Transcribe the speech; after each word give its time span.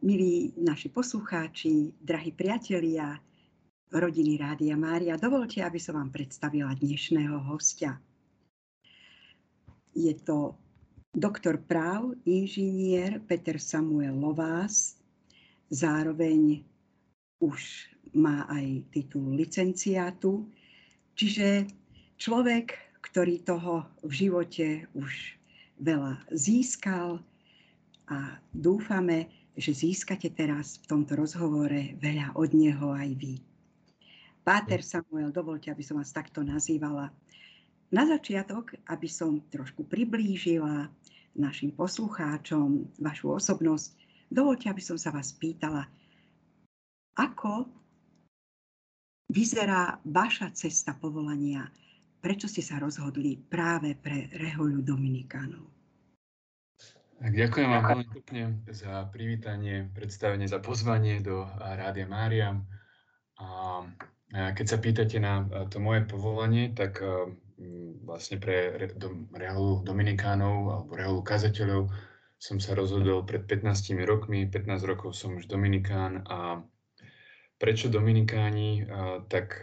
Milí 0.00 0.56
naši 0.56 0.88
poslucháči, 0.88 1.92
drahí 2.00 2.32
priatelia, 2.32 3.20
rodiny 3.92 4.40
Rádia 4.40 4.72
Mária, 4.72 5.20
dovolte, 5.20 5.60
aby 5.60 5.76
som 5.76 5.92
vám 5.92 6.08
predstavila 6.08 6.72
dnešného 6.72 7.36
hostia. 7.52 8.00
Je 9.92 10.16
to 10.24 10.56
doktor 11.12 11.60
práv, 11.60 12.16
inžinier 12.24 13.20
Peter 13.28 13.60
Samuel 13.60 14.16
Lovás, 14.16 14.96
zároveň 15.68 16.64
už 17.44 17.92
má 18.16 18.48
aj 18.48 18.88
titul 18.96 19.36
licenciátu, 19.36 20.48
čiže 21.12 21.68
človek, 22.16 22.72
ktorý 23.04 23.44
toho 23.44 23.84
v 24.00 24.12
živote 24.16 24.88
už 24.96 25.36
veľa 25.76 26.24
získal 26.32 27.20
a 28.08 28.40
dúfame, 28.56 29.28
že 29.56 29.74
získate 29.74 30.30
teraz 30.30 30.78
v 30.82 30.88
tomto 30.90 31.18
rozhovore 31.18 31.96
veľa 31.98 32.38
od 32.38 32.50
neho 32.54 32.94
aj 32.94 33.10
vy. 33.18 33.34
Páter 34.40 34.80
Samuel, 34.80 35.30
dovolte, 35.30 35.68
aby 35.68 35.84
som 35.84 36.00
vás 36.00 36.14
takto 36.14 36.40
nazývala. 36.40 37.12
Na 37.90 38.06
začiatok, 38.06 38.78
aby 38.86 39.08
som 39.10 39.42
trošku 39.50 39.84
priblížila 39.84 40.88
našim 41.34 41.74
poslucháčom 41.74 42.94
vašu 43.02 43.36
osobnosť, 43.36 43.88
dovolte, 44.30 44.70
aby 44.70 44.82
som 44.82 44.98
sa 44.98 45.10
vás 45.10 45.34
pýtala, 45.34 45.86
ako 47.18 47.66
vyzerá 49.28 49.98
vaša 50.06 50.54
cesta 50.54 50.94
povolania? 50.96 51.66
Prečo 52.20 52.46
ste 52.48 52.60
sa 52.60 52.78
rozhodli 52.78 53.36
práve 53.36 53.96
pre 53.96 54.28
rehoľu 54.36 54.84
Dominikánov? 54.84 55.79
Tak 57.20 57.36
ďakujem 57.36 57.68
vám 57.68 57.84
veľmi 57.84 58.08
pekne 58.16 58.42
za 58.72 59.04
privítanie, 59.12 59.92
predstavenie, 59.92 60.48
za 60.48 60.56
pozvanie 60.56 61.20
do 61.20 61.44
Rádia 61.60 62.08
Mária. 62.08 62.56
A 63.36 63.84
keď 64.32 64.64
sa 64.64 64.80
pýtate 64.80 65.20
na 65.20 65.44
to 65.68 65.84
moje 65.84 66.08
povolanie, 66.08 66.72
tak 66.72 66.96
vlastne 68.08 68.40
pre 68.40 68.72
reholu 69.36 69.84
Dominikánov 69.84 70.72
alebo 70.72 70.96
reholu 70.96 71.20
kazateľov 71.20 71.92
som 72.40 72.56
sa 72.56 72.72
rozhodol 72.72 73.28
pred 73.28 73.44
15 73.44 74.00
rokmi. 74.08 74.48
15 74.48 74.80
rokov 74.88 75.12
som 75.12 75.36
už 75.36 75.44
Dominikán 75.44 76.24
a 76.24 76.64
prečo 77.60 77.92
Dominikáni, 77.92 78.88
tak 79.28 79.60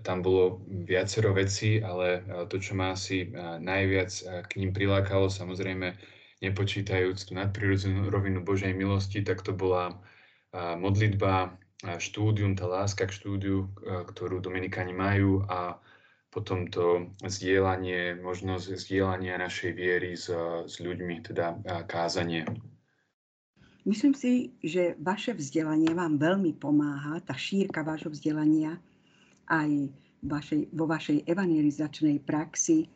tam 0.00 0.24
bolo 0.24 0.64
viacero 0.88 1.36
vecí, 1.36 1.84
ale 1.84 2.24
to, 2.48 2.56
čo 2.56 2.72
ma 2.72 2.96
asi 2.96 3.28
najviac 3.60 4.08
k 4.48 4.52
ním 4.56 4.72
prilákalo, 4.72 5.28
samozrejme 5.28 5.92
nepočítajúc 6.42 7.30
tú 7.30 7.32
nadprirodzenú 7.38 8.10
rovinu 8.10 8.42
Božej 8.42 8.74
milosti, 8.74 9.22
tak 9.22 9.46
to 9.46 9.54
bola 9.54 9.96
modlitba, 10.52 11.56
štúdium, 11.82 12.54
tá 12.54 12.66
láska 12.66 13.10
k 13.10 13.16
štúdiu, 13.16 13.70
ktorú 13.82 14.38
Dominikáni 14.38 14.94
majú 14.94 15.42
a 15.46 15.78
potom 16.30 16.70
to 16.70 17.10
zdieľanie, 17.26 18.16
možnosť 18.22 18.78
zdieľania 18.78 19.36
našej 19.36 19.70
viery 19.74 20.14
s, 20.14 20.30
s 20.66 20.74
ľuďmi, 20.78 21.20
teda 21.26 21.58
kázanie. 21.90 22.46
Myslím 23.82 24.14
si, 24.14 24.54
že 24.62 24.94
vaše 25.02 25.34
vzdelanie 25.34 25.90
vám 25.90 26.14
veľmi 26.16 26.54
pomáha, 26.54 27.18
tá 27.26 27.34
šírka 27.34 27.82
vášho 27.82 28.14
vzdelania 28.14 28.78
aj 29.50 29.90
vašej, 30.22 30.70
vo 30.70 30.86
vašej 30.86 31.26
evangelizačnej 31.26 32.22
praxi 32.22 32.86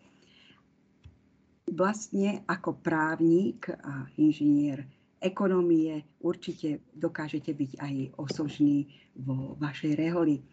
vlastne 1.71 2.47
ako 2.47 2.79
právnik 2.79 3.67
a 3.71 4.07
inžinier 4.17 4.87
ekonomie 5.19 6.07
určite 6.23 6.85
dokážete 6.95 7.51
byť 7.51 7.73
aj 7.83 7.95
osožný 8.21 8.87
vo 9.19 9.59
vašej 9.59 9.93
reholi. 9.99 10.45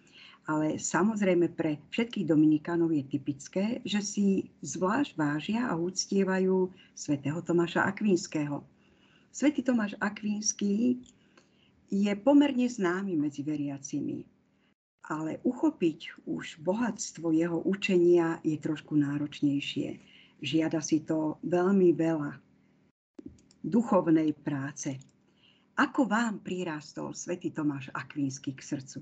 Ale 0.43 0.75
samozrejme 0.75 1.55
pre 1.55 1.79
všetkých 1.87 2.27
Dominikánov 2.27 2.91
je 2.91 3.03
typické, 3.07 3.79
že 3.87 4.03
si 4.03 4.51
zvlášť 4.59 5.15
vážia 5.15 5.71
a 5.71 5.79
úctievajú 5.79 6.67
svätého 6.91 7.39
Tomáša 7.39 7.87
Akvinského. 7.87 8.59
Svetý 9.31 9.63
Tomáš 9.63 9.95
Akvinský 10.03 10.99
je 11.87 12.11
pomerne 12.19 12.67
známy 12.67 13.15
medzi 13.15 13.39
veriacimi, 13.39 14.27
ale 15.07 15.39
uchopiť 15.47 16.27
už 16.27 16.59
bohatstvo 16.59 17.31
jeho 17.31 17.63
učenia 17.63 18.43
je 18.43 18.59
trošku 18.59 18.99
náročnejšie 18.99 20.12
žiada 20.43 20.83
si 20.83 21.07
to 21.07 21.39
veľmi 21.47 21.95
veľa 21.95 22.35
duchovnej 23.63 24.35
práce. 24.35 24.99
Ako 25.79 26.05
vám 26.05 26.43
prirastol 26.43 27.15
svätý 27.15 27.49
Tomáš 27.49 27.89
Akvínsky 27.95 28.53
k 28.53 28.61
srdcu? 28.61 28.99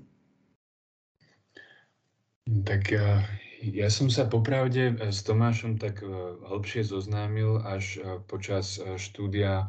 Tak 2.42 2.82
ja, 2.94 3.26
ja 3.60 3.88
som 3.90 4.08
sa 4.08 4.24
popravde 4.26 4.96
s 4.98 5.22
Tomášom 5.26 5.78
tak 5.78 6.00
e, 6.02 6.08
hĺbšie 6.42 6.82
zoznámil 6.86 7.60
až 7.62 7.98
e, 7.98 8.00
počas 8.24 8.78
e, 8.78 8.96
štúdia, 8.96 9.68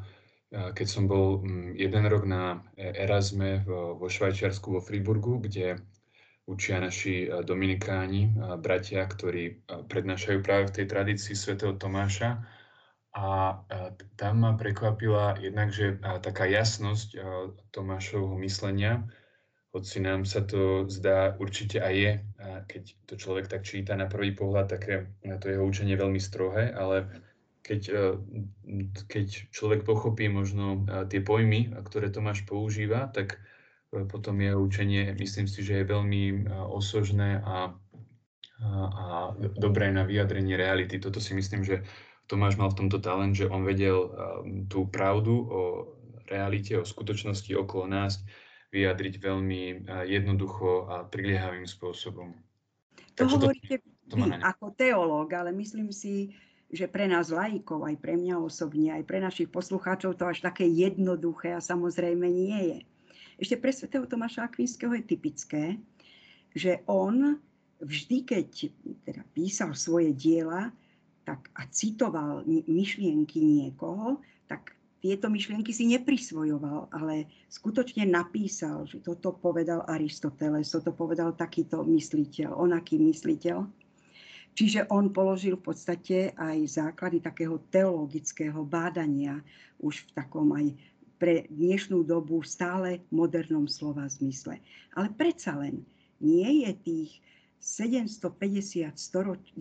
keď 0.53 0.85
som 0.85 1.09
bol 1.09 1.41
jeden 1.73 2.05
rok 2.05 2.29
na 2.29 2.61
Erasme 2.77 3.65
vo 3.65 4.05
Švajčiarsku, 4.05 4.77
vo 4.77 4.85
Friburgu, 4.85 5.41
kde 5.41 5.81
učia 6.45 6.79
naši 6.79 7.27
e, 7.27 7.43
dominikáni, 7.43 8.27
e, 8.27 8.31
bratia, 8.59 9.07
ktorí 9.07 9.43
e, 9.47 9.53
prednášajú 9.87 10.39
práve 10.43 10.69
v 10.69 10.75
tej 10.81 10.85
tradícii 10.91 11.35
svätého 11.35 11.73
Tomáša. 11.75 12.43
A 13.13 13.61
tam 14.17 14.41
ma 14.41 14.57
prekvapila 14.57 15.37
jednak, 15.37 15.69
že 15.69 16.01
taká 16.01 16.49
jasnosť 16.49 17.13
Tomášovho 17.69 18.33
myslenia, 18.41 19.05
hoci 19.69 20.01
nám 20.01 20.25
sa 20.25 20.41
to 20.41 20.89
zdá 20.89 21.37
určite 21.37 21.77
aj 21.77 21.93
je, 21.93 22.11
keď 22.65 22.83
to 23.05 23.13
človek 23.13 23.45
tak 23.53 23.69
číta 23.69 23.93
na 23.93 24.09
prvý 24.09 24.33
pohľad, 24.33 24.65
také 24.65 25.13
to 25.21 25.45
jeho 25.45 25.61
učenie 25.61 25.93
veľmi 25.93 26.17
strohé, 26.17 26.73
ale 26.73 27.05
keď, 27.61 27.81
keď 29.05 29.53
človek 29.53 29.85
pochopí 29.85 30.25
možno 30.25 30.81
tie 31.05 31.21
pojmy, 31.21 31.69
ktoré 31.85 32.09
Tomáš 32.09 32.49
používa, 32.49 33.13
tak 33.13 33.37
potom 34.09 34.41
jeho 34.41 34.57
učenie, 34.57 35.13
myslím 35.21 35.45
si, 35.45 35.61
že 35.61 35.81
je 35.81 35.91
veľmi 35.93 36.21
e, 36.25 36.35
osožné 36.73 37.41
a, 37.45 37.73
a, 38.59 38.69
a 38.89 39.05
dobré 39.57 39.93
na 39.93 40.01
vyjadrenie 40.01 40.57
reality. 40.57 40.97
Toto 40.97 41.21
si 41.21 41.37
myslím, 41.37 41.61
že 41.61 41.85
Tomáš 42.25 42.57
mal 42.57 42.71
v 42.71 42.85
tomto 42.85 42.97
talent, 43.03 43.37
že 43.37 43.51
on 43.51 43.61
vedel 43.61 43.97
e, 43.97 44.09
tú 44.65 44.89
pravdu 44.89 45.33
o 45.45 45.61
realite, 46.25 46.79
o 46.79 46.87
skutočnosti 46.87 47.51
okolo 47.53 47.85
nás 47.85 48.23
vyjadriť 48.73 49.13
veľmi 49.21 49.61
e, 49.69 49.75
jednoducho 50.09 50.89
a 50.89 50.95
priliehavým 51.05 51.69
spôsobom. 51.69 52.33
To 53.13 53.29
Takže 53.29 53.35
hovoríte 53.37 53.75
to, 54.09 54.17
to 54.17 54.25
vy 54.25 54.33
ako 54.41 54.73
teológ, 54.73 55.29
ale 55.37 55.53
myslím 55.53 55.93
si, 55.93 56.33
že 56.73 56.89
pre 56.89 57.05
nás 57.05 57.29
laikov, 57.29 57.85
aj 57.85 58.01
pre 58.01 58.17
mňa 58.17 58.41
osobne, 58.41 58.97
aj 58.97 59.05
pre 59.05 59.21
našich 59.21 59.53
poslucháčov 59.53 60.17
to 60.17 60.25
až 60.25 60.41
také 60.41 60.65
jednoduché 60.65 61.53
a 61.53 61.61
samozrejme 61.61 62.25
nie 62.25 62.59
je. 62.73 62.79
Ešte 63.43 63.59
pre 63.59 63.75
svätého 63.75 64.07
Tomáša 64.07 64.47
Akvinského 64.47 64.95
je 64.95 65.03
typické, 65.03 65.75
že 66.55 66.79
on 66.87 67.35
vždy, 67.83 68.23
keď 68.23 68.71
teda 69.03 69.19
písal 69.35 69.75
svoje 69.75 70.15
diela 70.15 70.71
tak, 71.27 71.51
a 71.51 71.67
citoval 71.67 72.47
myšlienky 72.47 73.43
niekoho, 73.43 74.23
tak 74.47 74.79
tieto 75.03 75.27
myšlienky 75.27 75.75
si 75.75 75.91
neprisvojoval, 75.91 76.87
ale 76.95 77.27
skutočne 77.51 78.07
napísal, 78.07 78.87
že 78.87 79.03
toto 79.03 79.35
povedal 79.35 79.83
Aristoteles, 79.91 80.71
toto 80.71 80.95
povedal 80.95 81.35
takýto 81.35 81.83
mysliteľ, 81.83 82.55
onaký 82.55 82.95
mysliteľ. 82.95 83.67
Čiže 84.55 84.87
on 84.87 85.11
položil 85.11 85.59
v 85.59 85.67
podstate 85.67 86.31
aj 86.39 86.79
základy 86.79 87.19
takého 87.19 87.59
teologického 87.67 88.63
bádania 88.63 89.43
už 89.83 90.07
v 90.07 90.09
takom 90.15 90.47
aj 90.55 90.92
pre 91.23 91.47
dnešnú 91.47 92.03
dobu 92.03 92.43
stále 92.43 92.99
modernom 93.07 93.63
slova 93.63 94.03
zmysle. 94.11 94.59
Ale 94.91 95.07
predsa 95.15 95.55
len 95.55 95.87
nie 96.19 96.67
je 96.67 96.71
tých 96.83 97.11
750 97.63 98.91
storoč- 98.99 99.55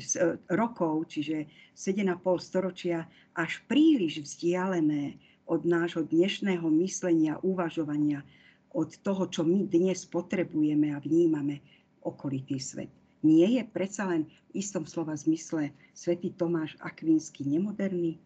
rokov, 0.51 1.07
čiže 1.07 1.47
7,5 1.79 2.19
storočia, 2.43 3.07
až 3.39 3.63
príliš 3.71 4.27
vzdialené 4.27 5.23
od 5.47 5.63
nášho 5.63 6.03
dnešného 6.03 6.67
myslenia, 6.83 7.39
uvažovania, 7.47 8.27
od 8.75 8.99
toho, 8.99 9.31
čo 9.31 9.47
my 9.47 9.63
dnes 9.71 10.03
potrebujeme 10.03 10.91
a 10.91 10.99
vnímame 10.99 11.63
okolitý 12.03 12.59
svet. 12.59 12.91
Nie 13.23 13.63
je 13.63 13.63
predsa 13.71 14.11
len 14.11 14.27
v 14.51 14.67
istom 14.67 14.83
slova 14.83 15.15
zmysle 15.15 15.71
svätý 15.95 16.35
Tomáš 16.35 16.75
Akvínsky 16.83 17.47
nemoderný? 17.47 18.19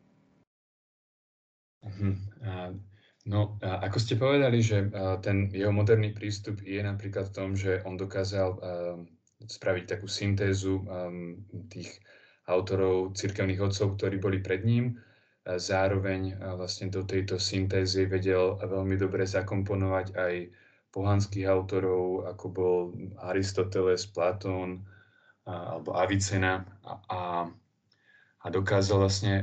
Uh-huh. 1.85 2.17
Uh, 2.41 2.73
No, 3.27 3.59
ako 3.59 3.99
ste 3.99 4.15
povedali, 4.15 4.63
že 4.63 4.87
ten 5.19 5.51
jeho 5.51 5.75
moderný 5.75 6.15
prístup 6.15 6.63
je 6.63 6.79
napríklad 6.79 7.27
v 7.31 7.35
tom, 7.35 7.49
že 7.59 7.83
on 7.83 7.99
dokázal 7.99 8.55
spraviť 9.43 9.85
takú 9.99 10.07
syntézu 10.07 10.87
tých 11.67 11.91
autorov, 12.47 13.19
cirkevných 13.19 13.59
otcov, 13.59 13.99
ktorí 13.99 14.23
boli 14.23 14.39
pred 14.39 14.63
ním. 14.63 15.03
zároveň 15.43 16.39
vlastne 16.55 16.87
do 16.91 17.03
tejto 17.03 17.39
syntézy 17.39 18.07
vedel 18.07 18.59
veľmi 18.63 18.95
dobre 18.95 19.27
zakomponovať 19.27 20.07
aj 20.15 20.35
pohanských 20.95 21.47
autorov, 21.51 22.31
ako 22.31 22.47
bol 22.51 22.79
Aristoteles, 23.27 24.07
Platón 24.07 24.87
alebo 25.47 25.95
Avicena 25.95 26.67
a, 26.83 26.93
a, 27.07 27.21
a 28.47 28.49
dokázal 28.55 29.03
vlastne 29.03 29.43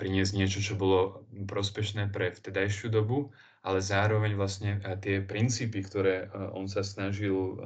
priniesť 0.00 0.32
niečo, 0.32 0.64
čo 0.64 0.72
bolo 0.72 1.28
prospešné 1.44 2.08
pre 2.08 2.32
vtedajšiu 2.32 2.88
dobu, 2.88 3.28
ale 3.60 3.84
zároveň 3.84 4.32
vlastne 4.40 4.80
tie 5.04 5.20
princípy, 5.20 5.84
ktoré 5.84 6.32
on 6.56 6.64
sa 6.64 6.80
snažil 6.80 7.60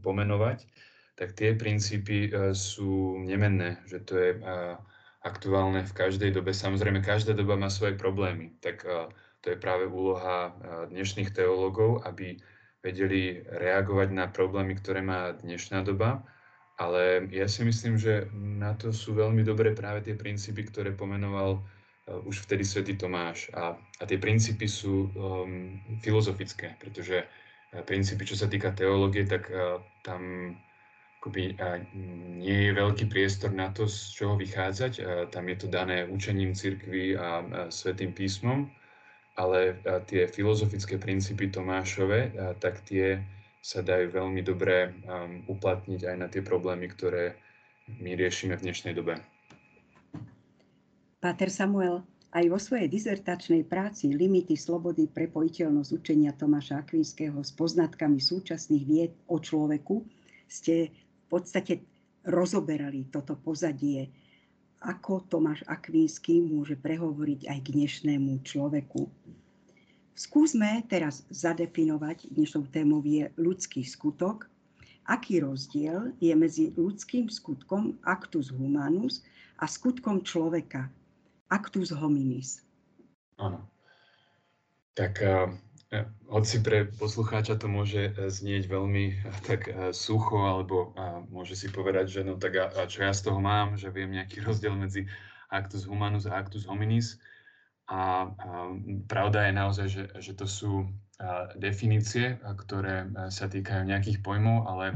pomenovať, 0.00 0.64
tak 1.12 1.36
tie 1.36 1.52
princípy 1.52 2.32
sú 2.56 3.20
nemenné, 3.20 3.84
že 3.84 4.00
to 4.00 4.16
je 4.16 4.30
aktuálne 5.20 5.84
v 5.84 5.92
každej 5.92 6.32
dobe. 6.40 6.56
Samozrejme, 6.56 7.04
každá 7.04 7.36
doba 7.36 7.60
má 7.60 7.68
svoje 7.68 7.92
problémy, 8.00 8.56
tak 8.64 8.88
to 9.44 9.46
je 9.52 9.60
práve 9.60 9.92
úloha 9.92 10.56
dnešných 10.88 11.36
teológov, 11.36 12.00
aby 12.08 12.40
vedeli 12.80 13.44
reagovať 13.44 14.08
na 14.08 14.26
problémy, 14.26 14.72
ktoré 14.80 15.04
má 15.04 15.36
dnešná 15.36 15.84
doba. 15.84 16.24
Ale 16.80 17.28
ja 17.28 17.44
si 17.48 17.64
myslím, 17.64 18.00
že 18.00 18.32
na 18.32 18.72
to 18.72 18.92
sú 18.92 19.12
veľmi 19.12 19.44
dobré 19.44 19.76
práve 19.76 20.04
tie 20.04 20.16
princípy, 20.16 20.68
ktoré 20.68 20.96
pomenoval 20.96 21.60
uh, 21.60 22.28
už 22.28 22.48
vtedy 22.48 22.64
svätý 22.64 22.96
Tomáš. 22.96 23.52
A, 23.52 23.76
a 23.76 24.02
tie 24.08 24.16
princípy 24.16 24.64
sú 24.64 25.12
um, 25.12 25.78
filozofické, 26.00 26.80
pretože 26.80 27.22
uh, 27.22 27.84
princípy, 27.84 28.24
čo 28.24 28.40
sa 28.40 28.48
týka 28.48 28.72
teológie, 28.72 29.28
tak 29.28 29.52
uh, 29.52 29.84
tam 30.00 30.54
akoby 31.22 31.54
nie 32.42 32.66
je 32.66 32.72
veľký 32.74 33.06
priestor 33.06 33.54
na 33.54 33.70
to, 33.70 33.86
z 33.86 34.10
čoho 34.10 34.34
vychádzať. 34.34 34.98
Tam 35.30 35.46
je 35.46 35.54
to 35.54 35.70
dané 35.70 36.02
učením 36.02 36.50
cirkvy 36.50 37.14
a 37.14 37.46
svetým 37.70 38.10
písmom, 38.10 38.66
ale 39.38 39.78
tie 40.10 40.26
filozofické 40.26 40.98
princípy 40.98 41.46
Tomášove, 41.46 42.34
tak 42.58 42.82
tie 42.82 43.22
sa 43.62 43.78
dajú 43.80 44.10
veľmi 44.10 44.42
dobre 44.42 44.90
uplatniť 45.46 46.00
aj 46.10 46.16
na 46.18 46.26
tie 46.26 46.42
problémy, 46.42 46.90
ktoré 46.90 47.38
my 48.02 48.18
riešime 48.18 48.58
v 48.58 48.64
dnešnej 48.66 48.92
dobe. 48.98 49.22
Páter 51.22 51.46
Samuel, 51.54 52.02
aj 52.34 52.44
vo 52.50 52.58
svojej 52.58 52.90
dizertačnej 52.90 53.62
práci 53.62 54.10
Limity 54.10 54.58
slobody 54.58 55.06
prepojiteľnosť 55.06 55.90
učenia 55.94 56.34
Tomáša 56.34 56.82
Akvinského 56.82 57.38
s 57.38 57.54
poznatkami 57.54 58.18
súčasných 58.18 58.84
vied 58.84 59.12
o 59.30 59.38
človeku 59.38 60.02
ste 60.50 60.90
podstate 61.32 61.80
rozoberali 62.28 63.08
toto 63.08 63.40
pozadie, 63.40 64.12
ako 64.84 65.24
Tomáš 65.32 65.64
Akvínsky 65.64 66.44
môže 66.44 66.76
prehovoriť 66.76 67.48
aj 67.48 67.58
k 67.64 67.68
dnešnému 67.72 68.44
človeku. 68.44 69.08
Skúsme 70.12 70.84
teraz 70.92 71.24
zadefinovať, 71.32 72.28
dnešnou 72.30 72.68
témou 72.68 73.00
je 73.02 73.32
ľudský 73.40 73.80
skutok, 73.82 74.46
aký 75.08 75.40
rozdiel 75.40 76.12
je 76.20 76.32
medzi 76.36 76.70
ľudským 76.76 77.32
skutkom 77.32 77.96
actus 78.04 78.52
humanus 78.52 79.24
a 79.56 79.66
skutkom 79.66 80.20
človeka 80.20 80.92
actus 81.48 81.90
hominis. 81.90 82.60
Áno. 83.40 83.64
Tak 84.92 85.24
E, 85.92 86.08
hoci 86.32 86.64
pre 86.64 86.88
poslucháča 86.88 87.60
to 87.60 87.68
môže 87.68 88.16
e, 88.16 88.32
znieť 88.32 88.64
veľmi 88.64 89.12
tak 89.44 89.68
sucho, 89.92 90.40
alebo 90.40 90.96
môže 91.28 91.52
si 91.52 91.68
povedať, 91.68 92.08
že 92.08 92.20
no 92.24 92.40
tak 92.40 92.56
a, 92.56 92.88
čo 92.88 93.04
ja 93.04 93.12
z 93.12 93.28
toho 93.28 93.36
mám, 93.44 93.76
že 93.76 93.92
viem 93.92 94.08
nejaký 94.08 94.40
rozdiel 94.48 94.72
medzi 94.72 95.04
actus 95.52 95.84
humanus 95.84 96.24
a 96.24 96.40
actus 96.40 96.64
hominis. 96.64 97.20
A, 97.90 98.30
pravda 99.10 99.48
je 99.48 99.52
naozaj, 99.52 99.86
že, 99.90 100.04
že 100.22 100.32
to 100.38 100.46
sú 100.46 100.86
definície, 101.58 102.38
ktoré 102.42 103.06
a, 103.10 103.30
sa 103.30 103.46
týkajú 103.50 103.86
nejakých 103.86 104.22
pojmov, 104.22 104.66
ale 104.66 104.86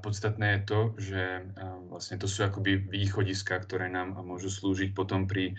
podstatné 0.00 0.56
je 0.56 0.60
to, 0.64 0.80
že 0.96 1.22
a, 1.22 1.76
vlastne 1.92 2.16
to 2.16 2.28
sú 2.28 2.44
akoby 2.44 2.80
východiska, 2.88 3.60
ktoré 3.64 3.92
nám 3.92 4.16
môžu 4.24 4.48
slúžiť 4.48 4.96
potom 4.96 5.28
pri, 5.28 5.56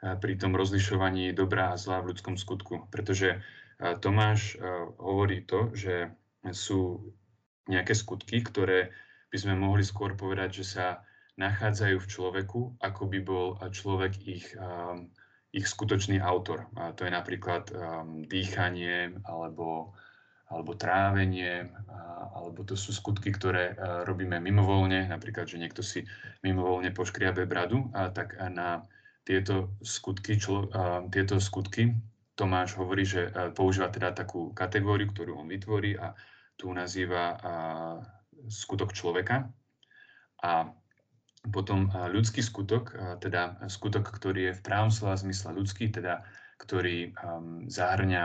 a, 0.00 0.16
pri 0.16 0.40
tom 0.40 0.56
rozlišovaní 0.56 1.36
dobrá 1.36 1.72
a 1.72 1.80
zlá 1.80 2.00
v 2.00 2.16
ľudskom 2.16 2.36
skutku. 2.40 2.88
Pretože 2.88 3.44
Tomáš 3.78 4.58
hovorí 4.98 5.46
to, 5.46 5.70
že 5.70 6.10
sú 6.50 7.14
nejaké 7.70 7.94
skutky, 7.94 8.42
ktoré 8.42 8.90
by 9.30 9.38
sme 9.38 9.54
mohli 9.54 9.86
skôr 9.86 10.18
povedať, 10.18 10.64
že 10.64 10.64
sa 10.66 10.86
nachádzajú 11.38 12.02
v 12.02 12.10
človeku, 12.10 12.60
ako 12.82 13.02
by 13.06 13.18
bol 13.22 13.54
človek 13.70 14.18
ich, 14.26 14.50
ich 15.52 15.64
skutočný 15.64 16.20
autor. 16.20 16.68
A 16.76 16.92
to 16.92 17.08
je 17.08 17.12
napríklad 17.12 17.72
dýchanie 18.28 19.16
alebo, 19.24 19.96
alebo 20.52 20.76
trávenie, 20.76 21.72
alebo 22.36 22.68
to 22.68 22.76
sú 22.76 22.92
skutky, 22.92 23.32
ktoré 23.32 23.72
robíme 24.04 24.36
mimovoľne, 24.44 25.08
napríklad, 25.08 25.48
že 25.48 25.56
niekto 25.56 25.80
si 25.80 26.04
mimovoľne 26.44 26.92
poškriabe 26.92 27.48
bradu, 27.48 27.88
a 27.96 28.12
tak 28.12 28.36
na 28.52 28.84
tieto 29.24 29.72
skutky, 29.80 30.36
člo, 30.36 30.68
tieto 31.08 31.40
skutky 31.40 31.96
Tomáš 32.38 32.78
hovorí, 32.78 33.02
že 33.02 33.34
e, 33.34 33.50
používa 33.50 33.90
teda 33.90 34.14
takú 34.14 34.54
kategóriu, 34.54 35.10
ktorú 35.10 35.42
on 35.42 35.50
vytvorí 35.50 35.98
a 35.98 36.14
tu 36.54 36.70
nazýva 36.70 37.38
skutok 38.50 38.90
človeka. 38.94 39.50
A 40.42 40.70
potom 41.50 41.90
ľudský 41.90 42.44
skutok, 42.44 42.92
teda 43.18 43.56
skutok, 43.66 44.08
ktorý 44.08 44.52
je 44.52 44.56
v 44.56 44.64
právom 44.64 44.92
slova 44.92 45.16
zmysle 45.16 45.56
ľudský, 45.56 45.88
teda 45.90 46.22
ktorý 46.58 47.14
zahrňa 47.70 48.24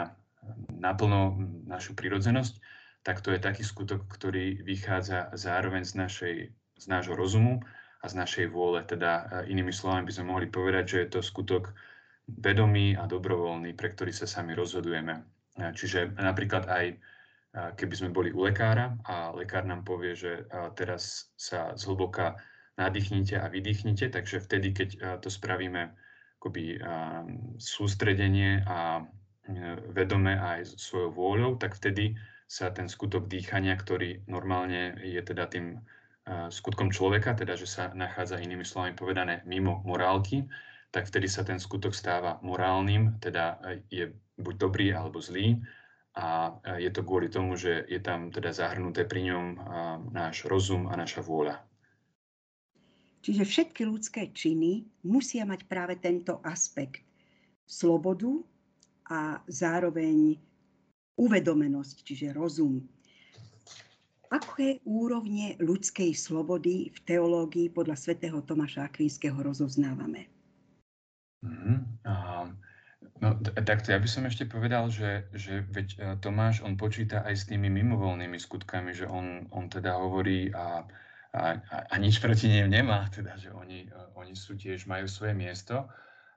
naplno 0.75 1.39
našu 1.63 1.95
prirodzenosť, 1.95 2.59
tak 3.03 3.19
to 3.19 3.35
je 3.35 3.39
taký 3.39 3.63
skutok, 3.67 4.07
ktorý 4.07 4.63
vychádza 4.63 5.31
zároveň 5.35 5.83
z, 5.83 5.93
našej, 5.99 6.35
z 6.79 6.85
nášho 6.87 7.15
rozumu 7.15 7.59
a 7.99 8.05
z 8.07 8.15
našej 8.15 8.45
vôle. 8.51 8.83
Teda 8.83 9.43
inými 9.47 9.71
slovami 9.71 10.07
by 10.07 10.13
sme 10.15 10.31
mohli 10.31 10.47
povedať, 10.47 10.85
že 10.87 10.97
je 11.03 11.09
to 11.15 11.21
skutok 11.23 11.75
vedomý 12.27 12.95
a 12.95 13.03
dobrovoľný, 13.03 13.75
pre 13.75 13.91
ktorý 13.91 14.15
sa 14.15 14.23
sami 14.23 14.55
rozhodujeme. 14.55 15.19
Čiže 15.59 16.15
napríklad 16.15 16.67
aj 16.71 16.85
keby 17.53 17.93
sme 17.93 18.09
boli 18.15 18.33
u 18.33 18.47
lekára 18.47 18.97
a 19.05 19.29
lekár 19.35 19.67
nám 19.67 19.85
povie, 19.85 20.15
že 20.17 20.47
teraz 20.73 21.29
sa 21.35 21.75
zhlboka 21.77 22.39
nadýchnite 22.77 23.37
a 23.37 23.47
vydýchnite, 23.47 24.09
takže 24.09 24.41
vtedy, 24.41 24.73
keď 24.73 24.89
to 25.21 25.29
spravíme 25.29 25.93
akoby 26.41 26.75
sústredenie 27.55 28.67
a 28.67 28.99
e, 28.99 29.03
vedome 29.95 30.35
aj 30.35 30.75
svojou 30.75 31.15
vôľou, 31.15 31.51
tak 31.55 31.71
vtedy 31.79 32.19
sa 32.51 32.67
ten 32.67 32.91
skutok 32.91 33.31
dýchania, 33.31 33.79
ktorý 33.79 34.27
normálne 34.27 34.99
je 34.99 35.23
teda 35.23 35.47
tým 35.47 35.79
skutkom 36.49 36.91
človeka, 36.91 37.35
teda 37.35 37.59
že 37.59 37.67
sa 37.67 37.91
nachádza 37.91 38.39
inými 38.39 38.63
slovami 38.63 38.95
povedané 38.95 39.43
mimo 39.43 39.83
morálky, 39.83 40.47
tak 40.91 41.09
vtedy 41.09 41.27
sa 41.27 41.43
ten 41.43 41.59
skutok 41.59 41.91
stáva 41.91 42.39
morálnym, 42.39 43.19
teda 43.19 43.59
je 43.91 44.13
buď 44.39 44.55
dobrý 44.55 44.95
alebo 44.95 45.19
zlý 45.19 45.59
a 46.15 46.55
je 46.79 46.87
to 46.93 47.01
kvôli 47.03 47.27
tomu, 47.27 47.57
že 47.57 47.83
je 47.89 47.99
tam 47.99 48.31
teda 48.31 48.55
zahrnuté 48.55 49.03
pri 49.03 49.33
ňom 49.33 49.45
náš 50.15 50.45
rozum 50.47 50.87
a 50.87 50.95
naša 50.95 51.25
vôľa. 51.25 51.59
Čiže 53.23 53.47
všetky 53.47 53.87
ľudské 53.87 54.35
činy 54.35 54.83
musia 55.07 55.47
mať 55.47 55.63
práve 55.71 55.95
tento 55.95 56.43
aspekt. 56.43 57.07
Slobodu 57.63 58.43
a 59.07 59.39
zároveň 59.47 60.35
uvedomenosť, 61.15 62.03
čiže 62.03 62.35
rozum. 62.35 62.83
Aké 64.27 64.83
úrovne 64.83 65.55
ľudskej 65.63 66.11
slobody 66.11 66.91
v 66.91 66.99
teológii 67.07 67.71
podľa 67.71 67.95
svätého 67.95 68.43
Tomáša 68.43 68.91
Akvinského 68.91 69.39
rozoznávame? 69.39 70.27
Mm-hmm. 71.43 71.79
no 73.23 73.27
takto, 73.63 73.95
ja 73.95 73.99
by 73.99 74.09
som 74.09 74.27
ešte 74.27 74.47
povedal, 74.47 74.91
že, 74.91 75.27
že 75.35 75.63
veď 75.69 75.87
e, 75.95 75.97
Tomáš, 76.23 76.63
on 76.63 76.79
počíta 76.79 77.19
aj 77.23 77.35
s 77.35 77.43
tými 77.51 77.67
mimovolnými 77.67 78.39
skutkami, 78.39 78.95
že 78.95 79.05
on, 79.07 79.47
on 79.51 79.67
teda 79.67 79.95
hovorí 79.99 80.49
a, 80.55 80.87
a, 81.33 81.57
a 81.89 81.95
nič 81.97 82.21
proti 82.21 82.47
nim 82.49 82.69
nemá, 82.69 83.09
teda, 83.15 83.35
že 83.41 83.49
oni, 83.49 83.89
e, 83.89 83.99
oni 84.15 84.33
sú 84.37 84.53
tiež, 84.55 84.85
majú 84.85 85.09
svoje 85.09 85.33
miesto, 85.33 85.89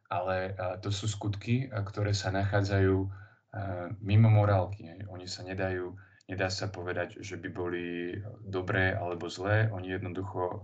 ale 0.09 0.57
e, 0.57 0.81
to 0.81 0.89
sú 0.89 1.07
skutky, 1.07 1.69
ktoré 1.69 2.17
sa 2.17 2.33
nachádzajú 2.33 3.25
mimo 4.05 4.29
morálky. 4.29 4.85
Oni 5.09 5.25
sa 5.25 5.41
nedajú, 5.41 5.97
nedá 6.29 6.53
sa 6.53 6.69
povedať, 6.69 7.25
že 7.25 7.41
by 7.41 7.49
boli 7.49 8.13
dobré 8.45 8.93
alebo 8.93 9.33
zlé. 9.33 9.73
Oni 9.73 9.97
jednoducho 9.97 10.61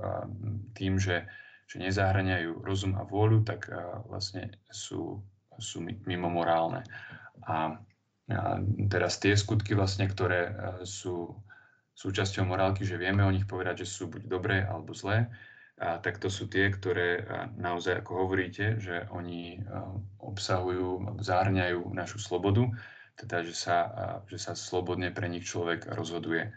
tým, 0.76 1.00
že 1.00 1.24
že 1.72 1.80
nezahraniajú 1.80 2.60
rozum 2.60 3.00
a 3.00 3.08
vôľu, 3.08 3.48
tak 3.48 3.72
vlastne 4.04 4.52
sú, 4.68 5.24
sú 5.56 5.80
mimo 5.80 6.28
morálne. 6.28 6.84
A, 7.48 7.80
a 8.28 8.60
teraz 8.92 9.16
tie 9.16 9.32
skutky, 9.32 9.72
vlastne, 9.72 10.04
ktoré 10.04 10.52
sú 10.84 11.32
súčasťou 11.94 12.48
morálky, 12.48 12.84
že 12.84 13.00
vieme 13.00 13.24
o 13.24 13.34
nich 13.34 13.44
povedať, 13.44 13.84
že 13.84 13.92
sú 13.92 14.08
buď 14.08 14.22
dobré 14.26 14.64
alebo 14.64 14.96
zlé, 14.96 15.28
a, 15.80 15.98
tak 15.98 16.22
to 16.22 16.30
sú 16.30 16.46
tie, 16.46 16.70
ktoré 16.70 17.26
naozaj, 17.58 18.04
ako 18.04 18.26
hovoríte, 18.26 18.78
že 18.78 19.08
oni 19.10 19.60
obsahujú, 20.22 21.18
zahrňajú 21.20 21.90
našu 21.92 22.22
slobodu, 22.22 22.70
teda 23.12 23.44
že 23.44 23.52
sa, 23.52 23.78
že 24.24 24.40
sa 24.40 24.56
slobodne 24.56 25.12
pre 25.12 25.28
nich 25.28 25.44
človek 25.44 25.84
rozhoduje. 25.92 26.48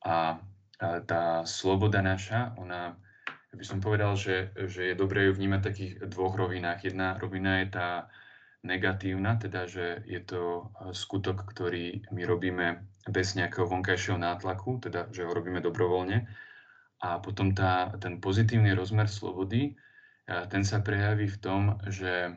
A 0.00 0.40
tá 0.80 1.44
sloboda 1.44 2.00
naša, 2.00 2.56
ona, 2.56 2.96
ja 3.52 3.54
by 3.54 3.64
som 3.68 3.84
povedal, 3.84 4.16
že, 4.16 4.48
že 4.56 4.90
je 4.90 4.94
dobré 4.96 5.28
ju 5.28 5.36
vnímať 5.36 5.60
v 5.60 5.68
takých 5.68 5.92
dvoch 6.08 6.40
rovinách. 6.40 6.88
Jedna 6.88 7.20
rovina 7.20 7.60
je 7.60 7.68
tá 7.76 8.08
negatívna, 8.64 9.36
teda 9.36 9.68
že 9.68 10.00
je 10.08 10.20
to 10.24 10.72
skutok, 10.96 11.44
ktorý 11.52 12.00
my 12.16 12.22
robíme 12.24 12.89
bez 13.08 13.32
nejakého 13.38 13.64
vonkajšieho 13.64 14.20
nátlaku, 14.20 14.82
teda 14.82 15.08
že 15.08 15.24
ho 15.24 15.32
robíme 15.32 15.64
dobrovoľne. 15.64 16.28
A 17.00 17.16
potom 17.16 17.56
tá, 17.56 17.96
ten 17.96 18.20
pozitívny 18.20 18.76
rozmer 18.76 19.08
slobody, 19.08 19.72
ten 20.28 20.62
sa 20.68 20.84
prejaví 20.84 21.32
v 21.32 21.40
tom, 21.40 21.62
že 21.88 22.36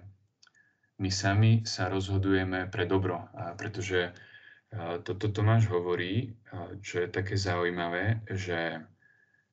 my 1.03 1.09
sami 1.11 1.67
sa 1.67 1.91
rozhodujeme 1.91 2.71
pre 2.71 2.87
dobro, 2.87 3.27
pretože 3.59 4.15
toto 5.03 5.29
Tomáš 5.29 5.67
hovorí, 5.67 6.33
čo 6.79 7.03
je 7.03 7.07
také 7.11 7.35
zaujímavé, 7.35 8.23
že, 8.31 8.81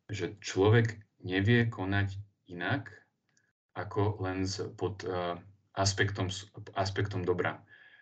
že 0.07 0.39
človek 0.39 0.95
nevie 1.27 1.67
konať 1.67 2.17
inak, 2.49 2.89
ako 3.75 4.23
len 4.25 4.47
pod 4.79 5.03
aspektom, 5.75 6.31
aspektom 6.79 7.27
dobra. 7.27 7.61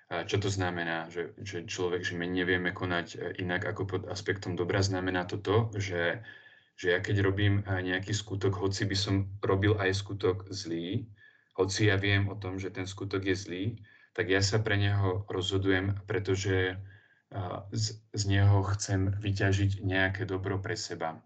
Čo 0.08 0.40
to 0.40 0.48
znamená, 0.48 1.12
že, 1.12 1.36
že 1.44 1.68
človek, 1.68 2.00
že 2.00 2.16
my 2.16 2.24
nevieme 2.24 2.72
konať 2.72 3.06
e, 3.12 3.16
inak 3.44 3.68
ako 3.68 3.82
pod 3.84 4.02
aspektom 4.08 4.56
dobra, 4.56 4.80
znamená 4.80 5.28
to 5.28 5.36
to, 5.36 5.68
že, 5.76 6.24
že 6.80 6.96
ja 6.96 6.98
keď 7.04 7.20
robím 7.20 7.60
e, 7.60 7.84
nejaký 7.84 8.16
skutok, 8.16 8.56
hoci 8.56 8.88
by 8.88 8.96
som 8.96 9.28
robil 9.44 9.76
aj 9.76 9.92
skutok 9.92 10.48
zlý, 10.48 11.04
hoci 11.60 11.92
ja 11.92 12.00
viem 12.00 12.24
o 12.32 12.40
tom, 12.40 12.56
že 12.56 12.72
ten 12.72 12.88
skutok 12.88 13.20
je 13.20 13.36
zlý, 13.36 13.64
tak 14.16 14.32
ja 14.32 14.40
sa 14.40 14.64
pre 14.64 14.80
neho 14.80 15.28
rozhodujem, 15.28 16.00
pretože 16.08 16.80
z, 17.72 17.86
z 18.14 18.22
neho 18.24 18.64
chcem 18.74 19.12
vyťažiť 19.12 19.84
nejaké 19.84 20.24
dobro 20.24 20.56
pre 20.56 20.74
seba. 20.74 21.20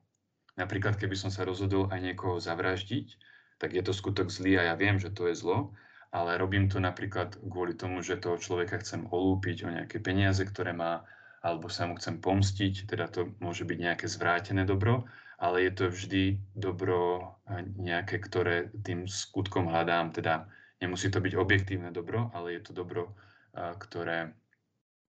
Napríklad, 0.58 0.98
keby 0.98 1.14
som 1.16 1.30
sa 1.30 1.46
rozhodol 1.46 1.88
aj 1.88 2.00
niekoho 2.02 2.42
zavraždiť, 2.42 3.16
tak 3.56 3.72
je 3.72 3.82
to 3.86 3.94
skutok 3.94 4.28
zlý 4.28 4.58
a 4.58 4.72
ja 4.72 4.74
viem, 4.74 4.98
že 4.98 5.14
to 5.14 5.30
je 5.30 5.38
zlo, 5.38 5.72
ale 6.12 6.36
robím 6.36 6.68
to 6.68 6.76
napríklad 6.76 7.40
kvôli 7.40 7.72
tomu, 7.72 8.04
že 8.04 8.20
toho 8.20 8.36
človeka 8.36 8.78
chcem 8.84 9.08
olúpiť 9.08 9.64
o 9.64 9.72
nejaké 9.72 9.96
peniaze, 9.98 10.44
ktoré 10.44 10.76
má, 10.76 11.08
alebo 11.40 11.72
sa 11.72 11.88
mu 11.88 11.96
chcem 11.96 12.20
pomstiť, 12.20 12.84
teda 12.84 13.08
to 13.08 13.32
môže 13.40 13.64
byť 13.64 13.78
nejaké 13.80 14.06
zvrátené 14.06 14.68
dobro, 14.68 15.08
ale 15.40 15.66
je 15.66 15.72
to 15.72 15.84
vždy 15.88 16.38
dobro 16.52 17.32
nejaké, 17.80 18.20
ktoré 18.20 18.70
tým 18.84 19.08
skutkom 19.08 19.72
hľadám, 19.72 20.12
teda 20.12 20.46
nemusí 20.78 21.08
to 21.08 21.18
byť 21.18 21.34
objektívne 21.34 21.90
dobro, 21.90 22.30
ale 22.36 22.60
je 22.60 22.62
to 22.62 22.72
dobro, 22.76 23.16
ktoré 23.56 24.30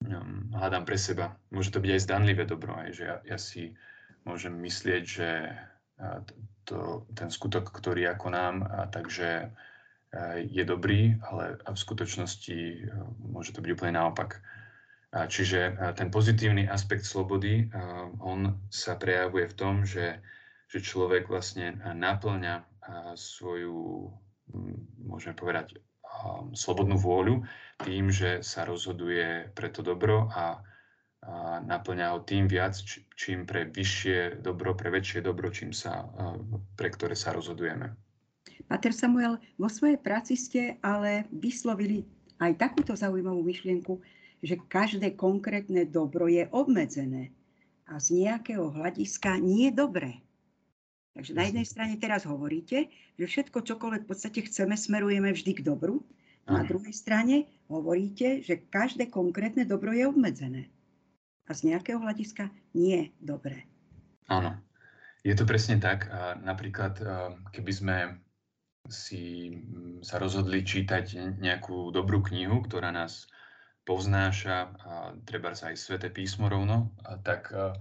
um, 0.07 0.49
hľadám 0.55 0.87
pre 0.87 0.97
seba. 0.97 1.37
Môže 1.53 1.69
to 1.69 1.83
byť 1.83 1.91
aj 1.99 2.03
zdanlivé 2.09 2.43
dobro, 2.47 2.73
aj, 2.79 2.89
že 2.95 3.03
ja, 3.05 3.15
ja 3.27 3.37
si 3.37 3.75
môžem 4.23 4.55
myslieť, 4.55 5.03
že 5.03 5.29
to, 6.63 7.05
ten 7.13 7.29
skutok, 7.29 7.69
ktorý 7.69 8.07
ako 8.15 8.27
nám, 8.31 8.55
a 8.63 8.87
takže 8.87 9.51
je 10.45 10.63
dobrý, 10.65 11.17
ale 11.25 11.57
v 11.57 11.77
skutočnosti 11.77 12.57
e, 12.57 12.77
môže 13.33 13.53
to 13.53 13.65
byť 13.65 13.71
úplne 13.73 13.97
naopak. 13.97 14.41
Čiže 15.13 15.93
ten 15.93 16.09
pozitívny 16.09 16.65
aspekt 16.65 17.05
slobody, 17.05 17.69
on 18.17 18.57
sa 18.73 18.97
prejavuje 18.97 19.45
v 19.45 19.53
tom, 19.53 19.75
že, 19.85 20.17
že 20.65 20.81
človek 20.81 21.29
vlastne 21.29 21.77
naplňa 21.93 22.65
svoju, 23.13 24.09
môžeme 25.05 25.37
povedať, 25.37 25.77
slobodnú 26.57 26.97
vôľu 26.97 27.45
tým, 27.85 28.09
že 28.09 28.41
sa 28.41 28.65
rozhoduje 28.65 29.53
pre 29.53 29.69
to 29.69 29.85
dobro 29.85 30.29
a, 30.33 30.37
a 30.41 31.61
naplňa 31.61 32.17
ho 32.17 32.19
tým 32.25 32.49
viac, 32.49 32.73
čím 33.13 33.45
pre 33.45 33.69
vyššie 33.69 34.41
dobro, 34.41 34.73
pre 34.73 34.89
väčšie 34.89 35.21
dobro, 35.21 35.53
čím 35.53 35.73
sa, 35.73 36.09
pre 36.73 36.89
ktoré 36.89 37.13
sa 37.13 37.37
rozhodujeme. 37.37 38.02
Pater 38.67 38.95
Samuel, 38.95 39.37
vo 39.59 39.69
svojej 39.69 40.01
práci 40.01 40.33
ste 40.33 40.81
ale 40.81 41.29
vyslovili 41.29 42.07
aj 42.41 42.57
takúto 42.57 42.97
zaujímavú 42.97 43.45
myšlienku, 43.45 44.01
že 44.43 44.59
každé 44.67 45.15
konkrétne 45.15 45.85
dobro 45.85 46.25
je 46.27 46.49
obmedzené 46.51 47.31
a 47.87 47.99
z 47.99 48.23
nejakého 48.23 48.71
hľadiska 48.73 49.39
nie 49.39 49.69
je 49.69 49.73
dobré. 49.77 50.11
Takže 51.13 51.37
na 51.37 51.45
jednej 51.45 51.67
strane 51.69 51.95
teraz 52.01 52.25
hovoríte, 52.25 52.89
že 53.21 53.25
všetko, 53.29 53.61
čokoľvek 53.61 54.01
v 54.03 54.09
podstate 54.09 54.39
chceme, 54.49 54.73
smerujeme 54.73 55.29
vždy 55.29 55.61
k 55.61 55.61
dobru. 55.61 56.01
Na 56.49 56.65
druhej 56.65 56.91
strane 56.91 57.47
hovoríte, 57.69 58.41
že 58.41 58.65
každé 58.67 59.13
konkrétne 59.13 59.63
dobro 59.63 59.93
je 59.93 60.09
obmedzené. 60.09 60.73
A 61.45 61.53
z 61.53 61.71
nejakého 61.71 62.01
hľadiska 62.01 62.49
nie 62.73 62.97
je 62.97 63.05
dobré. 63.21 63.69
Áno, 64.27 64.57
je 65.21 65.37
to 65.37 65.45
presne 65.45 65.77
tak. 65.77 66.09
Napríklad, 66.41 66.97
keby 67.53 67.71
sme 67.71 67.95
si 68.89 69.53
mm, 69.55 70.03
sa 70.03 70.19
rozhodli 70.19 70.63
čítať 70.63 71.37
nejakú 71.39 71.91
dobrú 71.95 72.19
knihu, 72.23 72.59
ktorá 72.63 72.91
nás 72.91 73.31
povznáša, 73.83 74.57
a 74.79 74.91
treba 75.27 75.55
sa 75.55 75.71
aj 75.71 75.77
Sveté 75.79 76.07
písmo 76.07 76.47
rovno, 76.47 76.91
a 77.03 77.19
tak 77.19 77.51
a, 77.51 77.75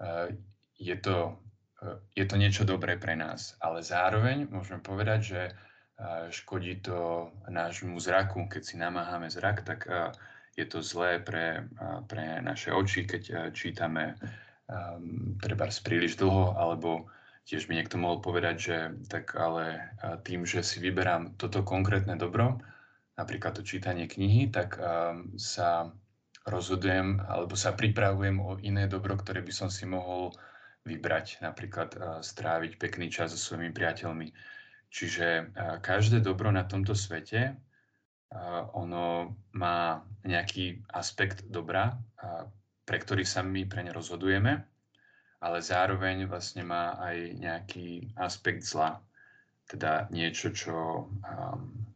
a 0.00 0.28
je, 0.80 0.96
to, 0.96 1.36
je 2.16 2.24
to 2.24 2.36
niečo 2.40 2.64
dobré 2.64 2.96
pre 2.96 3.16
nás. 3.16 3.56
Ale 3.60 3.84
zároveň 3.84 4.48
môžeme 4.48 4.80
povedať, 4.80 5.20
že 5.20 5.42
škodí 6.32 6.80
to 6.82 7.30
nášmu 7.46 8.00
zraku. 8.00 8.48
Keď 8.48 8.62
si 8.64 8.74
namáhame 8.80 9.28
zrak, 9.30 9.62
tak 9.62 9.86
je 10.56 10.66
to 10.66 10.82
zlé 10.82 11.20
pre, 11.22 11.68
pre 12.08 12.42
naše 12.42 12.74
oči, 12.74 13.06
keď 13.06 13.52
čítame 13.54 14.16
treba 15.38 15.68
príliš 15.84 16.16
dlho, 16.16 16.56
alebo 16.56 17.06
tiež 17.42 17.66
by 17.66 17.74
niekto 17.74 17.98
mohol 17.98 18.22
povedať, 18.22 18.56
že 18.56 18.76
tak 19.10 19.34
ale 19.34 19.92
tým, 20.22 20.46
že 20.46 20.62
si 20.62 20.78
vyberám 20.78 21.34
toto 21.36 21.66
konkrétne 21.66 22.14
dobro, 22.14 22.62
napríklad 23.18 23.58
to 23.58 23.66
čítanie 23.66 24.06
knihy, 24.06 24.48
tak 24.48 24.78
sa 25.36 25.90
rozhodujem 26.42 27.22
alebo 27.22 27.54
sa 27.54 27.74
pripravujem 27.74 28.36
o 28.42 28.58
iné 28.62 28.90
dobro, 28.90 29.14
ktoré 29.14 29.42
by 29.42 29.52
som 29.54 29.68
si 29.70 29.86
mohol 29.86 30.34
vybrať, 30.82 31.38
napríklad 31.42 32.22
stráviť 32.22 32.78
pekný 32.78 33.06
čas 33.06 33.30
so 33.30 33.38
svojimi 33.38 33.70
priateľmi. 33.70 34.34
Čiže 34.90 35.54
každé 35.82 36.20
dobro 36.20 36.50
na 36.50 36.66
tomto 36.66 36.98
svete, 36.98 37.54
ono 38.74 39.36
má 39.54 40.02
nejaký 40.24 40.82
aspekt 40.90 41.46
dobra, 41.46 41.94
pre 42.82 42.98
ktorý 42.98 43.22
sa 43.22 43.46
my 43.46 43.68
preň 43.68 43.94
rozhodujeme 43.94 44.71
ale 45.42 45.58
zároveň 45.58 46.30
vlastne 46.30 46.62
má 46.62 46.94
aj 47.02 47.34
nejaký 47.42 48.14
aspekt 48.14 48.62
zla. 48.62 49.02
Teda 49.66 50.06
niečo, 50.14 50.54
čo... 50.54 51.10
Um, 51.26 51.90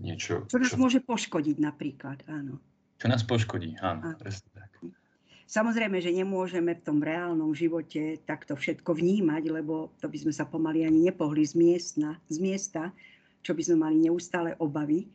niečo, 0.00 0.48
čo 0.48 0.56
nás 0.56 0.72
čo... 0.72 0.80
môže 0.80 1.04
poškodiť 1.04 1.60
napríklad, 1.60 2.24
áno. 2.32 2.56
Čo 2.96 3.06
nás 3.12 3.20
poškodí, 3.20 3.76
áno, 3.84 4.16
áno. 4.16 4.16
presne 4.16 4.48
tak. 4.56 4.72
Samozrejme, 5.46 6.02
že 6.02 6.10
nemôžeme 6.10 6.74
v 6.74 6.82
tom 6.82 6.98
reálnom 6.98 7.54
živote 7.54 8.18
takto 8.26 8.58
všetko 8.58 8.98
vnímať, 8.98 9.46
lebo 9.46 9.94
to 10.02 10.10
by 10.10 10.18
sme 10.18 10.32
sa 10.34 10.42
pomaly 10.42 10.82
ani 10.82 11.06
nepohli 11.06 11.46
z, 11.46 11.54
miestna, 11.54 12.18
z 12.26 12.42
miesta, 12.42 12.90
čo 13.46 13.54
by 13.54 13.62
sme 13.62 13.76
mali 13.86 14.10
neustále 14.10 14.58
obavy, 14.58 15.06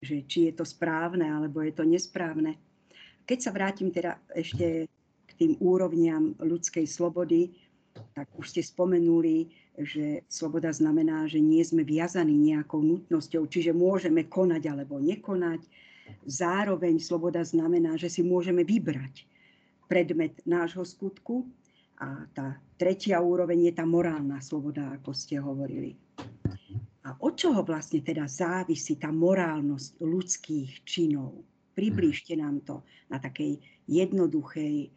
že 0.00 0.24
či 0.24 0.48
je 0.48 0.52
to 0.56 0.64
správne, 0.64 1.28
alebo 1.28 1.60
je 1.60 1.76
to 1.76 1.84
nesprávne. 1.84 2.56
Keď 3.28 3.38
sa 3.42 3.50
vrátim 3.52 3.92
teda 3.92 4.16
ešte 4.32 4.88
tým 5.36 5.52
úrovniam 5.60 6.32
ľudskej 6.40 6.88
slobody, 6.88 7.52
tak 8.12 8.28
už 8.36 8.52
ste 8.52 8.62
spomenuli, 8.64 9.48
že 9.76 10.24
sloboda 10.28 10.72
znamená, 10.72 11.28
že 11.28 11.40
nie 11.40 11.64
sme 11.64 11.84
viazaní 11.84 12.36
nejakou 12.36 12.80
nutnosťou, 12.80 13.48
čiže 13.48 13.76
môžeme 13.76 14.24
konať 14.28 14.62
alebo 14.68 15.00
nekonať. 15.00 15.64
Zároveň 16.24 17.00
sloboda 17.00 17.44
znamená, 17.44 17.96
že 18.00 18.08
si 18.08 18.24
môžeme 18.24 18.64
vybrať 18.64 19.24
predmet 19.88 20.36
nášho 20.44 20.84
skutku 20.84 21.46
a 21.96 22.28
tá 22.36 22.60
tretia 22.76 23.20
úroveň 23.22 23.70
je 23.70 23.72
tá 23.72 23.84
morálna 23.88 24.42
sloboda, 24.44 24.96
ako 25.00 25.10
ste 25.16 25.40
hovorili. 25.40 25.96
A 27.06 27.14
od 27.22 27.38
čoho 27.38 27.62
vlastne 27.62 28.02
teda 28.02 28.26
závisí 28.26 28.98
tá 28.98 29.14
morálnosť 29.14 30.02
ľudských 30.02 30.70
činov? 30.82 31.38
Priblížte 31.78 32.34
nám 32.34 32.66
to 32.66 32.82
na 33.06 33.22
takej 33.22 33.62
jednoduchej, 33.86 34.90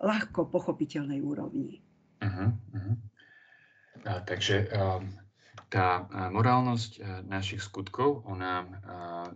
ľahko 0.00 0.48
pochopiteľnej 0.48 1.20
úrovni. 1.24 1.80
Uh-huh, 2.20 2.52
uh-huh. 2.52 2.96
A, 4.06 4.20
takže 4.24 4.68
a, 4.70 5.00
tá 5.66 6.06
morálnosť 6.30 7.26
našich 7.26 7.58
skutkov, 7.58 8.22
ona 8.22 8.70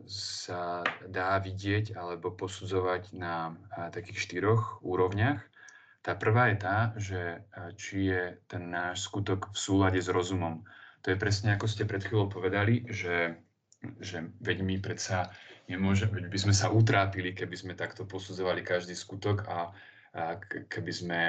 sa 0.07 0.87
dá 1.11 1.35
vidieť 1.43 1.99
alebo 1.99 2.31
posudzovať 2.31 3.19
na 3.19 3.59
takých 3.91 4.31
štyroch 4.31 4.79
úrovniach. 4.87 5.43
Tá 6.01 6.15
prvá 6.15 6.55
je 6.55 6.57
tá, 6.57 6.77
že 6.97 7.21
či 7.75 8.15
je 8.15 8.23
ten 8.47 8.71
náš 8.71 9.11
skutok 9.11 9.51
v 9.51 9.59
súlade 9.59 9.99
s 9.99 10.07
rozumom. 10.07 10.63
To 11.03 11.11
je 11.11 11.19
presne 11.19 11.59
ako 11.59 11.67
ste 11.67 11.83
pred 11.83 12.01
chvíľou 12.07 12.31
povedali, 12.31 12.87
že, 12.89 13.35
že 13.99 14.31
veď 14.39 14.63
my 14.63 14.79
predsa 14.79 15.35
nemôže, 15.67 16.07
veď 16.07 16.31
by 16.31 16.39
sme 16.47 16.55
sa 16.55 16.71
utrápili, 16.71 17.35
keby 17.35 17.59
sme 17.59 17.75
takto 17.75 18.07
posudzovali 18.07 18.63
každý 18.63 18.95
skutok 18.95 19.51
a 19.51 19.75
keby, 20.67 20.93
sme, 20.93 21.21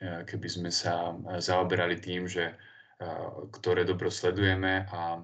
keby 0.00 0.48
sme 0.48 0.70
sa 0.72 1.16
zaoberali 1.40 2.00
tým, 2.00 2.28
že 2.28 2.54
ktoré 3.50 3.82
dobro 3.82 4.06
sledujeme 4.14 4.86
a 4.86 5.18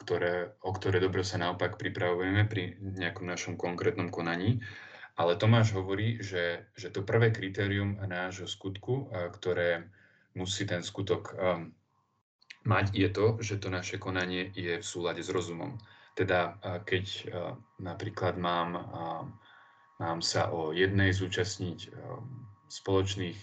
ktoré, 0.00 0.56
o 0.64 0.72
ktoré 0.72 1.04
dobro 1.04 1.20
sa 1.20 1.36
naopak 1.36 1.76
pripravujeme 1.76 2.48
pri 2.48 2.80
nejakom 2.80 3.28
našom 3.28 3.54
konkrétnom 3.60 4.08
konaní. 4.08 4.64
Ale 5.20 5.36
Tomáš 5.36 5.76
hovorí, 5.76 6.16
že, 6.24 6.72
že 6.72 6.88
to 6.88 7.04
prvé 7.04 7.28
kritérium 7.28 8.00
nášho 8.08 8.48
skutku, 8.48 9.12
ktoré 9.36 9.84
musí 10.32 10.64
ten 10.64 10.80
skutok 10.80 11.36
mať, 12.64 12.86
je 12.96 13.08
to, 13.12 13.36
že 13.44 13.60
to 13.60 13.68
naše 13.68 14.00
konanie 14.00 14.48
je 14.56 14.80
v 14.80 14.86
súlade 14.86 15.20
s 15.20 15.28
rozumom. 15.28 15.76
Teda 16.16 16.56
keď 16.88 17.04
napríklad 17.84 18.40
mám, 18.40 18.80
mám 20.00 20.24
sa 20.24 20.48
o 20.56 20.72
jednej 20.72 21.12
zúčastniť 21.12 21.92
spoločných 22.70 23.38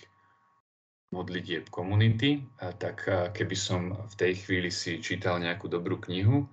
modlitieb 1.11 1.67
komunity, 1.67 2.43
tak 2.79 3.07
keby 3.35 3.55
som 3.55 3.95
v 3.95 4.15
tej 4.15 4.33
chvíli 4.43 4.71
si 4.71 5.03
čítal 5.03 5.39
nejakú 5.43 5.67
dobrú 5.67 5.99
knihu, 6.03 6.47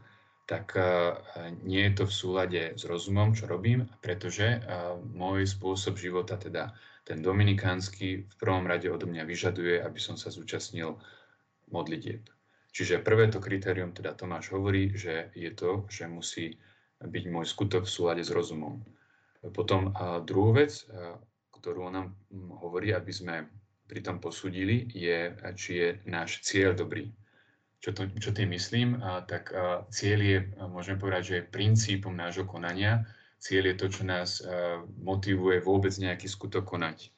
tak 0.44 0.76
nie 1.64 1.88
je 1.88 1.92
to 1.96 2.04
v 2.06 2.14
súlade 2.14 2.62
s 2.76 2.82
rozumom, 2.84 3.32
čo 3.32 3.48
robím, 3.48 3.88
pretože 4.02 4.60
môj 5.14 5.48
spôsob 5.48 5.96
života, 5.96 6.36
teda 6.36 6.74
ten 7.02 7.24
dominikánsky, 7.24 8.26
v 8.26 8.34
prvom 8.36 8.68
rade 8.68 8.90
odo 8.90 9.06
mňa 9.10 9.24
vyžaduje, 9.24 9.80
aby 9.80 9.98
som 10.00 10.14
sa 10.14 10.28
zúčastnil 10.30 10.96
modlitieb. 11.72 12.26
Čiže 12.74 13.06
prvé 13.06 13.30
to 13.30 13.38
kritérium, 13.38 13.94
teda 13.94 14.18
Tomáš 14.18 14.50
hovorí, 14.50 14.90
že 14.94 15.30
je 15.38 15.50
to, 15.54 15.86
že 15.86 16.10
musí 16.10 16.58
byť 17.02 17.24
môj 17.30 17.46
skutok 17.46 17.86
v 17.86 17.94
súlade 17.94 18.22
s 18.24 18.34
rozumom. 18.34 18.82
Potom 19.52 19.92
druhú 20.24 20.56
vec, 20.56 20.88
ktorú 21.64 21.88
on 21.88 21.97
nám 21.97 22.09
hovorí, 22.61 22.92
aby 22.92 23.09
sme 23.09 23.49
pri 23.88 24.04
tom 24.04 24.21
posúdili, 24.21 24.85
je, 24.92 25.33
či 25.56 25.71
je 25.80 25.88
náš 26.04 26.44
cieľ 26.44 26.76
dobrý. 26.76 27.09
Čo, 27.80 27.97
to, 27.97 28.02
čo 28.21 28.37
tým 28.37 28.52
myslím? 28.52 29.00
A, 29.00 29.25
tak 29.25 29.49
a, 29.49 29.88
cieľ 29.88 30.21
je, 30.21 30.38
môžeme 30.68 31.00
povedať, 31.00 31.23
že 31.25 31.35
je 31.40 31.52
princípom 31.52 32.12
nášho 32.12 32.44
konania. 32.44 33.09
Cieľ 33.40 33.73
je 33.73 33.76
to, 33.80 33.87
čo 33.88 34.02
nás 34.04 34.44
a, 34.44 34.85
motivuje 35.00 35.64
vôbec 35.64 35.97
nejaký 35.97 36.28
skutok 36.28 36.68
konať. 36.68 37.09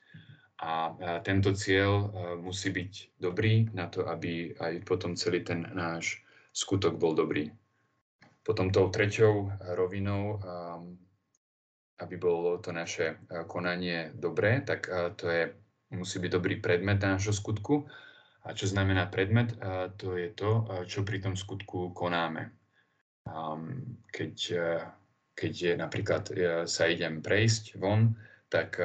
A, 0.62 0.94
a 0.94 1.10
tento 1.26 1.50
cieľ 1.50 1.90
a, 1.90 2.06
musí 2.38 2.70
byť 2.70 3.18
dobrý 3.18 3.74
na 3.74 3.90
to, 3.90 4.06
aby 4.06 4.54
aj 4.62 4.86
potom 4.86 5.18
celý 5.18 5.42
ten 5.42 5.66
náš 5.74 6.22
skutok 6.54 7.02
bol 7.02 7.18
dobrý. 7.18 7.50
Potom 8.46 8.70
tou 8.70 8.86
treťou 8.94 9.50
rovinou, 9.74 10.38
aby 11.96 12.14
bolo 12.20 12.60
to 12.60 12.76
naše 12.76 13.16
konanie 13.48 14.12
dobré, 14.12 14.60
tak 14.60 14.90
to 15.16 15.32
je 15.32 15.48
musí 15.96 16.18
byť 16.18 16.30
dobrý 16.32 16.60
predmet 16.60 17.00
nášho 17.00 17.32
skutku. 17.32 17.88
A 18.46 18.54
čo 18.54 18.70
znamená 18.70 19.10
predmet? 19.10 19.58
To 19.98 20.14
je 20.14 20.30
to, 20.34 20.66
čo 20.86 21.02
pri 21.02 21.18
tom 21.18 21.34
skutku 21.34 21.90
konáme. 21.90 22.54
Keď, 24.12 24.36
keď 25.34 25.52
je, 25.56 25.72
napríklad 25.74 26.22
sa 26.70 26.84
idem 26.86 27.24
prejsť 27.24 27.80
von, 27.80 28.14
tak 28.46 28.78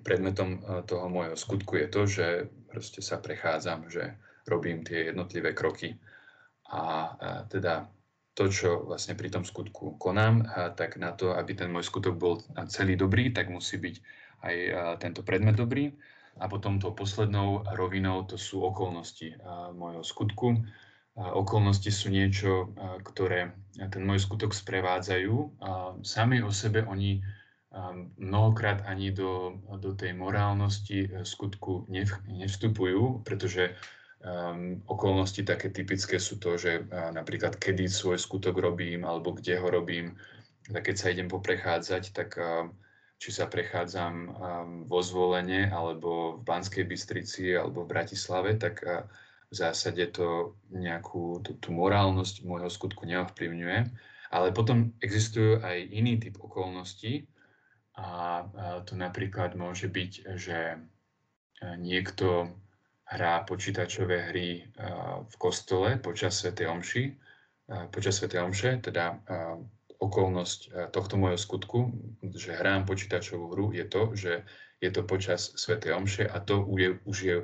predmetom 0.00 0.64
toho 0.88 1.06
môjho 1.12 1.36
skutku 1.36 1.76
je 1.76 1.88
to, 1.92 2.02
že 2.08 2.26
proste 2.70 3.04
sa 3.04 3.20
prechádzam, 3.20 3.90
že 3.92 4.16
robím 4.48 4.80
tie 4.80 5.12
jednotlivé 5.12 5.52
kroky. 5.52 5.98
A 6.72 7.12
teda 7.52 7.88
to, 8.38 8.46
čo 8.46 8.86
vlastne 8.86 9.18
pri 9.18 9.34
tom 9.34 9.42
skutku 9.42 9.98
konám, 9.98 10.46
tak 10.78 10.94
na 10.94 11.10
to, 11.10 11.34
aby 11.34 11.58
ten 11.58 11.74
môj 11.74 11.90
skutok 11.90 12.14
bol 12.14 12.38
celý 12.70 12.94
dobrý, 12.94 13.34
tak 13.34 13.50
musí 13.50 13.82
byť 13.82 13.96
aj 14.46 14.56
tento 15.02 15.26
predmet 15.26 15.58
dobrý. 15.58 15.90
A 16.38 16.46
potom 16.46 16.78
tou 16.78 16.94
poslednou 16.94 17.66
rovinou 17.74 18.22
to 18.22 18.38
sú 18.38 18.62
okolnosti 18.62 19.34
môjho 19.74 20.06
skutku. 20.06 20.62
Okolnosti 21.18 21.90
sú 21.90 22.14
niečo, 22.14 22.70
ktoré 23.02 23.58
ten 23.74 24.06
môj 24.06 24.22
skutok 24.22 24.54
sprevádzajú. 24.54 25.34
Sami 26.06 26.38
o 26.38 26.54
sebe 26.54 26.86
oni 26.86 27.18
mnohokrát 28.16 28.86
ani 28.86 29.10
do, 29.10 29.60
do 29.76 29.92
tej 29.92 30.16
morálnosti 30.16 31.04
e, 31.04 31.08
skutku 31.24 31.84
nevstupujú, 32.32 33.22
pretože 33.22 33.76
um, 34.22 34.82
okolnosti 34.86 35.42
také 35.44 35.70
typické 35.70 36.18
sú 36.18 36.38
to, 36.38 36.58
že 36.58 36.84
uh, 36.84 37.10
napríklad 37.14 37.56
kedy 37.56 37.86
svoj 37.86 38.18
skutok 38.18 38.58
robím 38.58 39.06
alebo 39.06 39.34
kde 39.34 39.58
ho 39.58 39.68
robím. 39.70 40.18
Tak 40.68 40.92
keď 40.92 40.96
sa 40.96 41.12
idem 41.12 41.28
poprechádzať, 41.30 42.02
tak 42.12 42.36
uh, 42.38 42.68
či 43.18 43.34
sa 43.34 43.50
prechádzam 43.50 44.14
um, 44.14 44.30
vo 44.86 45.00
zvolenie 45.02 45.66
alebo 45.70 46.38
v 46.38 46.46
Banskej 46.46 46.86
Bystrici 46.86 47.54
alebo 47.54 47.82
v 47.82 47.90
Bratislave, 47.94 48.54
tak 48.58 48.82
uh, 48.86 49.02
v 49.48 49.54
zásade 49.56 50.04
to 50.12 50.60
nejakú 50.68 51.40
tú, 51.40 51.56
tú 51.56 51.72
morálnosť 51.72 52.44
môjho 52.44 52.68
skutku 52.68 53.08
neovplyvňuje. 53.08 53.78
Ale 54.28 54.52
potom 54.52 54.92
existujú 55.00 55.64
aj 55.64 55.88
iný 55.88 56.20
typ 56.20 56.36
okolností 56.36 57.24
a, 57.96 58.44
to 58.84 58.92
napríklad 58.92 59.56
môže 59.56 59.88
byť, 59.88 60.36
že 60.36 60.76
niekto 61.80 62.52
hrá 63.08 63.44
počítačové 63.48 64.32
hry 64.32 64.48
uh, 64.60 65.24
v 65.24 65.34
kostole 65.40 65.96
počas 65.96 66.40
Sv. 66.40 66.52
Omši, 66.54 67.04
počas 67.92 68.20
Sv. 68.20 68.32
Omše, 68.32 68.80
teda 68.80 69.20
okolnosť 69.98 70.60
eh, 70.70 70.86
tohto 70.94 71.18
môjho 71.18 71.36
skutku, 71.36 71.90
že 72.32 72.56
hrám 72.56 72.86
počítačovú 72.86 73.52
hru, 73.52 73.66
je 73.74 73.84
to, 73.84 74.02
že 74.14 74.32
je 74.78 74.90
to 74.94 75.02
počas 75.02 75.52
Sv. 75.58 75.82
Omše 75.82 76.24
a 76.30 76.38
to 76.38 76.62
už 77.04 77.18
je 77.18 77.36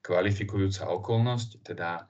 kvalifikujúca 0.00 0.88
okolnosť, 0.88 1.60
teda 1.62 2.08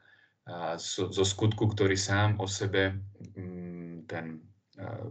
zo, 0.78 1.24
skutku, 1.26 1.70
ktorý 1.70 1.94
sám 1.94 2.38
o 2.42 2.46
sebe 2.46 2.98
mm, 3.36 4.08
ten 4.10 4.42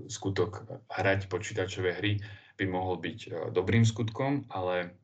skutok 0.10 0.66
hrať 0.90 1.30
počítačové 1.30 1.96
hry 2.02 2.20
by 2.58 2.66
mohol 2.68 2.98
byť 3.00 3.20
eh, 3.30 3.34
dobrým 3.54 3.86
skutkom, 3.86 4.50
ale 4.50 4.98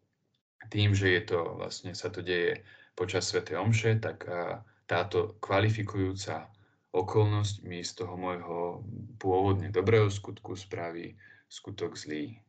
tým, 0.73 0.97
že 0.97 1.13
je 1.13 1.21
to 1.29 1.61
vlastne 1.61 1.93
sa 1.93 2.09
to 2.09 2.25
deje 2.25 2.65
počas 2.95 3.27
Sv. 3.29 3.43
Omše, 3.43 3.99
tak 3.99 4.25
táto 4.87 5.35
kvalifikujúca 5.43 6.47
okolnosť 6.95 7.67
mi 7.67 7.83
z 7.83 7.91
toho 7.91 8.15
môjho 8.15 8.87
pôvodne 9.19 9.67
dobrého 9.67 10.07
skutku 10.07 10.55
spraví 10.55 11.19
skutok 11.51 11.99
zlý. 11.99 12.39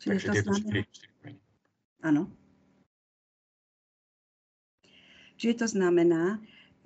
Čiže 0.00 0.32
Takže 0.32 0.42
to 0.42 0.52
znamená... 0.56 0.84
Áno. 2.04 2.22
Čiže 5.36 5.54
to 5.60 5.66
znamená, 5.68 6.24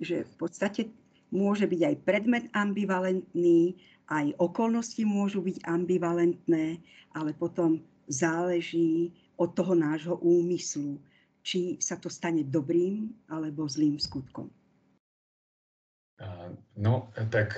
že 0.03 0.27
v 0.27 0.33
podstate 0.35 0.91
môže 1.31 1.63
byť 1.63 1.81
aj 1.87 1.95
predmet 2.03 2.45
ambivalentný, 2.51 3.79
aj 4.11 4.35
okolnosti 4.35 4.99
môžu 5.07 5.39
byť 5.39 5.63
ambivalentné, 5.63 6.83
ale 7.15 7.31
potom 7.31 7.79
záleží 8.11 9.15
od 9.39 9.55
toho 9.55 9.71
nášho 9.71 10.19
úmyslu, 10.19 10.99
či 11.41 11.81
sa 11.81 11.97
to 11.97 12.09
stane 12.09 12.45
dobrým 12.45 13.09
alebo 13.29 13.65
zlým 13.65 13.97
skutkom. 13.97 14.49
No, 16.77 17.09
tak 17.33 17.57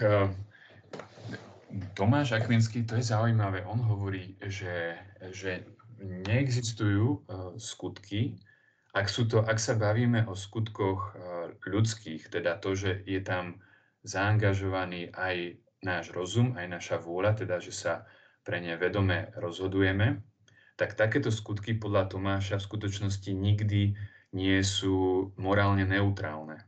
Tomáš 1.95 2.31
Akvinský, 2.31 2.87
to 2.87 2.95
je 2.95 3.03
zaujímavé. 3.03 3.67
On 3.67 3.79
hovorí, 3.83 4.39
že, 4.39 4.95
že 5.35 5.67
neexistujú 5.99 7.27
skutky, 7.59 8.39
ak, 8.93 9.09
sú 9.09 9.25
to, 9.25 9.41
ak 9.41 9.57
sa 9.57 9.73
bavíme 9.73 10.23
o 10.29 10.37
skutkoch 10.37 11.17
ľudských, 11.65 12.29
teda 12.29 12.61
to, 12.61 12.77
že 12.77 13.01
je 13.09 13.19
tam 13.19 13.57
zaangažovaný 14.05 15.09
aj 15.17 15.57
náš 15.81 16.13
rozum, 16.13 16.53
aj 16.55 16.67
naša 16.69 16.95
vôľa, 17.01 17.43
teda 17.43 17.59
že 17.59 17.73
sa 17.73 18.07
pre 18.45 18.61
ne 18.61 18.77
vedome 18.77 19.33
rozhodujeme, 19.35 20.21
tak 20.75 20.97
takéto 20.97 21.29
skutky 21.29 21.77
podľa 21.77 22.09
Tomáša 22.09 22.57
v 22.57 22.67
skutočnosti 22.67 23.31
nikdy 23.31 23.93
nie 24.33 24.57
sú 24.65 25.29
morálne 25.37 25.85
neutrálne. 25.85 26.65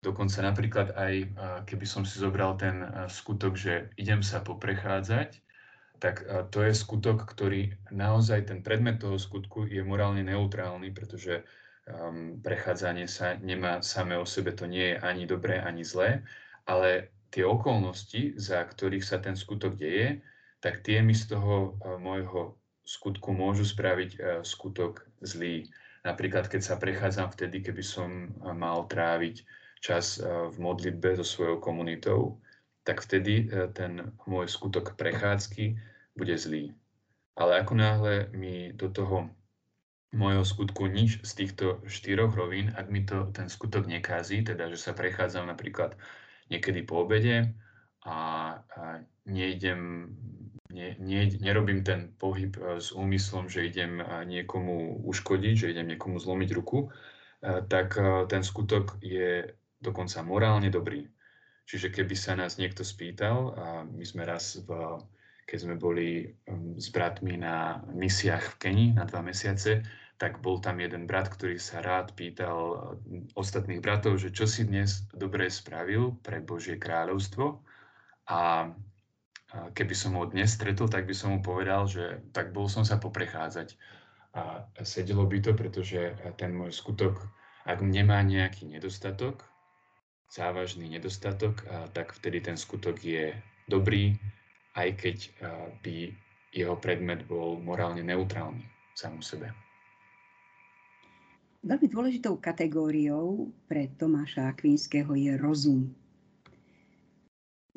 Dokonca 0.00 0.40
napríklad 0.46 0.94
aj, 0.94 1.14
keby 1.66 1.86
som 1.86 2.06
si 2.06 2.22
zobral 2.22 2.54
ten 2.54 2.86
skutok, 3.10 3.58
že 3.58 3.90
idem 3.98 4.22
sa 4.22 4.40
poprechádzať, 4.40 5.42
tak 5.98 6.22
to 6.54 6.62
je 6.62 6.70
skutok, 6.70 7.26
ktorý 7.26 7.74
naozaj, 7.90 8.46
ten 8.46 8.62
predmet 8.62 9.02
toho 9.02 9.18
skutku 9.18 9.66
je 9.66 9.82
morálne 9.82 10.22
neutrálny, 10.22 10.94
pretože 10.94 11.42
um, 11.90 12.38
prechádzanie 12.38 13.10
sa 13.10 13.34
nemá 13.42 13.82
samé 13.82 14.14
o 14.14 14.22
sebe, 14.22 14.54
to 14.54 14.70
nie 14.70 14.94
je 14.94 14.96
ani 15.02 15.26
dobré, 15.26 15.58
ani 15.58 15.82
zlé, 15.82 16.22
ale 16.70 17.10
tie 17.34 17.42
okolnosti, 17.42 18.38
za 18.38 18.62
ktorých 18.62 19.02
sa 19.02 19.18
ten 19.18 19.34
skutok 19.34 19.74
deje, 19.74 20.22
tak 20.62 20.86
tie 20.86 21.02
mi 21.02 21.18
z 21.18 21.34
toho 21.34 21.74
uh, 21.82 21.98
môjho 21.98 22.57
skutku 22.88 23.36
môžu 23.36 23.68
spraviť 23.68 24.10
e, 24.16 24.18
skutok 24.40 25.04
zlý. 25.20 25.68
Napríklad, 26.08 26.48
keď 26.48 26.64
sa 26.64 26.80
prechádzam 26.80 27.28
vtedy, 27.36 27.60
keby 27.60 27.84
som 27.84 28.32
mal 28.40 28.88
tráviť 28.88 29.44
čas 29.84 30.16
v 30.24 30.56
modlitbe 30.56 31.20
so 31.20 31.26
svojou 31.26 31.60
komunitou, 31.60 32.40
tak 32.86 33.04
vtedy 33.04 33.50
ten 33.76 34.14
môj 34.24 34.48
skutok 34.48 34.96
prechádzky 34.96 35.76
bude 36.16 36.32
zlý. 36.38 36.72
Ale 37.38 37.60
ako 37.60 37.74
náhle 37.76 38.14
mi 38.32 38.72
do 38.72 38.88
toho 38.88 39.30
môjho 40.10 40.42
skutku 40.42 40.88
nič 40.88 41.20
z 41.20 41.32
týchto 41.44 41.84
štyroch 41.84 42.32
rovín, 42.32 42.72
ak 42.72 42.88
mi 42.88 43.04
to 43.04 43.28
ten 43.36 43.52
skutok 43.52 43.84
nekází, 43.84 44.40
teda 44.40 44.72
že 44.72 44.80
sa 44.80 44.96
prechádzam 44.96 45.46
napríklad 45.46 45.94
niekedy 46.48 46.82
po 46.82 47.04
obede 47.04 47.52
a, 48.08 48.16
a 48.56 48.82
nejdem, 49.28 50.08
ne, 50.70 50.96
ne, 50.98 51.20
nerobím 51.40 51.84
ten 51.84 52.12
pohyb 52.18 52.56
e, 52.56 52.80
s 52.80 52.92
úmyslom, 52.92 53.48
že 53.48 53.66
idem 53.66 54.00
e, 54.00 54.04
niekomu 54.24 55.04
uškodiť, 55.04 55.54
že 55.56 55.70
idem 55.72 55.88
niekomu 55.94 56.20
zlomiť 56.20 56.50
ruku, 56.54 56.88
e, 56.88 56.88
tak 57.66 57.96
ten 58.28 58.42
skutok 58.44 59.00
je 59.00 59.54
dokonca 59.80 60.20
morálne 60.24 60.68
dobrý. 60.68 61.08
Čiže 61.68 61.92
keby 61.92 62.14
sa 62.16 62.32
nás 62.32 62.56
niekto 62.56 62.80
spýtal, 62.80 63.36
a 63.52 63.66
my 63.84 64.04
sme 64.04 64.24
raz 64.24 64.56
v 64.64 65.00
keď 65.48 65.58
sme 65.64 65.80
boli 65.80 66.28
um, 66.44 66.76
s 66.76 66.92
bratmi 66.92 67.40
na 67.40 67.80
misiách 67.96 68.44
v 68.52 68.56
Keni 68.60 68.86
na 68.92 69.08
dva 69.08 69.24
mesiace, 69.24 69.80
tak 70.20 70.44
bol 70.44 70.60
tam 70.60 70.76
jeden 70.76 71.08
brat, 71.08 71.32
ktorý 71.32 71.56
sa 71.56 71.80
rád 71.80 72.12
pýtal 72.12 72.92
ostatných 73.32 73.80
bratov, 73.80 74.20
že 74.20 74.28
čo 74.28 74.44
si 74.44 74.68
dnes 74.68 75.08
dobre 75.16 75.48
spravil 75.48 76.20
pre 76.20 76.44
Božie 76.44 76.76
kráľovstvo. 76.76 77.64
A 78.28 78.68
keby 79.48 79.94
som 79.96 80.16
ho 80.20 80.28
dnes 80.28 80.52
stretol, 80.52 80.92
tak 80.92 81.08
by 81.08 81.14
som 81.16 81.36
mu 81.36 81.40
povedal, 81.40 81.88
že 81.88 82.20
tak 82.36 82.52
bol 82.52 82.68
som 82.68 82.84
sa 82.84 83.00
poprechádzať. 83.00 83.74
A 84.36 84.68
sedelo 84.84 85.24
by 85.24 85.40
to, 85.40 85.56
pretože 85.56 86.14
ten 86.36 86.52
môj 86.52 86.70
skutok, 86.76 87.16
ak 87.64 87.80
nemá 87.80 88.20
nejaký 88.20 88.68
nedostatok, 88.68 89.42
závažný 90.28 90.92
nedostatok, 90.92 91.64
tak 91.96 92.12
vtedy 92.12 92.44
ten 92.44 92.60
skutok 92.60 93.00
je 93.00 93.32
dobrý, 93.72 94.20
aj 94.76 94.88
keď 95.00 95.16
by 95.80 96.12
jeho 96.52 96.76
predmet 96.76 97.24
bol 97.24 97.56
morálne 97.60 98.04
neutrálny 98.04 98.64
sám 98.96 99.24
sebe. 99.24 99.52
Veľmi 101.64 101.88
dôležitou 101.90 102.38
kategóriou 102.38 103.50
pre 103.66 103.90
Tomáša 103.98 104.54
Akvinského 104.54 105.10
je 105.18 105.34
rozum. 105.40 105.90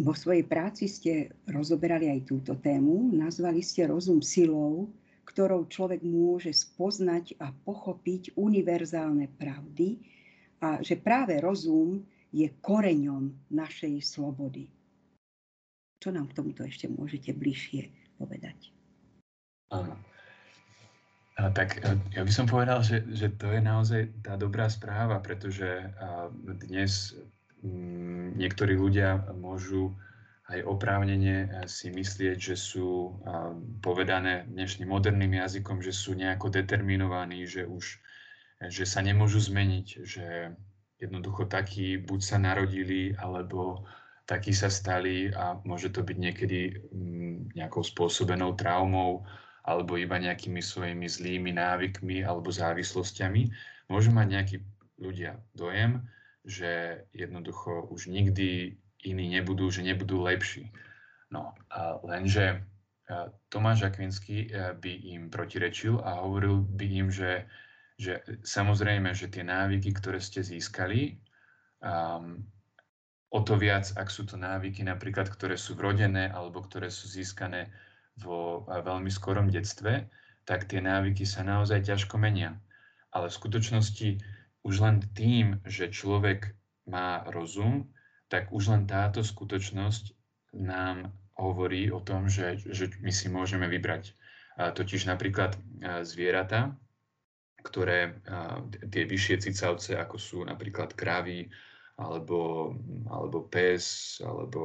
Vo 0.02 0.18
svojej 0.18 0.42
práci 0.42 0.90
ste 0.90 1.30
rozoberali 1.46 2.10
aj 2.10 2.26
túto 2.26 2.58
tému. 2.58 3.14
Nazvali 3.14 3.62
ste 3.62 3.86
rozum 3.86 4.18
silou, 4.26 4.90
ktorou 5.30 5.70
človek 5.70 6.02
môže 6.02 6.50
spoznať 6.50 7.38
a 7.38 7.54
pochopiť 7.54 8.34
univerzálne 8.34 9.30
pravdy 9.38 10.02
a 10.66 10.82
že 10.82 10.98
práve 10.98 11.38
rozum 11.38 12.02
je 12.34 12.50
koreňom 12.66 13.30
našej 13.54 14.02
slobody. 14.02 14.66
Čo 16.02 16.10
nám 16.10 16.34
k 16.34 16.38
tomuto 16.42 16.66
ešte 16.66 16.90
môžete 16.90 17.38
bližšie 17.38 18.18
povedať? 18.18 18.74
Áno. 19.70 19.94
A 21.38 21.48
tak 21.54 21.78
e, 21.78 21.94
ja 22.18 22.26
by 22.26 22.34
som 22.34 22.50
povedal, 22.50 22.82
že, 22.82 23.06
že 23.14 23.30
to 23.38 23.54
je 23.54 23.62
naozaj 23.62 24.10
tá 24.26 24.34
dobrá 24.34 24.66
správa, 24.66 25.22
pretože 25.22 25.94
dnes 26.66 27.14
niektorí 28.36 28.74
ľudia 28.78 29.32
môžu 29.38 29.94
aj 30.52 30.68
oprávnene 30.68 31.48
e, 31.48 31.48
si 31.70 31.94
myslieť, 31.94 32.38
že 32.38 32.56
sú 32.60 33.18
povedané 33.80 34.50
dnešným 34.52 34.90
moderným 34.90 35.40
jazykom, 35.40 35.80
že 35.80 35.96
sú 35.96 36.18
nejako 36.18 36.52
determinovaní, 36.52 37.48
že 37.48 37.64
už 37.64 38.02
že 38.70 38.86
sa 38.86 39.02
nemôžu 39.02 39.42
zmeniť, 39.42 39.88
že 40.06 40.54
jednoducho 41.02 41.50
takí 41.50 41.98
buď 41.98 42.20
sa 42.22 42.38
narodili, 42.38 43.18
alebo 43.18 43.90
takí 44.30 44.54
sa 44.54 44.70
stali 44.70 45.34
a 45.34 45.58
môže 45.66 45.90
to 45.90 46.06
byť 46.06 46.18
niekedy 46.18 46.78
mm, 46.94 47.58
nejakou 47.58 47.82
spôsobenou 47.82 48.54
traumou 48.54 49.26
alebo 49.66 49.98
iba 49.98 50.18
nejakými 50.22 50.62
svojimi 50.62 51.10
zlými 51.10 51.58
návykmi 51.58 52.22
alebo 52.22 52.54
závislosťami. 52.54 53.50
Môžu 53.90 54.14
mať 54.14 54.28
nejakí 54.30 54.56
ľudia 55.02 55.42
dojem, 55.58 56.06
že 56.46 57.04
jednoducho 57.14 57.86
už 57.90 58.10
nikdy 58.10 58.78
iní 59.02 59.26
nebudú, 59.30 59.70
že 59.70 59.86
nebudú 59.86 60.22
lepší. 60.22 60.74
No 61.30 61.54
a 61.70 62.02
lenže 62.04 62.66
Tomáš 63.52 63.92
Akvinský 63.92 64.52
by 64.80 64.92
im 65.16 65.28
protirečil 65.28 66.00
a 66.00 66.24
hovoril 66.24 66.64
by 66.64 66.86
im, 66.88 67.08
že, 67.12 67.46
že 68.00 68.24
samozrejme, 68.46 69.12
že 69.12 69.28
tie 69.28 69.44
návyky, 69.44 69.92
ktoré 69.92 70.24
ste 70.24 70.40
získali, 70.44 71.20
um, 71.84 72.40
o 73.32 73.40
to 73.44 73.56
viac, 73.56 73.88
ak 73.96 74.12
sú 74.12 74.28
to 74.28 74.36
návyky 74.36 74.84
napríklad, 74.84 75.32
ktoré 75.32 75.56
sú 75.56 75.76
vrodené 75.76 76.28
alebo 76.32 76.64
ktoré 76.64 76.92
sú 76.92 77.08
získané 77.08 77.72
vo 78.20 78.68
veľmi 78.68 79.08
skorom 79.08 79.48
detstve, 79.48 80.08
tak 80.44 80.68
tie 80.68 80.84
návyky 80.84 81.24
sa 81.24 81.48
naozaj 81.48 81.88
ťažko 81.88 82.20
menia. 82.20 82.60
Ale 83.16 83.32
v 83.32 83.38
skutočnosti 83.40 84.10
už 84.62 84.76
len 84.82 85.02
tým, 85.18 85.60
že 85.66 85.90
človek 85.90 86.54
má 86.86 87.26
rozum, 87.30 87.90
tak 88.30 88.54
už 88.54 88.72
len 88.72 88.84
táto 88.88 89.26
skutočnosť 89.26 90.14
nám 90.58 91.12
hovorí 91.36 91.90
o 91.90 92.00
tom, 92.00 92.30
že, 92.30 92.62
že 92.62 92.94
my 93.02 93.10
si 93.10 93.28
môžeme 93.28 93.66
vybrať. 93.66 94.14
Totiž 94.60 95.10
napríklad 95.10 95.58
zvieratá, 96.06 96.76
ktoré 97.66 98.22
tie 98.90 99.04
vyššie 99.06 99.50
cicavce, 99.50 99.98
ako 99.98 100.16
sú 100.22 100.38
napríklad 100.46 100.94
krávy, 100.94 101.50
alebo, 101.98 102.74
alebo 103.10 103.46
pes, 103.46 104.18
alebo 104.26 104.62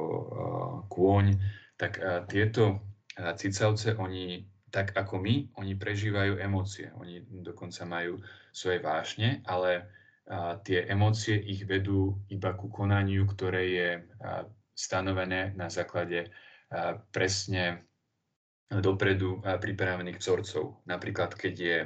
kôň, 0.89 1.37
tak 1.77 2.01
tieto 2.29 2.81
cicavce, 3.17 3.93
oni, 3.97 4.45
tak 4.71 4.91
ako 4.95 5.19
my, 5.23 5.55
oni 5.55 5.73
prežívajú 5.79 6.39
emócie. 6.39 6.91
Oni 6.99 7.23
dokonca 7.23 7.87
majú 7.87 8.19
svoje 8.51 8.83
vášne, 8.83 9.41
ale 9.47 9.87
uh, 10.27 10.59
tie 10.63 10.83
emócie 10.87 11.39
ich 11.39 11.63
vedú 11.63 12.19
iba 12.27 12.51
ku 12.53 12.67
konaniu, 12.67 13.23
ktoré 13.23 13.63
je 13.71 13.89
uh, 13.99 14.43
stanovené 14.75 15.55
na 15.55 15.71
základe 15.71 16.27
uh, 16.27 16.99
presne 17.11 17.87
dopredu 18.67 19.39
pripravených 19.39 20.19
vzorcov. 20.19 20.83
Napríklad, 20.83 21.39
keď 21.39 21.55
je 21.55 21.77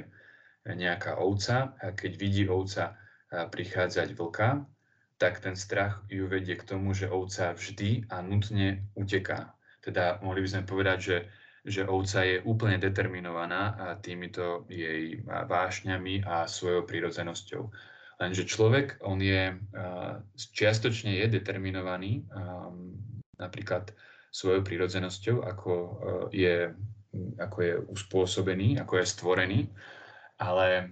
nejaká 0.66 1.14
ovca, 1.14 1.78
a 1.78 1.94
keď 1.94 2.12
vidí 2.18 2.42
ovca 2.50 2.98
prichádzať 3.30 4.18
vlka, 4.18 4.66
tak 5.14 5.38
ten 5.38 5.54
strach 5.54 6.02
ju 6.10 6.26
vedie 6.26 6.58
k 6.58 6.66
tomu, 6.66 6.90
že 6.90 7.06
ovca 7.06 7.54
vždy 7.54 8.10
a 8.10 8.18
nutne 8.18 8.82
uteká. 8.98 9.54
Teda 9.78 10.18
mohli 10.26 10.42
by 10.42 10.48
sme 10.50 10.62
povedať, 10.66 10.98
že, 10.98 11.16
že 11.62 11.86
ovca 11.86 12.26
je 12.26 12.42
úplne 12.42 12.74
determinovaná 12.82 13.94
týmito 14.02 14.66
jej 14.66 15.22
vášňami 15.26 16.26
a 16.26 16.50
svojou 16.50 16.82
prírodzenosťou. 16.82 17.62
Lenže 18.18 18.46
človek, 18.50 18.98
on 19.02 19.22
je 19.22 19.54
čiastočne 20.34 21.22
je 21.22 21.26
determinovaný 21.38 22.26
napríklad 23.38 23.94
svojou 24.34 24.62
prírodzenosťou, 24.66 25.42
ako 25.42 25.72
je, 26.34 26.70
ako 27.38 27.58
je 27.62 27.74
uspôsobený, 27.94 28.82
ako 28.82 28.98
je 28.98 29.06
stvorený, 29.06 29.60
ale 30.42 30.90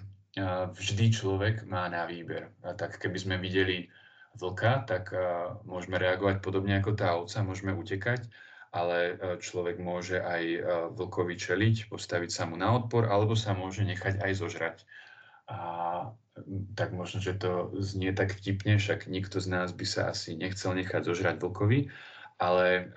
vždy 0.71 1.11
človek 1.11 1.67
má 1.67 1.91
na 1.91 2.07
výber. 2.07 2.51
A 2.63 2.79
tak 2.79 3.03
keby 3.03 3.19
sme 3.19 3.37
videli 3.43 3.91
vlka, 4.39 4.87
tak 4.87 5.11
môžeme 5.67 5.99
reagovať 5.99 6.39
podobne 6.39 6.79
ako 6.79 6.91
tá 6.95 7.19
ovca, 7.19 7.43
môžeme 7.43 7.75
utekať, 7.75 8.31
ale 8.71 9.19
uh, 9.19 9.37
človek 9.39 9.83
môže 9.83 10.23
aj 10.23 10.43
uh, 10.57 10.63
vlkovi 10.95 11.35
čeliť, 11.35 11.91
postaviť 11.91 12.31
sa 12.31 12.47
mu 12.47 12.55
na 12.55 12.75
odpor, 12.79 13.11
alebo 13.11 13.35
sa 13.35 13.55
môže 13.55 13.83
nechať 13.83 14.23
aj 14.23 14.33
zožrať. 14.39 14.79
A 15.51 15.59
tak 16.79 16.95
možno, 16.95 17.19
že 17.19 17.35
to 17.35 17.75
znie 17.83 18.15
tak 18.15 18.33
vtipne, 18.33 18.79
však 18.79 19.11
nikto 19.11 19.43
z 19.43 19.51
nás 19.51 19.75
by 19.75 19.83
sa 19.83 20.15
asi 20.15 20.39
nechcel 20.39 20.79
nechať 20.79 21.03
zožrať 21.03 21.37
vlkovi, 21.43 21.91
ale 22.39 22.95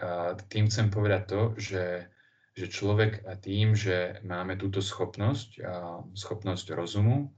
tým 0.47 0.69
chcem 0.69 0.87
povedať 0.93 1.23
to, 1.27 1.41
že, 1.57 1.85
že 2.55 2.65
človek 2.71 3.25
tým, 3.41 3.73
že 3.75 4.21
máme 4.23 4.55
túto 4.55 4.79
schopnosť, 4.79 5.59
schopnosť 6.13 6.77
rozumu, 6.77 7.33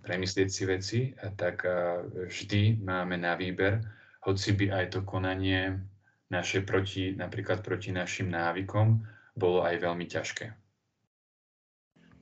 premyslieť 0.00 0.48
si 0.48 0.62
veci, 0.64 1.00
tak 1.36 1.66
vždy 2.14 2.80
máme 2.80 3.18
na 3.18 3.34
výber, 3.34 3.82
hoci 4.24 4.54
by 4.54 4.66
aj 4.72 4.84
to 4.94 5.00
konanie 5.02 5.76
naše 6.30 6.62
proti, 6.66 7.14
napríklad 7.14 7.62
proti 7.62 7.94
našim 7.94 8.30
návykom 8.30 9.02
bolo 9.36 9.62
aj 9.62 9.78
veľmi 9.78 10.06
ťažké. 10.08 10.46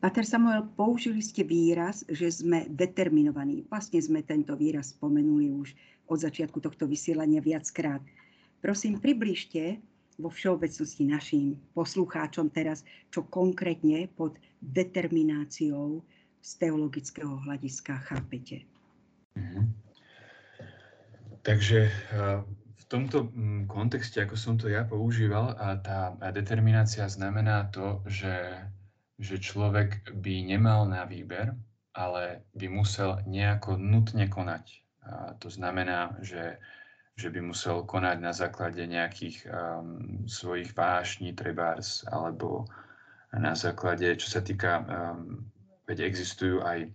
Pater 0.05 0.29
Samuel, 0.29 0.69
použili 0.77 1.25
ste 1.25 1.49
výraz, 1.49 2.05
že 2.13 2.29
sme 2.29 2.69
determinovaní. 2.69 3.65
Vlastne 3.73 4.05
sme 4.05 4.21
tento 4.21 4.53
výraz 4.53 4.93
spomenuli 4.93 5.49
už 5.49 5.73
od 6.13 6.21
začiatku 6.21 6.61
tohto 6.61 6.85
vysielania 6.85 7.41
viackrát. 7.41 8.05
Prosím, 8.61 9.01
približte, 9.01 9.81
vo 10.19 10.31
všeobecnosti 10.31 11.09
našim 11.09 11.59
poslucháčom 11.75 12.53
teraz, 12.53 12.87
čo 13.11 13.27
konkrétne 13.27 14.07
pod 14.15 14.39
determináciou 14.63 16.05
z 16.45 16.51
teologického 16.61 17.41
hľadiska 17.43 17.99
chápete. 18.07 18.63
Mm-hmm. 19.35 19.65
Takže 21.45 21.91
v 22.85 22.87
tomto 22.93 23.33
mm, 23.33 23.65
kontexte, 23.65 24.21
ako 24.21 24.37
som 24.37 24.55
to 24.61 24.69
ja 24.69 24.85
používal, 24.85 25.57
a 25.57 25.81
tá 25.81 26.13
determinácia 26.37 27.09
znamená 27.09 27.73
to, 27.73 28.05
že, 28.05 28.61
že 29.17 29.41
človek 29.41 30.13
by 30.21 30.45
nemal 30.45 30.85
na 30.85 31.09
výber, 31.09 31.57
ale 31.97 32.45
by 32.53 32.69
musel 32.69 33.25
nejako 33.25 33.81
nutne 33.81 34.29
konať. 34.29 34.85
A 35.05 35.33
to 35.41 35.49
znamená, 35.49 36.17
že 36.21 36.61
že 37.15 37.31
by 37.31 37.41
musel 37.47 37.87
konať 37.87 38.19
na 38.19 38.35
základe 38.35 38.83
nejakých 38.83 39.47
um, 39.47 40.27
svojich 40.27 40.75
vášní, 40.75 41.31
trebárs, 41.31 42.03
alebo 42.11 42.67
na 43.31 43.55
základe, 43.55 44.19
čo 44.19 44.35
sa 44.35 44.43
týka, 44.43 44.83
um, 44.83 45.47
veď 45.87 46.11
existujú 46.11 46.67
aj 46.67 46.91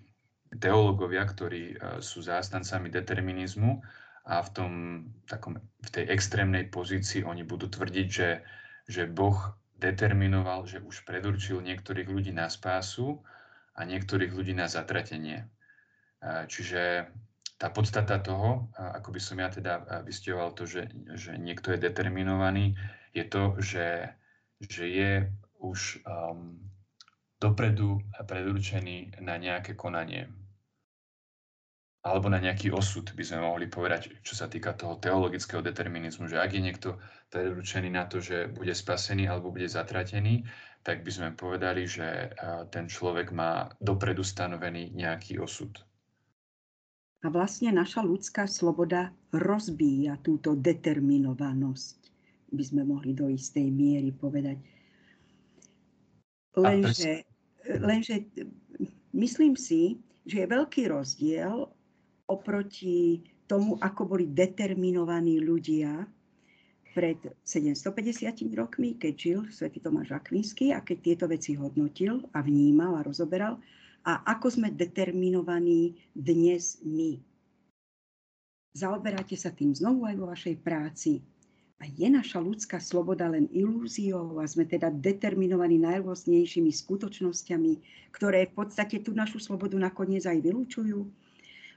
teológovia, 0.59 1.23
ktorí 1.23 1.79
uh, 1.79 2.03
sú 2.03 2.19
zástancami 2.19 2.91
determinizmu 2.91 3.79
a 4.29 4.45
v, 4.45 4.49
tom, 4.53 4.71
takom, 5.25 5.57
v 5.57 5.89
tej 5.89 6.05
extrémnej 6.13 6.69
pozícii 6.69 7.25
oni 7.25 7.41
budú 7.41 7.65
tvrdiť, 7.65 8.07
že, 8.07 8.45
že 8.85 9.09
Boh 9.09 9.35
determinoval, 9.81 10.69
že 10.69 10.85
už 10.85 11.01
predurčil 11.09 11.65
niektorých 11.65 12.05
ľudí 12.05 12.29
na 12.29 12.45
spásu 12.45 13.25
a 13.73 13.81
niektorých 13.89 14.29
ľudí 14.29 14.53
na 14.53 14.69
zatratenie. 14.69 15.49
Uh, 16.21 16.45
čiže 16.45 17.09
tá 17.59 17.67
podstata 17.67 18.23
toho, 18.23 18.71
ako 18.79 19.11
by 19.11 19.19
som 19.19 19.35
ja 19.43 19.51
teda 19.51 19.83
vystieval 20.07 20.55
to, 20.55 20.63
že, 20.63 20.87
že 21.19 21.35
niekto 21.35 21.75
je 21.75 21.83
determinovaný, 21.83 22.79
je 23.11 23.27
to, 23.27 23.59
že, 23.59 24.15
že 24.63 24.87
je 24.87 25.11
už 25.59 25.99
um, 26.07 26.55
dopredu 27.35 27.99
predurčený 28.15 29.19
na 29.19 29.35
nejaké 29.35 29.75
konanie. 29.75 30.31
Alebo 31.99 32.31
na 32.31 32.39
nejaký 32.39 32.71
osud, 32.71 33.11
by 33.11 33.23
sme 33.27 33.43
mohli 33.43 33.67
povedať, 33.67 34.23
čo 34.23 34.31
sa 34.31 34.47
týka 34.47 34.71
toho 34.71 34.95
teologického 35.03 35.59
determinizmu, 35.59 36.31
že 36.31 36.39
ak 36.39 36.55
je 36.55 36.63
niekto 36.63 36.89
predurčený 37.27 37.91
na 37.91 38.07
to, 38.07 38.23
že 38.23 38.47
bude 38.55 38.71
spasený 38.71 39.27
alebo 39.27 39.51
bude 39.51 39.67
zatratený, 39.67 40.47
tak 40.79 41.03
by 41.03 41.11
sme 41.11 41.29
povedali, 41.35 41.83
že 41.83 42.31
ten 42.71 42.87
človek 42.87 43.35
má 43.35 43.67
dopredu 43.83 44.23
stanovený 44.23 44.95
nejaký 44.95 45.43
osud. 45.43 45.75
A 47.19 47.27
vlastne 47.27 47.75
naša 47.75 47.99
ľudská 47.99 48.47
sloboda 48.47 49.11
rozbíja 49.35 50.15
túto 50.23 50.55
determinovanosť, 50.55 51.99
by 52.55 52.63
sme 52.63 52.87
mohli 52.87 53.11
do 53.11 53.27
istej 53.27 53.67
miery 53.67 54.15
povedať. 54.15 54.55
Lenže, 56.55 57.27
lenže 57.75 58.23
myslím 59.11 59.59
si, 59.59 59.99
že 60.23 60.47
je 60.47 60.47
veľký 60.47 60.87
rozdiel 60.87 61.67
oproti 62.29 63.25
tomu, 63.49 63.81
ako 63.81 64.15
boli 64.15 64.29
determinovaní 64.29 65.41
ľudia 65.41 66.05
pred 66.93 67.17
750 67.45 68.53
rokmi, 68.53 68.97
keď 68.97 69.13
žil 69.17 69.39
svätý 69.49 69.81
Tomáš 69.81 70.13
Akvinský 70.13 70.73
a 70.73 70.85
keď 70.85 70.97
tieto 71.01 71.25
veci 71.25 71.57
hodnotil 71.57 72.21
a 72.33 72.45
vnímal 72.45 72.97
a 72.97 73.05
rozoberal, 73.05 73.57
a 74.05 74.23
ako 74.31 74.47
sme 74.47 74.69
determinovaní 74.71 75.97
dnes 76.15 76.79
my. 76.85 77.19
Zaoberáte 78.73 79.35
sa 79.35 79.51
tým 79.51 79.73
znovu 79.75 80.05
aj 80.07 80.15
vo 80.15 80.29
vašej 80.29 80.55
práci. 80.61 81.19
A 81.79 81.87
je 81.87 82.11
naša 82.11 82.43
ľudská 82.43 82.75
sloboda 82.83 83.31
len 83.31 83.47
ilúziou 83.55 84.43
a 84.43 84.45
sme 84.45 84.67
teda 84.67 84.91
determinovaní 84.91 85.79
najrôznejšími 85.79 86.67
skutočnosťami, 86.67 87.73
ktoré 88.11 88.51
v 88.51 88.53
podstate 88.53 88.99
tú 88.99 89.15
našu 89.15 89.39
slobodu 89.39 89.79
nakoniec 89.79 90.27
aj 90.27 90.43
vylúčujú? 90.43 91.07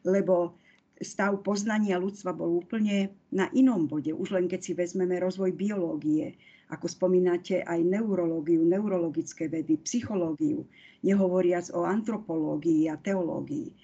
Lebo 0.03 0.59
stav 1.03 1.43
poznania 1.43 1.99
ľudstva 1.99 2.35
bol 2.35 2.63
úplne 2.63 3.11
na 3.35 3.51
inom 3.51 3.91
bode. 3.91 4.15
Už 4.15 4.35
len 4.35 4.47
keď 4.47 4.61
si 4.63 4.73
vezmeme 4.73 5.19
rozvoj 5.19 5.51
biológie, 5.55 6.39
ako 6.73 6.89
spomínate 6.89 7.61
aj 7.67 7.85
neurológiu, 7.85 8.65
neurologické 8.65 9.51
vedy, 9.51 9.77
psychológiu, 9.85 10.65
nehovoriac 11.05 11.69
o 11.77 11.85
antropológii 11.85 12.89
a 12.89 12.97
teológii. 12.97 13.77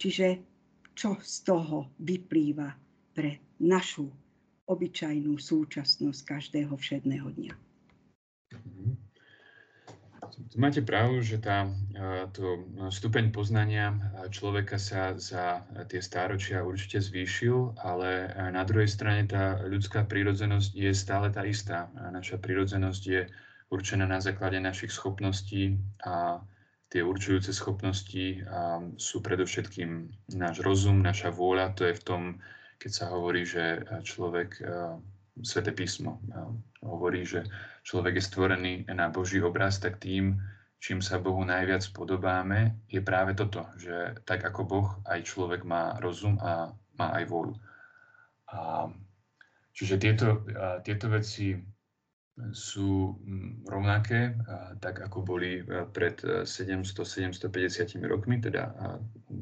Čiže 0.00 0.40
čo 0.96 1.20
z 1.20 1.36
toho 1.44 1.92
vyplýva 2.00 2.72
pre 3.12 3.44
našu 3.60 4.08
obyčajnú 4.68 5.36
súčasnosť 5.36 6.20
každého 6.24 6.72
všedného 6.72 7.28
dňa. 7.28 7.54
Mhm. 10.38 10.60
Máte 10.60 10.80
pravdu, 10.80 11.20
že 11.20 11.38
tá, 11.38 11.68
to 12.32 12.64
stupeň 12.88 13.32
poznania 13.32 13.92
človeka 14.32 14.80
sa 14.80 15.16
za 15.16 15.64
tie 15.88 16.00
stáročia 16.00 16.64
určite 16.64 17.00
zvýšil, 17.04 17.76
ale 17.80 18.32
na 18.52 18.64
druhej 18.64 18.88
strane 18.88 19.28
tá 19.28 19.60
ľudská 19.60 20.08
prírodzenosť 20.08 20.70
je 20.72 20.92
stále 20.96 21.28
tá 21.28 21.44
istá. 21.44 21.92
Naša 22.12 22.40
prírodzenosť 22.40 23.02
je 23.06 23.22
určená 23.72 24.04
na 24.08 24.20
základe 24.20 24.60
našich 24.60 24.92
schopností 24.92 25.80
a 26.04 26.40
tie 26.92 27.00
určujúce 27.00 27.56
schopnosti 27.56 28.44
sú 29.00 29.24
predovšetkým 29.24 30.12
náš 30.36 30.60
rozum, 30.60 31.00
naša 31.00 31.32
vôľa. 31.32 31.72
To 31.80 31.88
je 31.88 31.96
v 31.96 32.04
tom, 32.04 32.22
keď 32.76 32.90
sa 32.92 33.06
hovorí, 33.12 33.48
že 33.48 33.80
človek 34.04 34.60
Svete 35.40 35.72
písmo 35.72 36.20
hovorí, 36.84 37.24
že 37.24 37.48
človek 37.82 38.18
je 38.18 38.28
stvorený 38.28 38.74
na 38.90 39.10
Boží 39.10 39.42
obraz, 39.42 39.78
tak 39.82 39.98
tým, 39.98 40.38
čím 40.82 41.02
sa 41.02 41.22
Bohu 41.22 41.42
najviac 41.42 41.82
podobáme, 41.94 42.78
je 42.90 43.02
práve 43.02 43.34
toto, 43.34 43.66
že 43.78 44.18
tak 44.26 44.42
ako 44.42 44.60
Boh, 44.66 44.88
aj 45.06 45.26
človek 45.26 45.62
má 45.66 45.98
rozum 45.98 46.38
a 46.42 46.74
má 46.98 47.06
aj 47.14 47.24
vôľu. 47.30 47.54
A, 48.50 48.90
čiže 49.74 49.98
tieto, 49.98 50.42
a, 50.54 50.82
tieto 50.82 51.10
veci 51.10 51.54
sú 52.50 53.18
rovnaké, 53.66 54.34
a, 54.34 54.74
tak 54.78 55.02
ako 55.02 55.22
boli 55.22 55.62
pred 55.94 56.18
700-750 56.46 58.02
rokmi, 58.06 58.42
teda 58.42 58.74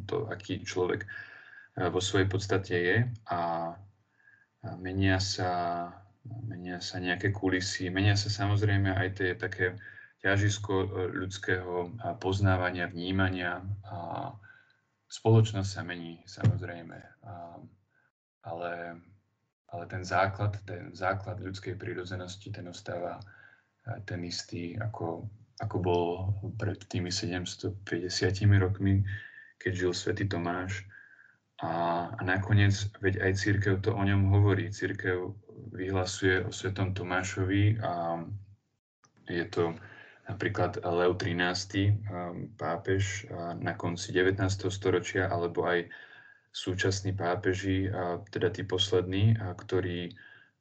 to, 0.09 0.29
aký 0.29 0.61
človek 0.65 1.09
vo 1.77 2.01
svojej 2.03 2.29
podstate 2.29 2.75
je. 2.77 2.99
A 3.31 3.73
menia 4.77 5.17
sa, 5.17 5.89
menia 6.25 6.81
sa 6.85 7.01
nejaké 7.01 7.33
kulisy, 7.33 7.89
menia 7.89 8.15
sa 8.15 8.29
samozrejme 8.29 8.93
aj 8.93 9.09
tie 9.17 9.31
také 9.37 9.81
ťažisko 10.21 10.75
e, 10.75 10.89
ľudského 11.17 11.97
poznávania, 12.21 12.93
vnímania 12.93 13.65
a 13.89 14.31
spoločnosť 15.11 15.71
sa 15.71 15.83
mení 15.83 16.23
samozrejme, 16.23 16.95
ale, 18.47 18.73
ale 19.75 19.85
ten 19.91 20.07
základ, 20.07 20.55
ten 20.63 20.95
základ 20.95 21.43
ľudskej 21.43 21.75
prírodzenosti, 21.75 22.55
ten 22.55 22.71
ostáva 22.71 23.19
ten 24.05 24.21
istý, 24.25 24.77
ako, 24.79 25.27
ako 25.61 25.77
bol 25.81 26.05
pred 26.61 26.79
tými 26.87 27.11
750 27.11 27.81
rokmi, 28.61 29.03
keď 29.61 29.73
žil 29.73 29.93
svätý 29.93 30.25
Tomáš 30.29 30.85
a, 31.61 32.07
a 32.17 32.21
nakoniec, 32.25 32.73
veď 33.01 33.21
aj 33.21 33.33
církev 33.37 33.75
to 33.85 33.93
o 33.93 34.03
ňom 34.03 34.33
hovorí. 34.33 34.73
Církev 34.73 35.37
vyhlasuje 35.73 36.45
o 36.45 36.51
svetom 36.53 36.97
Tomášovi 36.97 37.79
a 37.85 38.25
je 39.29 39.45
to 39.47 39.77
napríklad 40.31 40.79
Leo 40.87 41.15
XIII, 41.19 42.07
pápež 42.55 43.27
na 43.59 43.75
konci 43.75 44.15
19. 44.15 44.41
storočia, 44.71 45.27
alebo 45.27 45.67
aj 45.67 45.91
súčasní 46.51 47.15
pápeži, 47.15 47.91
teda 48.31 48.51
tí 48.51 48.63
poslední, 48.63 49.35
ktorí 49.39 50.15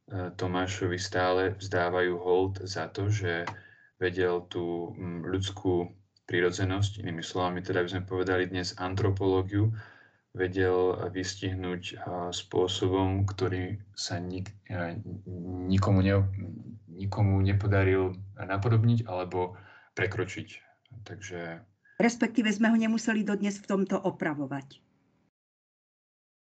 Tomášovi 0.09 0.97
stále 0.97 1.53
vzdávajú 1.57 2.13
hold 2.17 2.65
za 2.65 2.89
to, 2.89 3.13
že 3.13 3.45
vedel 4.01 4.41
tú 4.49 4.93
ľudskú 5.25 5.93
prírodzenosť, 6.25 7.01
inými 7.01 7.21
slovami 7.21 7.61
teda 7.61 7.85
by 7.85 7.89
sme 7.89 8.03
povedali 8.09 8.49
dnes 8.49 8.73
antropológiu, 8.77 9.69
vedel 10.37 11.09
vystihnúť 11.09 11.97
spôsobom, 12.29 13.25
ktorý 13.25 13.81
sa 13.97 14.21
nik, 14.21 14.53
nikomu, 15.65 16.05
ne, 16.05 16.21
nikomu 16.85 17.41
nepodaril 17.41 18.13
napodobniť 18.37 19.09
alebo 19.09 19.57
prekročiť. 19.97 20.47
Takže... 21.05 21.39
Respektíve 21.99 22.53
sme 22.53 22.69
ho 22.69 22.77
nemuseli 22.77 23.25
dodnes 23.25 23.57
v 23.57 23.65
tomto 23.67 23.97
opravovať. 23.97 24.79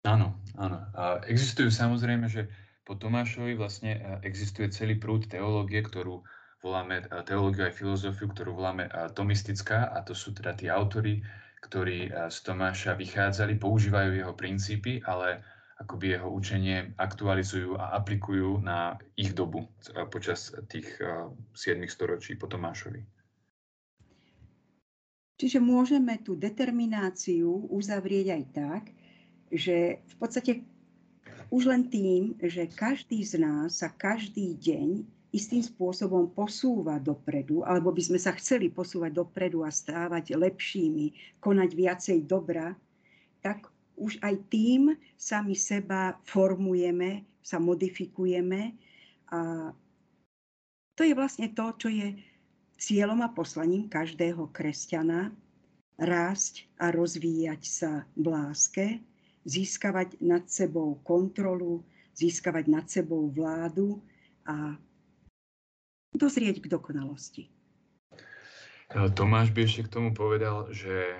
Áno, 0.06 0.36
áno. 0.58 0.78
A 0.94 1.22
existujú 1.26 1.70
samozrejme, 1.70 2.26
že 2.30 2.50
po 2.82 2.96
Tomášovi 2.96 3.54
vlastne 3.54 4.20
existuje 4.24 4.72
celý 4.72 4.96
prúd 4.96 5.28
teológie, 5.28 5.84
ktorú 5.84 6.24
voláme 6.64 7.06
teológiu 7.28 7.68
aj 7.68 7.78
filozofiu, 7.78 8.26
ktorú 8.32 8.58
voláme 8.58 8.90
tomistická 9.14 9.92
a 9.94 10.02
to 10.02 10.16
sú 10.16 10.34
teda 10.34 10.56
tí 10.58 10.66
autory, 10.66 11.22
ktorí 11.62 11.98
eh, 12.08 12.30
z 12.30 12.36
Tomáša 12.44 12.94
vychádzali, 12.94 13.58
používajú 13.58 14.10
jeho 14.18 14.34
princípy, 14.34 15.02
ale 15.02 15.42
akoby 15.78 16.18
jeho 16.18 16.28
učenie 16.34 16.90
aktualizujú 16.98 17.78
a 17.78 17.94
aplikujú 17.94 18.58
na 18.58 18.98
ich 19.14 19.30
dobu 19.30 19.62
počas 20.10 20.50
tých 20.66 20.90
7 20.98 21.86
storočí 21.86 22.34
po 22.34 22.50
Tomášovi. 22.50 22.98
Čiže 25.38 25.62
môžeme 25.62 26.18
tú 26.18 26.34
determináciu 26.34 27.70
uzavrieť 27.70 28.26
aj 28.34 28.42
tak, 28.50 28.82
že 29.54 30.02
v 30.02 30.14
podstate 30.18 30.52
už 31.54 31.70
len 31.70 31.86
tým, 31.86 32.34
že 32.42 32.66
každý 32.66 33.22
z 33.22 33.38
nás 33.38 33.78
sa 33.78 33.88
každý 33.88 34.58
deň 34.58 35.06
istým 35.28 35.60
spôsobom 35.60 36.32
posúva 36.32 36.96
dopredu, 36.96 37.60
alebo 37.64 37.92
by 37.92 38.00
sme 38.00 38.18
sa 38.20 38.32
chceli 38.36 38.72
posúvať 38.72 39.12
dopredu 39.12 39.60
a 39.60 39.68
stávať 39.68 40.32
lepšími, 40.32 41.38
konať 41.40 41.70
viacej 41.76 42.18
dobra, 42.24 42.72
tak 43.44 43.68
už 43.98 44.16
aj 44.24 44.34
tým 44.48 44.94
sami 45.18 45.58
seba 45.58 46.16
formujeme, 46.24 47.26
sa 47.42 47.60
modifikujeme 47.60 48.76
a 49.32 49.72
to 50.96 51.06
je 51.06 51.14
vlastne 51.14 51.48
to, 51.54 51.66
čo 51.78 51.88
je 51.88 52.18
cieľom 52.78 53.22
a 53.22 53.30
poslaním 53.30 53.86
každého 53.86 54.50
kresťana 54.50 55.30
rásť 55.98 56.66
a 56.78 56.94
rozvíjať 56.94 57.62
sa 57.66 57.90
v 58.14 58.26
láske, 58.30 58.86
získavať 59.46 60.22
nad 60.22 60.46
sebou 60.46 60.98
kontrolu, 61.02 61.82
získavať 62.14 62.64
nad 62.70 62.86
sebou 62.86 63.30
vládu 63.30 63.98
a 64.46 64.78
dozrieť 66.14 66.64
k 66.64 66.70
dokonalosti. 66.70 67.48
Tomáš 68.88 69.52
by 69.52 69.60
ešte 69.68 69.84
k 69.84 69.92
tomu 69.92 70.16
povedal, 70.16 70.72
že 70.72 71.12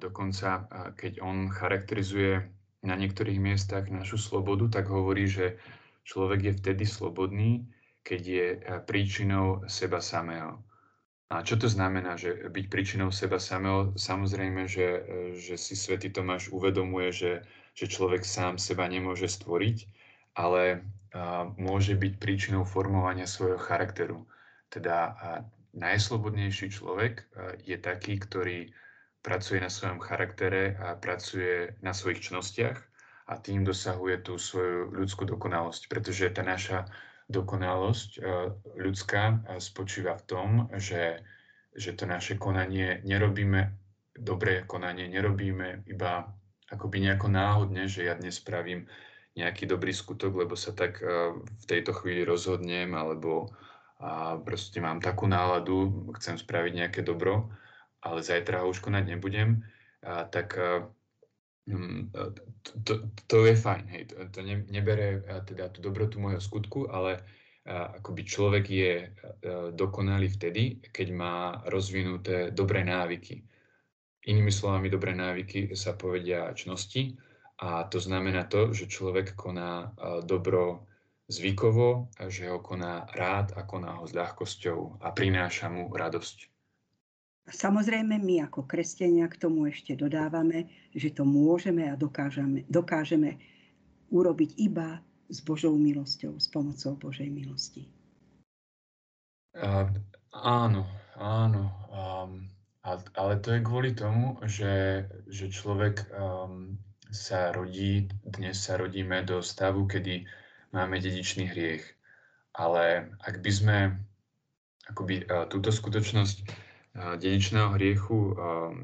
dokonca 0.00 0.64
keď 0.96 1.20
on 1.20 1.52
charakterizuje 1.52 2.40
na 2.82 2.94
niektorých 2.96 3.36
miestach 3.36 3.92
našu 3.92 4.16
slobodu, 4.16 4.80
tak 4.80 4.88
hovorí, 4.88 5.28
že 5.28 5.60
človek 6.08 6.40
je 6.48 6.52
vtedy 6.56 6.84
slobodný, 6.88 7.68
keď 8.00 8.20
je 8.24 8.46
príčinou 8.88 9.62
seba 9.68 10.00
samého. 10.00 10.58
A 11.32 11.40
čo 11.40 11.56
to 11.56 11.64
znamená, 11.64 12.16
že 12.20 12.48
byť 12.48 12.64
príčinou 12.68 13.08
seba 13.08 13.40
samého? 13.40 13.96
Samozrejme, 13.96 14.68
že, 14.68 14.88
že 15.36 15.56
si 15.56 15.76
svätý 15.76 16.12
Tomáš 16.12 16.52
uvedomuje, 16.52 17.08
že, 17.08 17.32
že 17.72 17.88
človek 17.88 18.24
sám 18.24 18.60
seba 18.60 18.84
nemôže 18.88 19.28
stvoriť, 19.28 19.88
ale 20.32 20.84
môže 21.60 21.92
byť 21.92 22.16
príčinou 22.16 22.64
formovania 22.64 23.28
svojho 23.28 23.60
charakteru. 23.60 24.24
Teda 24.72 25.12
najslobodnejší 25.76 26.72
človek 26.72 27.28
je 27.68 27.76
taký, 27.76 28.16
ktorý 28.16 28.72
pracuje 29.20 29.62
na 29.62 29.68
svojom 29.68 30.02
charaktere 30.02 30.74
a 30.80 30.98
pracuje 30.98 31.76
na 31.84 31.94
svojich 31.94 32.32
čnostiach 32.32 32.78
a 33.30 33.38
tým 33.38 33.62
dosahuje 33.62 34.26
tú 34.26 34.34
svoju 34.34 34.90
ľudskú 34.90 35.24
dokonalosť, 35.24 35.86
pretože 35.86 36.26
tá 36.34 36.42
naša 36.42 36.90
dokonalosť 37.30 38.10
eh, 38.18 38.22
ľudská 38.76 39.22
eh, 39.24 39.36
spočíva 39.62 40.18
v 40.18 40.24
tom, 40.26 40.48
že, 40.76 41.22
že 41.72 41.94
to 41.94 42.04
naše 42.04 42.36
konanie 42.36 43.00
nerobíme, 43.06 43.72
dobré 44.18 44.66
konanie 44.66 45.06
nerobíme 45.06 45.86
iba 45.86 46.28
akoby 46.68 47.08
nejako 47.08 47.28
náhodne, 47.30 47.86
že 47.86 48.10
ja 48.10 48.18
dnes 48.18 48.42
spravím 48.42 48.90
nejaký 49.32 49.64
dobrý 49.64 49.92
skutok, 49.94 50.32
lebo 50.44 50.54
sa 50.56 50.72
tak 50.72 51.00
eh, 51.00 51.36
v 51.38 51.64
tejto 51.68 51.92
chvíli 51.96 52.24
rozhodnem, 52.26 52.92
alebo 52.94 53.52
proste 54.42 54.82
mám 54.82 54.98
takú 54.98 55.30
náladu, 55.30 56.10
chcem 56.18 56.34
spraviť 56.34 56.72
nejaké 56.74 57.00
dobro, 57.06 57.54
ale 58.02 58.18
zajtra 58.18 58.66
ho 58.66 58.74
už 58.74 58.82
konať 58.82 59.14
nebudem, 59.14 59.62
tak 60.02 60.58
Mm, 61.62 62.10
to, 62.82 63.06
to 63.30 63.46
je 63.46 63.54
fajn, 63.54 63.86
hej, 63.86 64.10
to, 64.10 64.18
to 64.34 64.42
ne, 64.42 64.66
nebere 64.66 65.22
teda 65.46 65.70
tú 65.70 65.78
dobrotu 65.78 66.18
môjho 66.18 66.42
skutku, 66.42 66.90
ale 66.90 67.22
akoby 67.62 68.22
človek 68.26 68.64
je 68.66 68.94
dokonalý 69.78 70.26
vtedy, 70.34 70.82
keď 70.90 71.08
má 71.14 71.34
rozvinuté 71.70 72.50
dobré 72.50 72.82
návyky. 72.82 73.46
Inými 74.26 74.50
slovami, 74.50 74.90
dobré 74.90 75.14
návyky 75.14 75.70
sa 75.78 75.94
povedia 75.94 76.50
čnosti 76.58 77.14
a 77.62 77.86
to 77.86 78.02
znamená 78.02 78.50
to, 78.50 78.74
že 78.74 78.90
človek 78.90 79.38
koná 79.38 79.94
dobro 80.26 80.82
zvykovo, 81.30 82.10
že 82.26 82.50
ho 82.50 82.58
koná 82.58 83.06
rád 83.14 83.54
a 83.54 83.62
koná 83.62 84.02
ho 84.02 84.04
s 84.04 84.12
ľahkosťou 84.12 84.98
a 84.98 85.14
prináša 85.14 85.70
mu 85.70 85.86
radosť. 85.86 86.50
Samozrejme, 87.42 88.18
my 88.18 88.50
ako 88.50 88.66
kresťania 88.66 89.30
k 89.30 89.38
tomu 89.38 89.70
ešte 89.70 89.94
dodávame, 89.94 90.70
že 90.94 91.14
to 91.14 91.22
môžeme 91.22 91.86
a 91.90 91.94
dokážeme, 91.98 92.66
dokážeme 92.66 93.38
urobiť 94.10 94.58
iba 94.58 95.02
s 95.30 95.42
Božou 95.42 95.74
milosťou, 95.74 96.38
s 96.38 96.46
pomocou 96.50 96.98
Božej 96.98 97.30
milosti. 97.30 97.86
Uh, 99.54 99.90
áno, 100.34 100.86
áno. 101.18 101.70
Um, 101.90 102.46
ale 103.14 103.38
to 103.42 103.54
je 103.54 103.60
kvôli 103.62 103.90
tomu, 103.94 104.38
že, 104.46 105.06
že 105.26 105.50
človek 105.50 106.10
um, 106.14 106.78
sa 107.12 107.52
rodí, 107.52 108.08
dnes 108.24 108.56
sa 108.56 108.80
rodíme 108.80 109.22
do 109.22 109.44
stavu, 109.44 109.84
kedy 109.86 110.24
máme 110.72 110.98
dedičný 110.98 111.46
hriech. 111.52 111.84
Ale 112.56 113.12
ak 113.20 113.44
by 113.44 113.50
sme 113.52 113.76
akoby, 114.88 115.28
uh, 115.28 115.46
túto 115.46 115.68
skutočnosť 115.68 116.72
dedičného 116.92 117.72
hriechu 117.72 118.36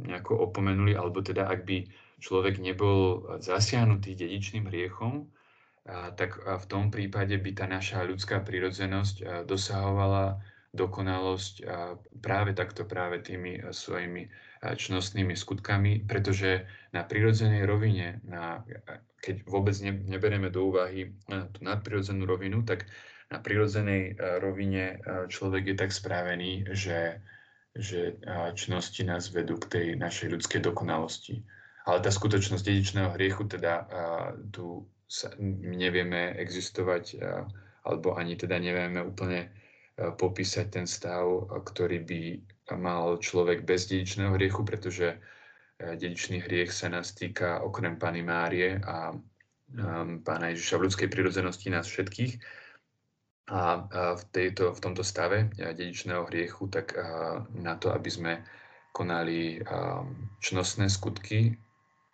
nejako 0.09 0.49
opomenuli, 0.49 0.97
alebo 0.97 1.21
teda 1.21 1.45
ak 1.45 1.69
by 1.69 1.85
človek 2.25 2.57
nebol 2.57 3.29
zasiahnutý 3.37 4.17
dedičným 4.17 4.65
hriechom, 4.65 5.29
tak 6.17 6.41
v 6.41 6.65
tom 6.69 6.89
prípade 6.89 7.37
by 7.37 7.51
tá 7.53 7.65
naša 7.69 8.05
ľudská 8.05 8.45
prírodzenosť 8.45 9.45
dosahovala 9.45 10.41
dokonalosť 10.73 11.55
práve 12.21 12.53
takto, 12.53 12.85
práve 12.85 13.21
tými 13.25 13.61
svojimi 13.73 14.29
čnostnými 14.63 15.39
skutkami, 15.39 16.07
pretože 16.07 16.67
na 16.91 17.07
prírodzenej 17.07 17.65
rovine, 17.65 18.19
na, 18.27 18.67
keď 19.23 19.47
vôbec 19.47 19.79
ne, 19.81 19.95
neberieme 19.95 20.51
do 20.51 20.69
úvahy 20.69 21.15
tú 21.27 21.59
nadprirodzenú 21.63 22.27
rovinu, 22.27 22.67
tak 22.67 22.91
na 23.31 23.39
prírodzenej 23.39 24.19
rovine 24.41 24.99
človek 25.31 25.73
je 25.73 25.77
tak 25.77 25.91
správený, 25.95 26.67
že 26.75 27.21
že 27.79 28.19
činnosti 28.59 29.07
nás 29.07 29.31
vedú 29.31 29.55
k 29.55 29.71
tej 29.71 29.87
našej 30.03 30.35
ľudskej 30.35 30.67
dokonalosti. 30.67 31.47
Ale 31.87 32.03
tá 32.03 32.11
skutočnosť 32.11 32.67
dedičného 32.67 33.15
hriechu, 33.15 33.47
teda 33.47 33.87
tu 34.51 34.83
sa, 35.07 35.31
nevieme 35.39 36.35
existovať, 36.43 37.23
alebo 37.87 38.19
ani 38.19 38.35
teda 38.35 38.59
nevieme 38.59 38.99
úplne 39.07 39.55
popísať 39.95 40.67
ten 40.75 40.87
stav, 40.91 41.23
ktorý 41.71 42.03
by 42.03 42.21
mal 42.77 43.17
človek 43.17 43.65
bez 43.65 43.89
dedičného 43.89 44.37
hriechu, 44.37 44.67
pretože 44.67 45.17
dedičný 45.79 46.43
hriech 46.43 46.75
sa 46.75 46.91
nás 46.91 47.15
týka 47.15 47.63
okrem 47.63 47.97
Pany 47.97 48.21
Márie 48.27 48.83
a 48.83 49.15
Pána 50.25 50.47
Ježiša 50.57 50.81
v 50.81 50.85
ľudskej 50.89 51.09
prírodzenosti 51.13 51.69
nás 51.69 51.87
všetkých 51.87 52.41
a 53.49 53.85
v, 54.17 54.23
tejto, 54.33 54.73
v 54.77 54.81
tomto 54.81 55.05
stave 55.05 55.53
dedičného 55.57 56.25
hriechu, 56.29 56.69
tak 56.73 56.97
na 57.53 57.77
to, 57.77 57.93
aby 57.93 58.09
sme 58.09 58.33
konali 58.97 59.61
čnostné 60.41 60.89
skutky 60.89 61.53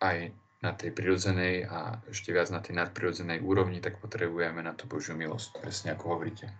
aj 0.03 0.35
na 0.63 0.71
tej 0.75 0.91
prirodzenej 0.91 1.67
a 1.67 1.99
ešte 2.09 2.35
viac 2.35 2.51
na 2.51 2.59
tej 2.59 2.75
nadprirodzenej 2.75 3.39
úrovni, 3.39 3.79
tak 3.79 4.03
potrebujeme 4.03 4.59
na 4.59 4.75
to 4.75 4.87
Božiu 4.87 5.15
milosť, 5.15 5.61
presne 5.61 5.95
ako 5.95 6.17
hovoríte. 6.17 6.51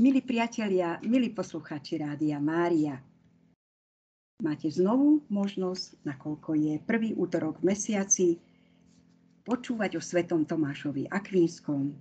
Milí 0.00 0.24
priatelia, 0.24 0.96
milí 1.04 1.28
poslucháči 1.28 2.00
Rádia 2.00 2.40
Mária, 2.40 3.04
máte 4.40 4.72
znovu 4.72 5.20
možnosť, 5.28 6.00
nakoľko 6.08 6.56
je 6.56 6.74
prvý 6.88 7.12
útorok 7.12 7.60
v 7.60 7.76
mesiaci, 7.76 8.40
počúvať 9.44 10.00
o 10.00 10.02
svetom 10.02 10.48
Tomášovi 10.48 11.04
Akvínskom, 11.04 11.92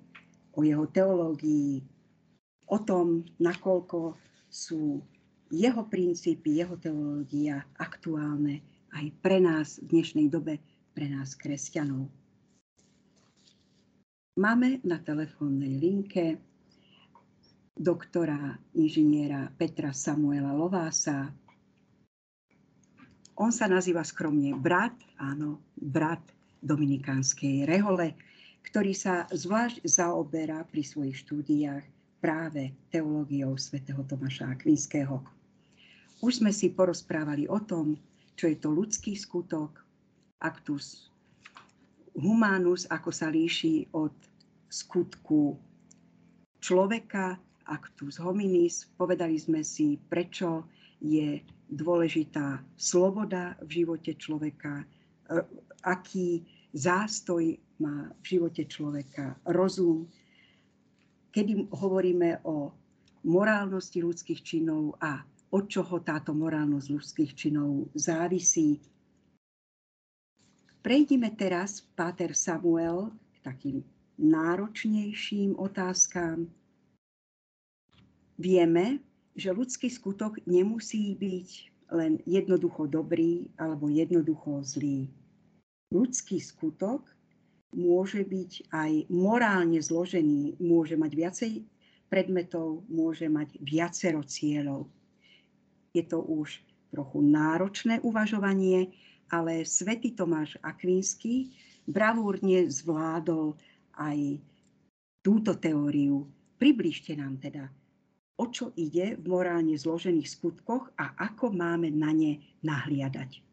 o 0.56 0.60
jeho 0.64 0.88
teológii, 0.88 1.84
o 2.72 2.80
tom, 2.88 3.28
nakoľko 3.36 4.16
sú 4.48 5.04
jeho 5.52 5.84
princípy, 5.84 6.56
jeho 6.56 6.80
teológia 6.80 7.68
aktuálne 7.84 8.64
aj 8.96 9.12
pre 9.20 9.44
nás 9.44 9.76
v 9.84 10.00
dnešnej 10.00 10.32
dobe, 10.32 10.64
pre 10.96 11.12
nás 11.12 11.36
kresťanov. 11.36 12.08
Máme 14.40 14.80
na 14.88 15.04
telefónnej 15.04 15.76
linke 15.76 16.40
doktora 17.80 18.60
inžiniera 18.76 19.48
Petra 19.56 19.96
Samuela 19.96 20.52
Lovása. 20.52 21.32
On 23.40 23.56
sa 23.56 23.72
nazýva 23.72 24.04
skromne 24.04 24.52
brat, 24.52 25.00
áno, 25.16 25.64
brat 25.80 26.20
Dominikánskej 26.60 27.64
rehole, 27.64 28.20
ktorý 28.68 28.92
sa 28.92 29.24
zvlášť 29.32 29.88
zaoberá 29.88 30.68
pri 30.68 30.84
svojich 30.84 31.24
štúdiách 31.24 31.88
práve 32.20 32.76
teológiou 32.92 33.56
svätého 33.56 34.04
Tomáša 34.04 34.52
Akvinského. 34.52 35.24
Už 36.20 36.44
sme 36.44 36.52
si 36.52 36.76
porozprávali 36.76 37.48
o 37.48 37.64
tom, 37.64 37.96
čo 38.36 38.52
je 38.52 38.60
to 38.60 38.76
ľudský 38.76 39.16
skutok, 39.16 39.80
actus 40.44 41.08
humanus, 42.12 42.84
ako 42.92 43.16
sa 43.16 43.32
líši 43.32 43.88
od 43.96 44.12
skutku 44.68 45.56
človeka, 46.60 47.40
actus 47.70 48.18
hominis. 48.18 48.90
Povedali 48.98 49.38
sme 49.38 49.62
si, 49.62 50.02
prečo 50.10 50.66
je 51.00 51.40
dôležitá 51.70 52.66
sloboda 52.76 53.56
v 53.62 53.86
živote 53.86 54.18
človeka, 54.18 54.82
e, 54.82 54.86
aký 55.86 56.44
zástoj 56.74 57.56
má 57.80 58.12
v 58.20 58.26
živote 58.26 58.68
človeka 58.68 59.38
rozum. 59.48 60.10
Kedy 61.32 61.70
hovoríme 61.72 62.44
o 62.44 62.74
morálnosti 63.24 64.02
ľudských 64.04 64.42
činov 64.44 64.98
a 65.00 65.24
od 65.50 65.66
čoho 65.66 66.02
táto 66.02 66.34
morálnosť 66.34 66.88
ľudských 66.90 67.32
činov 67.34 67.90
závisí. 67.98 68.78
Prejdime 70.80 71.34
teraz, 71.36 71.84
Páter 71.98 72.32
Samuel, 72.38 73.12
k 73.34 73.38
takým 73.44 73.78
náročnejším 74.20 75.58
otázkám. 75.58 76.48
Vieme, 78.40 79.04
že 79.36 79.52
ľudský 79.52 79.92
skutok 79.92 80.40
nemusí 80.48 81.12
byť 81.12 81.50
len 81.92 82.24
jednoducho 82.24 82.88
dobrý 82.88 83.52
alebo 83.60 83.92
jednoducho 83.92 84.64
zlý. 84.64 85.12
Ľudský 85.92 86.40
skutok 86.40 87.04
môže 87.76 88.24
byť 88.24 88.72
aj 88.72 88.92
morálne 89.12 89.84
zložený, 89.84 90.56
môže 90.64 90.96
mať 90.96 91.12
viacej 91.12 91.52
predmetov, 92.08 92.88
môže 92.88 93.28
mať 93.28 93.60
viacero 93.60 94.24
cieľov. 94.24 94.88
Je 95.94 96.06
to 96.06 96.24
už 96.24 96.62
trochu 96.94 97.20
náročné 97.22 98.02
uvažovanie, 98.02 98.94
ale 99.30 99.66
svätý 99.66 100.14
Tomáš 100.14 100.58
Akvínsky 100.66 101.54
bravúrne 101.86 102.70
zvládol 102.70 103.58
aj 103.98 104.42
túto 105.22 105.54
teóriu. 105.58 106.26
Približte 106.58 107.14
nám 107.18 107.38
teda, 107.38 107.70
o 108.40 108.48
čo 108.48 108.72
ide 108.80 109.20
v 109.20 109.26
morálne 109.28 109.76
zložených 109.76 110.32
skutkoch 110.32 110.96
a 110.96 111.12
ako 111.20 111.52
máme 111.52 111.92
na 111.92 112.16
ne 112.16 112.40
nahliadať. 112.64 113.44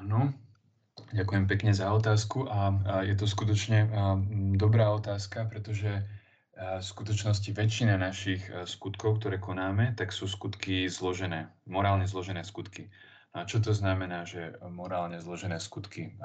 Áno, 0.00 0.32
ďakujem 1.12 1.44
pekne 1.44 1.76
za 1.76 1.92
otázku 1.92 2.48
a 2.48 2.72
je 3.04 3.12
to 3.12 3.28
skutočne 3.28 3.92
dobrá 4.56 4.88
otázka, 4.96 5.44
pretože 5.52 6.08
v 6.58 6.82
skutočnosti 6.82 7.54
väčšina 7.54 7.94
našich 8.00 8.42
skutkov, 8.66 9.22
ktoré 9.22 9.38
konáme, 9.38 9.94
tak 9.94 10.10
sú 10.10 10.26
skutky 10.26 10.90
zložené, 10.90 11.52
morálne 11.70 12.08
zložené 12.08 12.42
skutky. 12.42 12.90
A 13.36 13.46
čo 13.46 13.62
to 13.62 13.70
znamená, 13.70 14.26
že 14.26 14.58
morálne 14.66 15.22
zložené 15.22 15.62
skutky? 15.62 16.18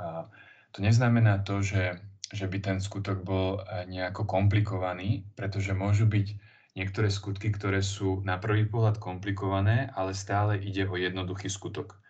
To 0.73 0.79
neznamená 0.81 1.45
to, 1.45 1.61
že, 1.61 2.01
že 2.33 2.49
by 2.49 2.57
ten 2.59 2.77
skutok 2.81 3.21
bol 3.21 3.61
e, 3.61 3.85
nejako 3.85 4.25
komplikovaný, 4.25 5.23
pretože 5.37 5.77
môžu 5.77 6.09
byť 6.09 6.27
niektoré 6.73 7.13
skutky, 7.13 7.53
ktoré 7.53 7.85
sú 7.85 8.25
na 8.25 8.41
prvý 8.41 8.65
pohľad 8.65 8.97
komplikované, 8.97 9.93
ale 9.93 10.17
stále 10.17 10.57
ide 10.57 10.89
o 10.89 10.97
jednoduchý 10.97 11.45
skutok. 11.45 12.01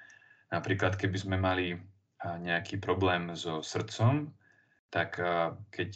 Napríklad, 0.55 0.95
keby 0.95 1.17
sme 1.19 1.35
mali 1.35 1.75
nejaký 2.23 2.79
problém 2.79 3.35
so 3.35 3.59
srdcom, 3.59 4.31
tak 4.87 5.19
keď 5.73 5.91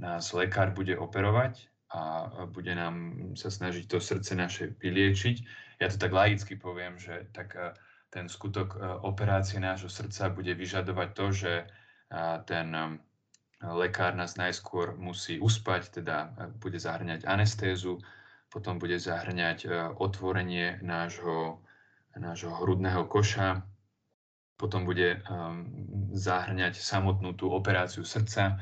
nás 0.00 0.32
lekár 0.32 0.72
bude 0.72 0.96
operovať 0.96 1.68
a 1.92 2.00
bude 2.48 2.72
nám 2.72 3.12
sa 3.36 3.52
snažiť 3.52 3.84
to 3.84 4.00
srdce 4.00 4.32
naše 4.32 4.72
vyliečiť, 4.80 5.36
ja 5.84 5.92
to 5.92 6.00
tak 6.00 6.16
laicky 6.16 6.56
poviem, 6.56 6.96
že 6.96 7.28
tak 7.36 7.52
ten 8.08 8.30
skutok 8.32 8.80
operácie 9.04 9.60
nášho 9.60 9.92
srdca 9.92 10.32
bude 10.32 10.56
vyžadovať 10.56 11.08
to, 11.12 11.26
že 11.28 11.52
ten 12.48 12.68
lekár 13.62 14.14
nás 14.14 14.38
najskôr 14.38 14.94
musí 14.94 15.42
uspať, 15.42 16.02
teda 16.02 16.30
bude 16.62 16.78
zahrňať 16.78 17.26
anestézu, 17.26 17.98
potom 18.48 18.78
bude 18.78 18.96
zahrňať 18.96 19.66
otvorenie 19.98 20.78
nášho, 20.80 21.58
nášho 22.14 22.54
hrudného 22.54 23.04
koša, 23.10 23.66
potom 24.58 24.86
bude 24.86 25.22
zahrňať 26.14 26.78
samotnú 26.78 27.34
tú 27.34 27.50
operáciu 27.50 28.06
srdca, 28.06 28.58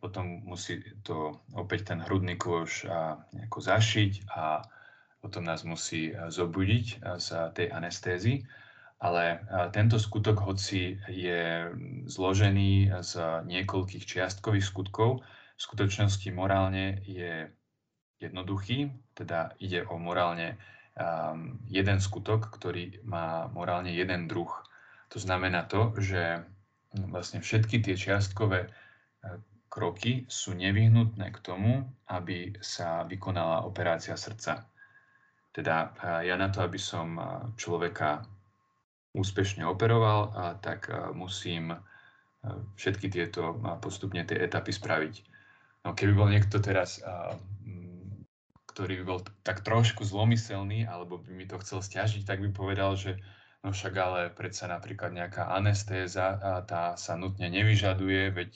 potom 0.00 0.44
musí 0.46 0.80
to 1.02 1.40
opäť 1.52 1.92
ten 1.92 2.00
hrudný 2.00 2.38
koš 2.38 2.86
nejako 3.34 3.58
zašiť 3.60 4.30
a 4.32 4.62
potom 5.18 5.44
nás 5.44 5.66
musí 5.66 6.14
zobudiť 6.14 7.02
z 7.18 7.28
tej 7.52 7.66
anestézy 7.74 8.46
ale 8.98 9.46
tento 9.70 9.94
skutok, 9.98 10.42
hoci 10.42 10.98
je 11.06 11.70
zložený 12.10 12.90
z 12.98 13.12
niekoľkých 13.46 14.04
čiastkových 14.04 14.66
skutkov, 14.66 15.22
v 15.58 15.60
skutočnosti 15.62 16.28
morálne 16.34 17.02
je 17.06 17.50
jednoduchý, 18.22 18.94
teda 19.14 19.54
ide 19.58 19.86
o 19.86 19.98
morálne 19.98 20.54
um, 20.94 21.58
jeden 21.66 21.98
skutok, 21.98 22.50
ktorý 22.50 23.02
má 23.06 23.50
morálne 23.50 23.90
jeden 23.90 24.30
druh. 24.30 24.50
To 25.10 25.18
znamená 25.18 25.66
to, 25.66 25.94
že 25.98 26.46
vlastne 26.94 27.42
všetky 27.42 27.80
tie 27.82 27.94
čiastkové 27.96 28.66
e, 28.66 28.70
kroky 29.68 30.28
sú 30.28 30.52
nevyhnutné 30.56 31.32
k 31.32 31.38
tomu, 31.40 31.86
aby 32.08 32.56
sa 32.60 33.04
vykonala 33.08 33.64
operácia 33.64 34.16
srdca. 34.16 34.68
Teda 35.52 35.96
ja 36.22 36.36
na 36.38 36.48
to, 36.52 36.62
aby 36.62 36.78
som 36.78 37.18
človeka 37.56 38.22
úspešne 39.18 39.66
operoval, 39.66 40.30
a 40.32 40.44
tak 40.62 40.86
musím 41.12 41.74
všetky 42.78 43.10
tieto 43.10 43.58
postupne 43.82 44.22
tie 44.22 44.38
etapy 44.38 44.70
spraviť. 44.70 45.14
No 45.82 45.92
keby 45.98 46.12
bol 46.14 46.30
niekto 46.30 46.62
teraz, 46.62 47.02
ktorý 48.70 49.02
by 49.02 49.04
bol 49.04 49.20
tak 49.42 49.66
trošku 49.66 50.06
zlomyselný, 50.06 50.86
alebo 50.86 51.18
by 51.18 51.34
mi 51.34 51.50
to 51.50 51.58
chcel 51.58 51.82
stiažiť, 51.82 52.22
tak 52.22 52.38
by 52.38 52.54
povedal, 52.54 52.94
že 52.94 53.18
no 53.66 53.74
však 53.74 53.94
ale 53.98 54.20
predsa 54.30 54.70
napríklad 54.70 55.10
nejaká 55.10 55.50
anestéza, 55.50 56.38
tá 56.70 56.94
sa 56.94 57.18
nutne 57.18 57.50
nevyžaduje, 57.50 58.30
veď, 58.30 58.52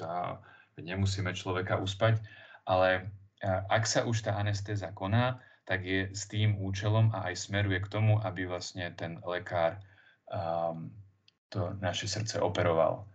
tá, 0.00 0.40
veď 0.80 0.96
nemusíme 0.96 1.36
človeka 1.36 1.76
uspať, 1.76 2.24
ale 2.64 3.12
ak 3.44 3.84
sa 3.84 4.08
už 4.08 4.24
tá 4.24 4.40
anestéza 4.40 4.88
koná, 4.96 5.44
tak 5.68 5.84
je 5.84 6.08
s 6.14 6.24
tým 6.30 6.56
účelom 6.62 7.12
a 7.12 7.28
aj 7.28 7.50
smeruje 7.50 7.84
k 7.84 7.90
tomu, 7.92 8.16
aby 8.24 8.48
vlastne 8.48 8.88
ten 8.96 9.20
lekár 9.28 9.76
to 11.48 11.60
naše 11.78 12.10
srdce 12.10 12.42
operoval. 12.42 13.06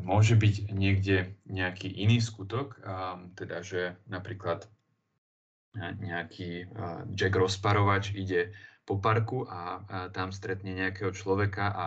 Môže 0.00 0.40
byť 0.40 0.72
niekde 0.72 1.36
nejaký 1.44 1.92
iný 1.92 2.24
skutok, 2.24 2.80
teda 3.36 3.60
že 3.60 4.00
napríklad 4.08 4.64
nejaký 5.76 6.68
uh, 6.68 7.04
Jack 7.16 7.32
rozparovač 7.36 8.12
ide 8.12 8.52
po 8.84 9.00
parku 9.00 9.46
a, 9.46 9.80
tam 10.10 10.34
stretne 10.34 10.74
nejakého 10.74 11.14
človeka 11.14 11.70
a 11.70 11.86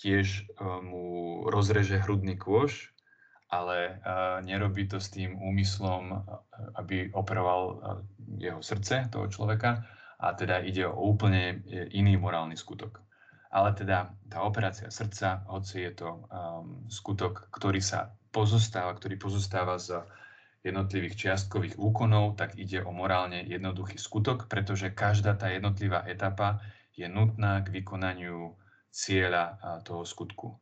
tiež 0.00 0.48
uh, 0.54 0.80
mu 0.80 1.04
rozreže 1.50 1.98
hrudný 2.00 2.38
kôž, 2.38 2.94
ale 3.48 3.96
nerobí 4.44 4.84
to 4.84 5.00
s 5.00 5.08
tým 5.08 5.40
úmyslom, 5.40 6.20
aby 6.76 7.08
operoval 7.16 7.80
jeho 8.36 8.60
srdce 8.60 9.08
toho 9.08 9.24
človeka 9.32 9.88
a 10.20 10.36
teda 10.36 10.60
ide 10.60 10.84
o 10.84 10.92
úplne 11.08 11.64
iný 11.96 12.20
morálny 12.20 12.60
skutok. 12.60 13.00
Ale 13.48 13.72
teda 13.72 14.12
tá 14.28 14.44
operácia 14.44 14.92
srdca, 14.92 15.48
hoci 15.48 15.88
je 15.88 15.92
to 16.04 16.08
um, 16.28 16.84
skutok, 16.92 17.48
ktorý 17.48 17.80
sa 17.80 18.12
pozostáva, 18.28 18.92
ktorý 18.92 19.16
pozostáva 19.16 19.80
z 19.80 20.04
jednotlivých 20.60 21.16
čiastkových 21.16 21.80
úkonov, 21.80 22.36
tak 22.36 22.60
ide 22.60 22.84
o 22.84 22.92
morálne 22.92 23.40
jednoduchý 23.46 23.96
skutok, 23.96 24.52
pretože 24.52 24.92
každá 24.92 25.32
tá 25.32 25.48
jednotlivá 25.48 26.04
etapa 26.04 26.60
je 26.92 27.08
nutná 27.08 27.64
k 27.64 27.72
vykonaniu 27.80 28.58
cieľa 28.90 29.56
toho 29.86 30.02
skutku. 30.02 30.58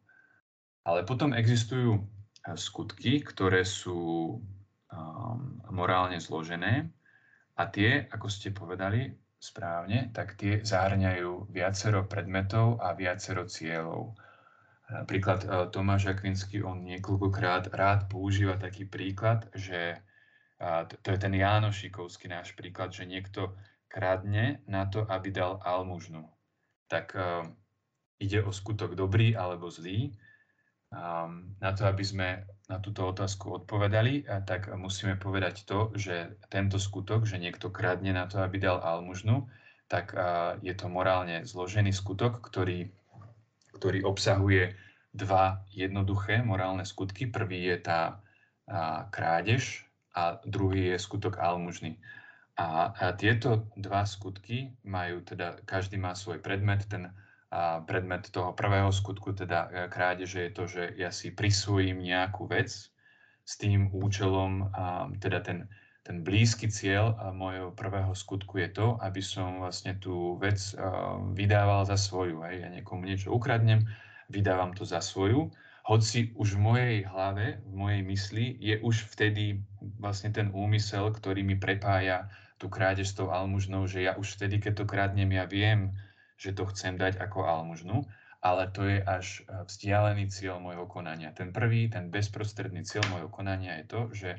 Ale 0.87 1.03
potom 1.03 1.35
existujú 1.35 2.07
skutky, 2.55 3.25
ktoré 3.25 3.67
sú 3.67 4.39
um, 4.39 5.39
morálne 5.75 6.23
zložené 6.23 6.87
a 7.59 7.63
tie, 7.67 8.07
ako 8.07 8.29
ste 8.31 8.55
povedali, 8.55 9.11
správne, 9.47 10.11
tak 10.11 10.35
tie 10.35 10.59
zahrňajú 10.67 11.55
viacero 11.55 12.03
predmetov 12.03 12.83
a 12.83 12.99
viacero 12.99 13.47
cieľov. 13.47 14.19
Napríklad 14.91 15.41
e, 15.43 15.49
Tomáš 15.71 16.11
Akvinsky, 16.11 16.63
on 16.67 16.83
niekoľkokrát 16.83 17.71
rád 17.71 18.11
používa 18.11 18.59
taký 18.59 18.87
príklad, 18.91 19.47
že 19.55 20.03
to 21.05 21.13
je 21.13 21.19
ten 21.21 21.37
Jánošikovský 21.37 22.33
náš 22.33 22.57
príklad, 22.57 22.89
že 22.89 23.05
niekto 23.05 23.53
kradne 23.93 24.65
na 24.65 24.89
to, 24.89 25.05
aby 25.05 25.29
dal 25.29 25.61
almužnu. 25.61 26.25
Tak 26.89 27.13
uh, 27.13 27.45
ide 28.17 28.41
o 28.41 28.53
skutok 28.53 28.97
dobrý 28.97 29.37
alebo 29.37 29.69
zlý. 29.69 30.17
Na 31.61 31.71
to, 31.75 31.83
aby 31.91 32.05
sme 32.07 32.29
na 32.71 32.79
túto 32.79 33.07
otázku 33.11 33.63
odpovedali, 33.63 34.23
tak 34.47 34.71
musíme 34.75 35.19
povedať 35.19 35.67
to, 35.67 35.91
že 35.99 36.39
tento 36.47 36.79
skutok, 36.79 37.27
že 37.27 37.43
niekto 37.43 37.75
kradne 37.75 38.15
na 38.15 38.31
to, 38.31 38.39
aby 38.39 38.63
dal 38.63 38.79
almužnu, 38.79 39.51
tak 39.91 40.15
je 40.63 40.75
to 40.75 40.87
morálne 40.87 41.43
zložený 41.43 41.91
skutok, 41.91 42.39
ktorý, 42.39 42.91
ktorý 43.75 44.07
obsahuje 44.07 44.79
dva 45.17 45.67
jednoduché 45.75 46.43
morálne 46.43 46.87
skutky. 46.87 47.27
Prvý 47.27 47.67
je 47.67 47.77
tá 47.83 48.01
krádež 49.11 49.87
a 50.15 50.39
druhý 50.47 50.95
je 50.95 50.99
skutok 51.03 51.39
almužny. 51.39 51.99
A, 52.57 52.89
a 52.95 53.13
tieto 53.13 53.69
dva 53.77 54.09
skutky 54.09 54.73
majú 54.81 55.21
teda, 55.21 55.61
každý 55.69 56.01
má 56.01 56.17
svoj 56.17 56.41
predmet, 56.41 56.89
ten 56.89 57.13
a 57.57 57.81
predmet 57.81 58.29
toho 58.29 58.53
prvého 58.53 58.93
skutku, 58.93 59.33
teda 59.33 59.73
e, 59.73 59.89
krádeže 59.89 60.45
je 60.45 60.53
to, 60.53 60.65
že 60.69 60.83
ja 61.01 61.09
si 61.09 61.33
prisvojím 61.33 62.05
nejakú 62.05 62.45
vec 62.45 62.69
s 63.47 63.53
tým 63.57 63.95
účelom, 63.95 64.75
teda 65.23 65.39
ten, 65.39 65.71
ten 66.03 66.27
blízky 66.27 66.67
cieľ 66.67 67.15
môjho 67.31 67.71
prvého 67.79 68.11
skutku 68.11 68.59
je 68.59 68.75
to, 68.75 68.99
aby 68.99 69.23
som 69.23 69.63
vlastne 69.63 69.95
tú 70.03 70.35
vec 70.43 70.59
vydával 71.31 71.87
za 71.87 71.95
svoju. 71.95 72.43
Hej. 72.43 72.67
Ja 72.67 72.69
niekomu 72.75 73.07
niečo 73.07 73.31
ukradnem, 73.31 73.87
vydávam 74.27 74.75
to 74.75 74.83
za 74.83 74.99
svoju, 74.99 75.55
hoci 75.87 76.35
už 76.35 76.59
v 76.59 76.61
mojej 76.67 76.97
hlave, 77.07 77.63
v 77.63 77.75
mojej 77.79 78.03
mysli 78.03 78.45
je 78.59 78.83
už 78.83 79.15
vtedy 79.15 79.63
vlastne 80.03 80.35
ten 80.35 80.51
úmysel, 80.51 81.15
ktorý 81.15 81.47
mi 81.47 81.55
prepája 81.55 82.27
tú 82.59 82.67
krádež 82.67 83.15
s 83.15 83.15
tou 83.15 83.31
almužnou, 83.31 83.87
že 83.87 84.03
ja 84.03 84.19
už 84.19 84.35
vtedy, 84.35 84.59
keď 84.59 84.83
to 84.83 84.85
kradnem, 84.91 85.31
ja 85.31 85.47
viem, 85.47 85.95
že 86.37 86.53
to 86.53 86.69
chcem 86.73 87.01
dať 87.01 87.21
ako 87.21 87.45
almužnu, 87.45 88.05
ale 88.45 88.69
to 88.71 88.85
je 88.87 89.01
až 89.03 89.43
e, 89.43 89.65
vzdialený 89.67 90.29
cieľ 90.31 90.61
môjho 90.61 90.85
konania. 90.87 91.33
Ten 91.33 91.51
prvý, 91.51 91.89
ten 91.91 92.13
bezprostredný 92.13 92.85
cieľ 92.85 93.05
môjho 93.11 93.29
konania 93.33 93.81
je 93.83 93.87
to, 93.89 94.01
že 94.13 94.31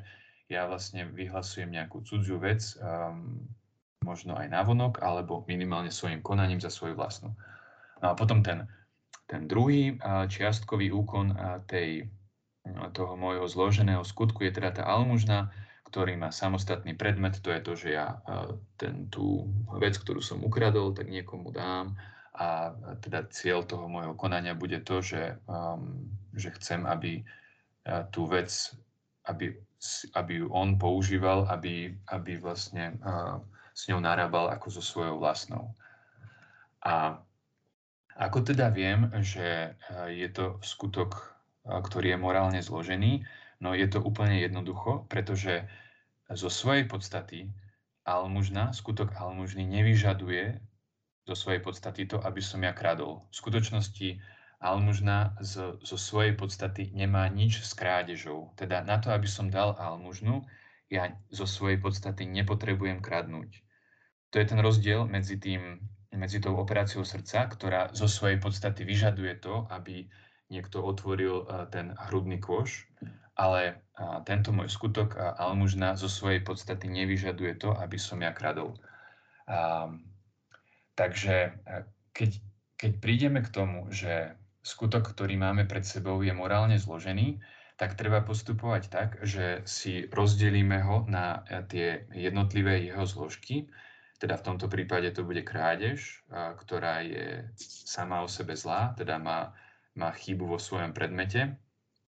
ja 0.48 0.64
vlastne 0.64 1.04
vyhlasujem 1.12 1.68
nejakú 1.68 2.00
cudziu 2.08 2.40
vec, 2.40 2.64
um, 2.80 3.44
možno 4.00 4.32
aj 4.32 4.48
návonok, 4.48 5.04
alebo 5.04 5.44
minimálne 5.44 5.92
svojim 5.92 6.24
konaním 6.24 6.56
za 6.56 6.72
svoju 6.72 6.96
vlastnú. 6.96 7.36
No 8.00 8.06
a 8.10 8.14
potom 8.16 8.40
ten 8.40 8.64
ten 9.28 9.44
druhý 9.44 10.00
čiastkový 10.32 10.88
úkon 10.88 11.36
tej, 11.68 12.08
toho 12.96 13.14
môjho 13.20 13.44
zloženého 13.44 14.00
skutku 14.00 14.48
je 14.48 14.56
teda 14.56 14.80
tá 14.80 14.82
almužna, 14.88 15.52
ktorý 15.88 16.20
má 16.20 16.28
samostatný 16.28 16.92
predmet, 16.92 17.40
to 17.40 17.48
je 17.48 17.60
to, 17.64 17.72
že 17.72 17.88
ja 17.96 18.20
ten, 18.76 19.08
tú 19.08 19.48
vec, 19.80 19.96
ktorú 19.96 20.20
som 20.20 20.44
ukradol, 20.44 20.92
tak 20.92 21.08
niekomu 21.08 21.48
dám 21.48 21.96
a 22.38 22.76
teda 23.02 23.26
cieľ 23.32 23.66
toho 23.66 23.90
môjho 23.90 24.14
konania 24.14 24.54
bude 24.54 24.78
to, 24.84 25.02
že, 25.02 25.40
um, 25.50 26.06
že 26.36 26.54
chcem, 26.60 26.86
aby 26.86 27.26
tú 28.12 28.28
vec, 28.28 28.52
aby, 29.26 29.56
aby 30.14 30.32
ju 30.44 30.46
on 30.52 30.76
používal, 30.78 31.48
aby, 31.50 31.96
aby 32.12 32.36
vlastne 32.38 33.00
uh, 33.00 33.40
s 33.78 33.86
ňou 33.86 34.02
narábal 34.02 34.50
ako 34.50 34.74
so 34.74 34.82
svojou 34.82 35.22
vlastnou. 35.22 35.70
A 36.82 37.22
ako 38.18 38.42
teda 38.42 38.74
viem, 38.74 39.06
že 39.22 39.78
je 40.10 40.28
to 40.34 40.58
skutok, 40.58 41.38
ktorý 41.62 42.14
je 42.14 42.18
morálne 42.18 42.58
zložený? 42.58 43.22
No 43.58 43.74
je 43.74 43.86
to 43.90 43.98
úplne 43.98 44.38
jednoducho, 44.38 45.06
pretože 45.10 45.66
zo 46.30 46.46
svojej 46.46 46.86
podstaty 46.86 47.50
almužna, 48.06 48.70
skutok 48.70 49.16
almužny 49.18 49.66
nevyžaduje 49.66 50.62
zo 51.28 51.34
svojej 51.34 51.60
podstaty 51.60 52.08
to, 52.08 52.22
aby 52.22 52.40
som 52.40 52.64
ja 52.64 52.72
kradol. 52.72 53.26
V 53.28 53.34
skutočnosti 53.36 54.08
almužna 54.62 55.36
z, 55.42 55.76
zo 55.82 55.96
svojej 55.98 56.32
podstaty 56.38 56.94
nemá 56.94 57.28
nič 57.28 57.60
s 57.60 57.74
krádežou. 57.76 58.54
Teda 58.56 58.80
na 58.80 58.96
to, 58.96 59.12
aby 59.12 59.28
som 59.28 59.52
dal 59.52 59.76
almužnu, 59.76 60.46
ja 60.88 61.12
zo 61.28 61.44
svojej 61.44 61.76
podstaty 61.76 62.24
nepotrebujem 62.24 63.04
kradnúť. 63.04 63.60
To 64.32 64.40
je 64.40 64.46
ten 64.48 64.60
rozdiel 64.60 65.04
medzi 65.04 65.36
tým 65.36 65.84
medzi 66.08 66.40
tou 66.40 66.56
operáciou 66.56 67.04
srdca, 67.04 67.44
ktorá 67.52 67.92
zo 67.92 68.08
svojej 68.08 68.40
podstaty 68.40 68.88
vyžaduje 68.88 69.44
to, 69.44 69.68
aby 69.68 70.08
niekto 70.48 70.80
otvoril 70.80 71.44
e, 71.44 71.68
ten 71.68 71.92
hrudný 72.08 72.40
kôš, 72.40 72.88
ale 73.38 73.86
tento 74.26 74.50
môj 74.50 74.66
skutok 74.66 75.14
a 75.14 75.38
almužna 75.38 75.94
zo 75.94 76.10
svojej 76.10 76.42
podstaty 76.42 76.90
nevyžaduje 76.90 77.54
to, 77.54 77.70
aby 77.70 77.94
som 77.94 78.18
ja 78.18 78.34
kradol. 78.34 78.74
A, 79.46 79.86
takže 80.98 81.54
keď, 82.10 82.30
keď 82.74 82.92
prídeme 82.98 83.40
k 83.46 83.52
tomu, 83.54 83.86
že 83.94 84.34
skutok, 84.66 85.14
ktorý 85.14 85.38
máme 85.38 85.70
pred 85.70 85.86
sebou, 85.86 86.18
je 86.20 86.34
morálne 86.34 86.76
zložený, 86.76 87.38
tak 87.78 87.94
treba 87.94 88.26
postupovať 88.26 88.82
tak, 88.90 89.10
že 89.22 89.62
si 89.62 90.10
rozdelíme 90.10 90.82
ho 90.82 91.06
na 91.06 91.46
tie 91.70 92.10
jednotlivé 92.10 92.82
jeho 92.82 93.06
zložky 93.06 93.70
teda 94.18 94.34
v 94.34 94.46
tomto 94.50 94.66
prípade 94.66 95.14
to 95.14 95.22
bude 95.22 95.46
krádež, 95.46 96.26
ktorá 96.34 97.06
je 97.06 97.46
sama 97.86 98.26
o 98.26 98.28
sebe 98.28 98.58
zlá, 98.58 98.90
teda 98.98 99.14
má, 99.14 99.54
má 99.94 100.10
chybu 100.10 100.42
vo 100.42 100.58
svojom 100.58 100.90
predmete 100.90 101.54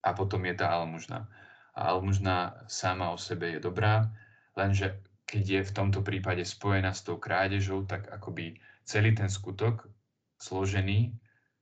a 0.04 0.10
potom 0.16 0.46
je 0.46 0.56
tá 0.56 0.72
almužna. 0.72 1.28
A 1.76 1.96
almužna 1.96 2.66
sama 2.68 3.12
o 3.12 3.18
sebe 3.18 3.56
je 3.56 3.60
dobrá, 3.60 4.10
lenže 4.56 5.00
keď 5.30 5.44
je 5.46 5.62
v 5.70 5.76
tomto 5.76 6.02
prípade 6.02 6.42
spojená 6.42 6.90
s 6.90 7.06
tou 7.06 7.22
krádežou, 7.22 7.86
tak 7.86 8.10
akoby 8.10 8.58
celý 8.82 9.14
ten 9.14 9.30
skutok 9.30 9.86
zložený 10.42 11.14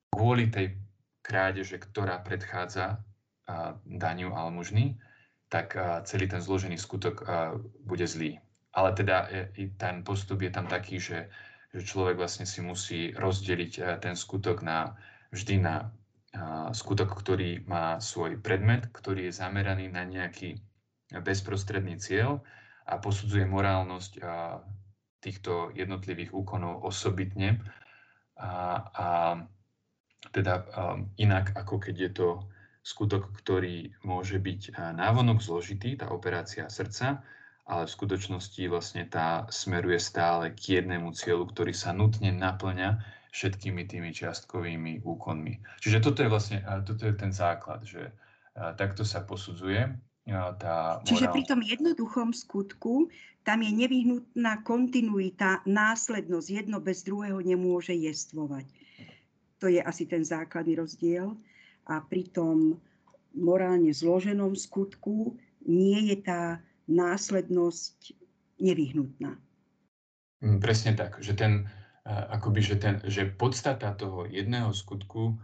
kvôli 0.07 0.47
tej 0.47 0.79
krádeže, 1.19 1.75
ktorá 1.75 2.23
predchádza 2.23 3.03
daniu 3.83 4.31
almužny, 4.31 4.95
tak 5.51 5.75
celý 6.07 6.31
ten 6.31 6.39
zložený 6.39 6.79
skutok 6.79 7.27
bude 7.83 8.07
zlý. 8.07 8.39
Ale 8.71 8.95
teda 8.95 9.27
i 9.57 9.73
ten 9.75 10.03
postup 10.03 10.43
je 10.43 10.51
tam 10.53 10.69
taký, 10.69 11.01
že, 11.01 11.27
že 11.73 11.81
človek 11.81 12.19
vlastne 12.19 12.45
si 12.45 12.61
musí 12.61 13.09
rozdeliť 13.17 13.73
e, 13.79 13.81
ten 13.97 14.13
skutok 14.13 14.61
na, 14.61 14.93
vždy 15.33 15.57
na 15.57 15.89
skutok, 16.73 17.13
ktorý 17.17 17.65
má 17.65 17.97
svoj 17.97 18.37
predmet, 18.41 18.89
ktorý 18.93 19.29
je 19.29 19.37
zameraný 19.37 19.89
na 19.89 20.05
nejaký 20.05 20.59
bezprostredný 21.11 21.97
cieľ 21.97 22.43
a 22.87 22.99
posudzuje 22.99 23.47
morálnosť 23.47 24.21
týchto 25.23 25.73
jednotlivých 25.73 26.31
úkonov 26.35 26.83
osobitne. 26.85 27.59
A, 28.37 28.51
a 28.93 29.07
teda 30.29 30.67
inak, 31.17 31.55
ako 31.57 31.81
keď 31.81 31.95
je 31.95 32.11
to 32.13 32.29
skutok, 32.85 33.33
ktorý 33.35 33.91
môže 34.07 34.39
byť 34.39 34.79
návonok 34.95 35.43
zložitý, 35.43 35.99
tá 35.99 36.07
operácia 36.13 36.71
srdca, 36.71 37.23
ale 37.67 37.83
v 37.83 37.95
skutočnosti 37.99 38.63
vlastne 38.71 39.03
tá 39.03 39.43
smeruje 39.51 39.99
stále 39.99 40.55
k 40.55 40.79
jednému 40.79 41.11
cieľu, 41.11 41.51
ktorý 41.51 41.75
sa 41.75 41.91
nutne 41.91 42.31
naplňa 42.31 43.16
všetkými 43.31 43.87
tými 43.87 44.09
čiastkovými 44.13 45.03
úkonmi. 45.03 45.83
Čiže 45.83 45.99
toto 46.03 46.23
je 46.23 46.29
vlastne 46.31 46.63
toto 46.83 47.03
je 47.07 47.13
ten 47.13 47.31
základ, 47.31 47.83
že 47.83 48.11
takto 48.55 49.05
sa 49.05 49.21
posudzuje 49.23 49.93
tá 50.59 50.99
morál... 50.99 51.07
Čiže 51.07 51.31
pri 51.31 51.43
tom 51.47 51.61
jednoduchom 51.63 52.35
skutku 52.35 53.07
tam 53.47 53.63
je 53.63 53.71
nevyhnutná 53.71 54.59
kontinuita, 54.67 55.63
následnosť. 55.63 56.47
Jedno 56.51 56.83
bez 56.83 57.07
druhého 57.07 57.39
nemôže 57.39 57.95
jestvovať. 57.95 58.67
To 59.63 59.71
je 59.71 59.79
asi 59.79 60.03
ten 60.03 60.27
základný 60.27 60.75
rozdiel. 60.75 61.39
A 61.87 62.03
pri 62.03 62.27
tom 62.27 62.83
morálne 63.31 63.95
zloženom 63.95 64.51
skutku 64.59 65.39
nie 65.63 66.11
je 66.11 66.17
tá 66.19 66.59
následnosť 66.91 68.11
nevyhnutná. 68.59 69.39
Mm, 70.43 70.59
presne 70.59 70.91
tak, 70.99 71.23
že 71.23 71.31
ten, 71.31 71.71
akoby, 72.07 72.59
že, 72.63 72.75
ten, 72.79 72.95
že 73.03 73.27
podstata 73.27 73.91
toho 73.91 74.23
jedného 74.23 74.71
skutku 74.71 75.35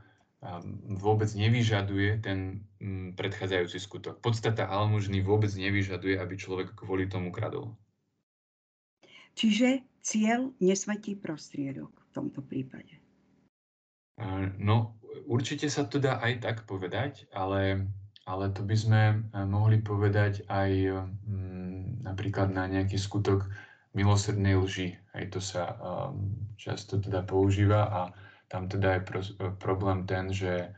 vôbec 1.00 1.32
nevyžaduje 1.32 2.20
ten 2.20 2.68
mm, 2.84 3.16
predchádzajúci 3.16 3.80
skutok. 3.80 4.20
Podstata 4.20 4.68
almužny 4.68 5.24
vôbec 5.24 5.52
nevyžaduje, 5.56 6.20
aby 6.20 6.36
človek 6.36 6.76
kvôli 6.76 7.08
tomu 7.08 7.32
kradol. 7.32 7.76
Čiže 9.40 9.88
cieľ 10.04 10.52
nesvetí 10.60 11.16
prostriedok 11.16 11.92
v 11.92 12.10
tomto 12.12 12.44
prípade. 12.44 13.00
No, 14.60 15.00
určite 15.26 15.72
sa 15.72 15.88
to 15.88 15.98
dá 15.98 16.20
aj 16.20 16.44
tak 16.44 16.58
povedať, 16.68 17.26
ale 17.32 17.88
ale 18.24 18.56
to 18.56 18.64
by 18.64 18.76
sme 18.76 19.02
eh, 19.04 19.44
mohli 19.44 19.84
povedať 19.84 20.48
aj 20.48 20.72
mm, 21.28 22.08
napríklad 22.08 22.56
na 22.56 22.68
nejaký 22.72 22.96
skutok 22.96 23.52
milosrdnej 23.94 24.58
lži. 24.58 24.98
Aj 25.14 25.26
to 25.30 25.40
sa 25.40 25.78
um, 25.78 26.34
často 26.58 26.98
teda 26.98 27.22
používa 27.22 27.86
a 27.86 28.02
tam 28.50 28.70
teda 28.70 28.98
je 28.98 29.02
pro, 29.06 29.22
eh, 29.22 29.54
problém 29.58 30.06
ten, 30.10 30.34
že, 30.34 30.74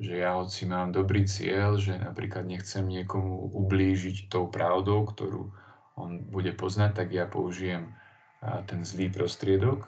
že 0.00 0.20
ja 0.20 0.36
hoci 0.36 0.68
mám 0.68 0.92
dobrý 0.92 1.24
cieľ, 1.24 1.80
že 1.80 1.96
napríklad 1.96 2.44
nechcem 2.44 2.84
niekomu 2.84 3.52
ublížiť 3.56 4.28
tou 4.28 4.48
pravdou, 4.48 5.08
ktorú 5.08 5.52
on 5.98 6.22
bude 6.30 6.54
poznať, 6.54 6.94
tak 6.94 7.08
ja 7.10 7.26
použijem 7.26 7.90
uh, 7.90 8.62
ten 8.70 8.86
zlý 8.86 9.10
prostriedok, 9.10 9.82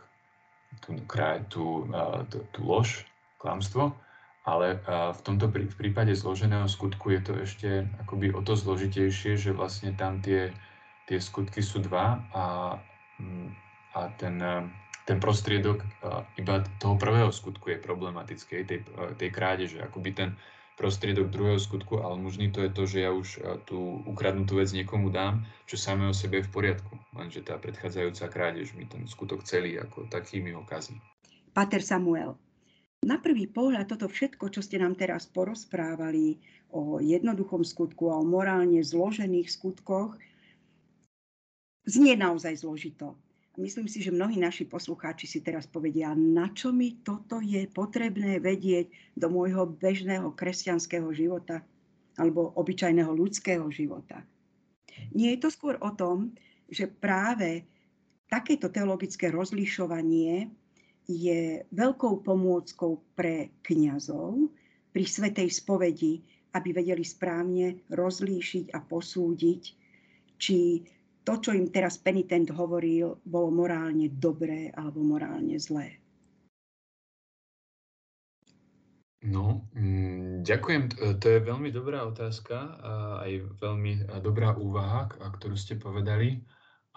tú, 0.83 0.99
tú, 1.47 1.87
uh, 1.87 2.27
tú, 2.27 2.43
tú 2.51 2.61
lož, 2.67 3.07
klamstvo 3.39 3.95
ale 4.49 4.81
v 4.89 5.21
tomto 5.21 5.53
prípade 5.53 6.17
zloženého 6.17 6.65
skutku 6.65 7.13
je 7.13 7.21
to 7.21 7.33
ešte 7.45 7.69
akoby 8.01 8.33
o 8.33 8.41
to 8.41 8.57
zložitejšie, 8.57 9.37
že 9.37 9.53
vlastne 9.53 9.93
tam 9.93 10.25
tie, 10.25 10.51
tie 11.11 11.19
skutky 11.19 11.59
sú 11.59 11.83
dva 11.83 12.23
a, 12.31 12.79
mm, 13.19 13.49
a 13.99 14.01
ten, 14.15 14.39
ten 15.03 15.19
prostriedok 15.19 15.83
iba 16.39 16.63
toho 16.79 16.95
prvého 16.95 17.35
skutku 17.35 17.75
je 17.75 17.83
problematický, 17.83 18.63
tej, 18.63 18.87
tej 19.19 19.31
krádeže. 19.35 19.83
Akoby 19.83 20.15
ten 20.15 20.31
prostriedok 20.79 21.35
druhého 21.35 21.59
skutku, 21.59 21.99
ale 21.99 22.15
možný 22.15 22.55
to 22.55 22.63
je 22.63 22.71
to, 22.71 22.83
že 22.87 22.99
ja 23.05 23.11
už 23.11 23.43
tú 23.67 24.07
ukradnutú 24.07 24.63
vec 24.63 24.71
niekomu 24.71 25.11
dám, 25.11 25.45
čo 25.67 25.75
samé 25.75 26.07
o 26.07 26.15
sebe 26.15 26.41
je 26.41 26.47
v 26.47 26.55
poriadku. 26.55 26.95
Lenže 27.13 27.43
tá 27.43 27.59
predchádzajúca 27.59 28.31
krádež 28.31 28.73
mi 28.79 28.87
ten 28.87 29.05
skutok 29.11 29.43
celý 29.43 29.77
ako 29.83 30.07
taký 30.09 30.39
mi 30.41 30.55
ho 30.55 30.63
kazí. 30.63 30.97
Pater 31.51 31.83
Samuel, 31.83 32.39
na 33.03 33.19
prvý 33.19 33.51
pohľad 33.51 33.93
toto 33.93 34.07
všetko, 34.07 34.49
čo 34.55 34.63
ste 34.63 34.79
nám 34.79 34.97
teraz 34.97 35.27
porozprávali 35.29 36.41
o 36.71 37.03
jednoduchom 37.03 37.67
skutku 37.67 38.09
a 38.09 38.17
o 38.17 38.25
morálne 38.25 38.81
zložených 38.81 39.51
skutkoch, 39.51 40.17
znie 41.87 42.17
naozaj 42.17 42.61
zložito. 42.61 43.17
Myslím 43.59 43.91
si, 43.91 44.01
že 44.01 44.15
mnohí 44.15 44.39
naši 44.39 44.65
poslucháči 44.65 45.27
si 45.27 45.43
teraz 45.43 45.67
povedia, 45.67 46.15
na 46.15 46.49
čo 46.55 46.71
mi 46.71 47.03
toto 47.03 47.43
je 47.43 47.67
potrebné 47.69 48.39
vedieť 48.39 48.89
do 49.19 49.27
môjho 49.29 49.67
bežného 49.67 50.33
kresťanského 50.33 51.11
života 51.13 51.61
alebo 52.17 52.55
obyčajného 52.57 53.11
ľudského 53.11 53.67
života. 53.69 54.23
Nie 55.13 55.35
je 55.37 55.43
to 55.45 55.51
skôr 55.51 55.77
o 55.83 55.91
tom, 55.93 56.33
že 56.71 56.87
práve 56.87 57.67
takéto 58.31 58.71
teologické 58.71 59.29
rozlišovanie 59.35 60.49
je 61.11 61.67
veľkou 61.75 62.23
pomôckou 62.23 63.03
pre 63.19 63.51
kňazov 63.67 64.47
pri 64.95 65.05
svetej 65.07 65.51
spovedi, 65.51 66.23
aby 66.55 66.71
vedeli 66.71 67.03
správne 67.03 67.83
rozlíšiť 67.91 68.75
a 68.75 68.79
posúdiť, 68.79 69.63
či 70.39 70.87
to, 71.31 71.39
čo 71.39 71.51
im 71.55 71.71
teraz 71.71 71.95
penitent 71.95 72.51
hovoril, 72.51 73.23
bolo 73.23 73.55
morálne 73.55 74.11
dobré 74.11 74.75
alebo 74.75 74.99
morálne 75.07 75.55
zlé. 75.63 76.03
No, 79.23 79.69
mm, 79.77 80.43
ďakujem. 80.43 80.83
To 81.23 81.27
je 81.29 81.39
veľmi 81.45 81.71
dobrá 81.71 82.03
otázka 82.03 82.57
a 82.83 82.93
aj 83.23 83.47
veľmi 83.63 84.11
dobrá 84.25 84.59
úvaha, 84.59 85.07
ktorú 85.07 85.55
ste 85.55 85.79
povedali. 85.79 86.43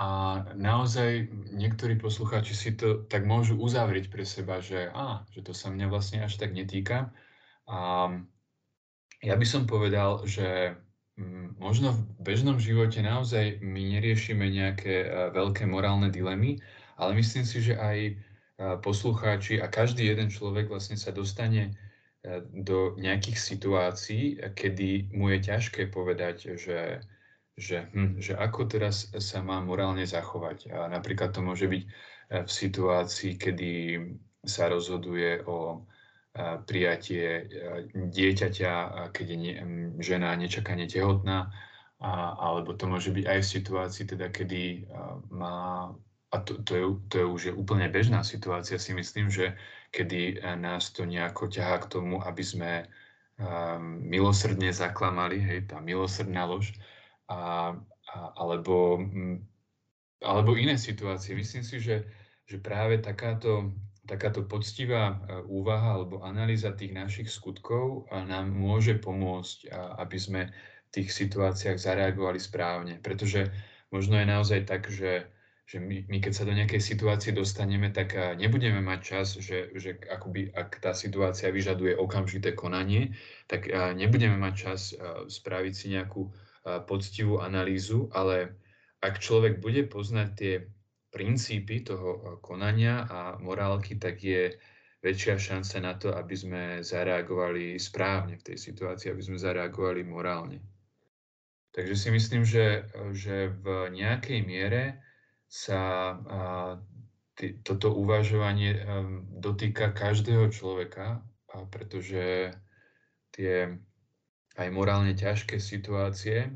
A 0.02 0.42
naozaj 0.58 1.30
niektorí 1.54 2.02
poslucháči 2.02 2.58
si 2.58 2.74
to 2.74 3.06
tak 3.06 3.30
môžu 3.30 3.54
uzavrieť 3.62 4.10
pre 4.10 4.26
seba, 4.26 4.58
že, 4.58 4.90
á, 4.90 5.30
že 5.30 5.46
to 5.46 5.54
sa 5.54 5.70
mňa 5.70 5.86
vlastne 5.94 6.26
až 6.26 6.42
tak 6.42 6.58
netýka. 6.58 7.14
A 7.70 8.10
ja 9.22 9.36
by 9.38 9.46
som 9.46 9.70
povedal, 9.70 10.26
že 10.26 10.80
možno 11.62 11.94
v 11.94 12.02
bežnom 12.22 12.58
živote 12.58 13.02
naozaj 13.06 13.62
my 13.62 13.82
neriešime 13.98 14.50
nejaké 14.50 15.30
veľké 15.32 15.70
morálne 15.70 16.10
dilemy, 16.10 16.58
ale 16.98 17.18
myslím 17.18 17.46
si, 17.46 17.62
že 17.62 17.78
aj 17.78 18.18
poslucháči 18.82 19.62
a 19.62 19.70
každý 19.70 20.10
jeden 20.10 20.30
človek 20.30 20.70
vlastne 20.70 20.98
sa 20.98 21.14
dostane 21.14 21.74
do 22.50 22.96
nejakých 22.96 23.38
situácií, 23.38 24.40
kedy 24.56 25.14
mu 25.14 25.30
je 25.34 25.40
ťažké 25.44 25.92
povedať, 25.92 26.56
že 26.58 27.04
že, 27.54 27.86
hm, 27.94 28.18
že 28.18 28.34
ako 28.34 28.66
teraz 28.66 29.14
sa 29.22 29.46
má 29.46 29.62
morálne 29.62 30.06
zachovať. 30.10 30.74
A 30.74 30.90
napríklad 30.90 31.38
to 31.38 31.46
môže 31.46 31.70
byť 31.70 31.84
v 32.34 32.50
situácii, 32.50 33.38
kedy 33.38 33.72
sa 34.42 34.74
rozhoduje 34.74 35.46
o 35.46 35.86
prijatie 36.66 37.26
eh, 37.46 37.48
dieťaťa, 37.94 38.74
keď 39.14 39.28
je 39.30 39.54
žena 40.02 40.34
nečakane 40.34 40.90
tehotná, 40.90 41.54
alebo 42.04 42.76
to 42.76 42.84
môže 42.90 43.16
byť 43.16 43.26
aj 43.32 43.40
v 43.40 43.52
situácii, 43.56 44.04
teda, 44.12 44.28
kedy 44.28 44.92
má, 45.32 45.88
a 46.34 46.36
to, 46.44 46.60
to, 46.68 46.72
je, 46.76 46.86
to 47.08 47.16
je 47.16 47.26
už 47.32 47.42
je 47.48 47.54
úplne 47.56 47.88
bežná 47.88 48.28
situácia, 48.28 48.76
si 48.76 48.92
myslím, 48.92 49.32
že 49.32 49.56
kedy 49.96 50.44
nás 50.60 50.92
to 50.92 51.08
nejako 51.08 51.48
ťahá 51.48 51.80
k 51.80 51.88
tomu, 51.96 52.20
aby 52.20 52.44
sme 52.44 52.72
um, 53.40 54.04
milosrdne 54.04 54.74
zaklamali, 54.76 55.40
hej, 55.40 55.72
tá 55.72 55.80
milosrdná 55.80 56.44
lož, 56.44 56.76
a, 57.32 57.72
a, 58.12 58.18
alebo, 58.36 59.00
alebo 60.20 60.60
iné 60.60 60.76
situácie. 60.76 61.38
Myslím 61.38 61.64
si, 61.64 61.80
že, 61.80 62.04
že 62.50 62.60
práve 62.60 63.00
takáto, 63.00 63.72
takáto 64.04 64.44
poctivá 64.44 65.16
e, 65.16 65.44
úvaha 65.48 66.00
alebo 66.00 66.24
analýza 66.24 66.76
tých 66.76 66.92
našich 66.92 67.30
skutkov 67.32 68.12
nám 68.12 68.52
môže 68.52 69.00
pomôcť, 69.00 69.72
aby 70.00 70.18
sme 70.20 70.42
v 70.52 70.90
tých 70.92 71.10
situáciách 71.10 71.80
zareagovali 71.80 72.38
správne. 72.38 73.00
Pretože 73.02 73.50
možno 73.90 74.20
je 74.20 74.28
naozaj 74.30 74.70
tak, 74.70 74.92
že, 74.92 75.26
že 75.66 75.82
my, 75.82 76.06
my 76.06 76.18
keď 76.22 76.34
sa 76.36 76.46
do 76.46 76.54
nejakej 76.54 76.82
situácie 76.84 77.32
dostaneme, 77.34 77.90
tak 77.90 78.14
nebudeme 78.38 78.78
mať 78.84 79.00
čas, 79.02 79.28
že, 79.42 79.74
že 79.74 79.98
akoby, 80.06 80.54
ak 80.54 80.84
tá 80.84 80.94
situácia 80.94 81.50
vyžaduje 81.50 81.98
okamžité 81.98 82.54
konanie, 82.54 83.18
tak 83.50 83.66
nebudeme 83.98 84.38
mať 84.38 84.54
čas 84.54 84.94
spraviť 85.34 85.74
si 85.74 85.98
nejakú 85.98 86.30
poctivú 86.86 87.42
analýzu, 87.42 88.14
ale 88.14 88.54
ak 89.04 89.20
človek 89.20 89.60
bude 89.60 89.84
poznať 89.90 90.30
tie 90.38 90.54
princípy 91.14 91.86
toho 91.86 92.10
e, 92.10 92.22
konania 92.42 93.06
a 93.06 93.20
morálky, 93.38 94.02
tak 94.02 94.18
je 94.18 94.58
väčšia 95.06 95.36
šanca 95.38 95.78
na 95.84 95.94
to, 96.00 96.10
aby 96.16 96.34
sme 96.34 96.62
zareagovali 96.82 97.78
správne 97.78 98.40
v 98.40 98.46
tej 98.50 98.58
situácii, 98.58 99.12
aby 99.14 99.22
sme 99.22 99.38
zareagovali 99.38 100.02
morálne. 100.02 100.64
Takže 101.74 101.96
si 101.98 102.10
myslím, 102.10 102.42
že, 102.48 102.88
že 103.12 103.52
v 103.52 103.92
nejakej 103.92 104.40
miere 104.46 105.04
sa 105.50 106.16
ty, 107.36 107.58
toto 107.62 107.94
uvažovanie 107.94 108.80
a, 108.80 109.06
dotýka 109.38 109.92
každého 109.92 110.50
človeka, 110.50 111.22
pretože 111.70 112.56
tie 113.34 113.74
aj 114.54 114.68
morálne 114.70 115.18
ťažké 115.18 115.58
situácie, 115.58 116.54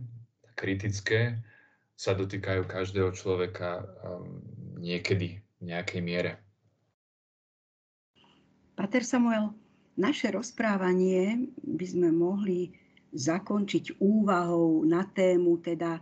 kritické, 0.54 1.42
sa 1.98 2.14
dotýkajú 2.14 2.70
každého 2.70 3.10
človeka 3.18 3.82
um, 3.82 4.38
niekedy 4.78 5.42
v 5.58 5.62
nejakej 5.66 6.02
miere. 6.06 6.32
Pater 8.78 9.02
Samuel, 9.02 9.58
naše 9.98 10.30
rozprávanie 10.30 11.50
by 11.66 11.86
sme 11.90 12.14
mohli 12.14 12.70
zakončiť 13.18 13.98
úvahou 13.98 14.86
na 14.86 15.02
tému, 15.10 15.58
teda 15.58 15.98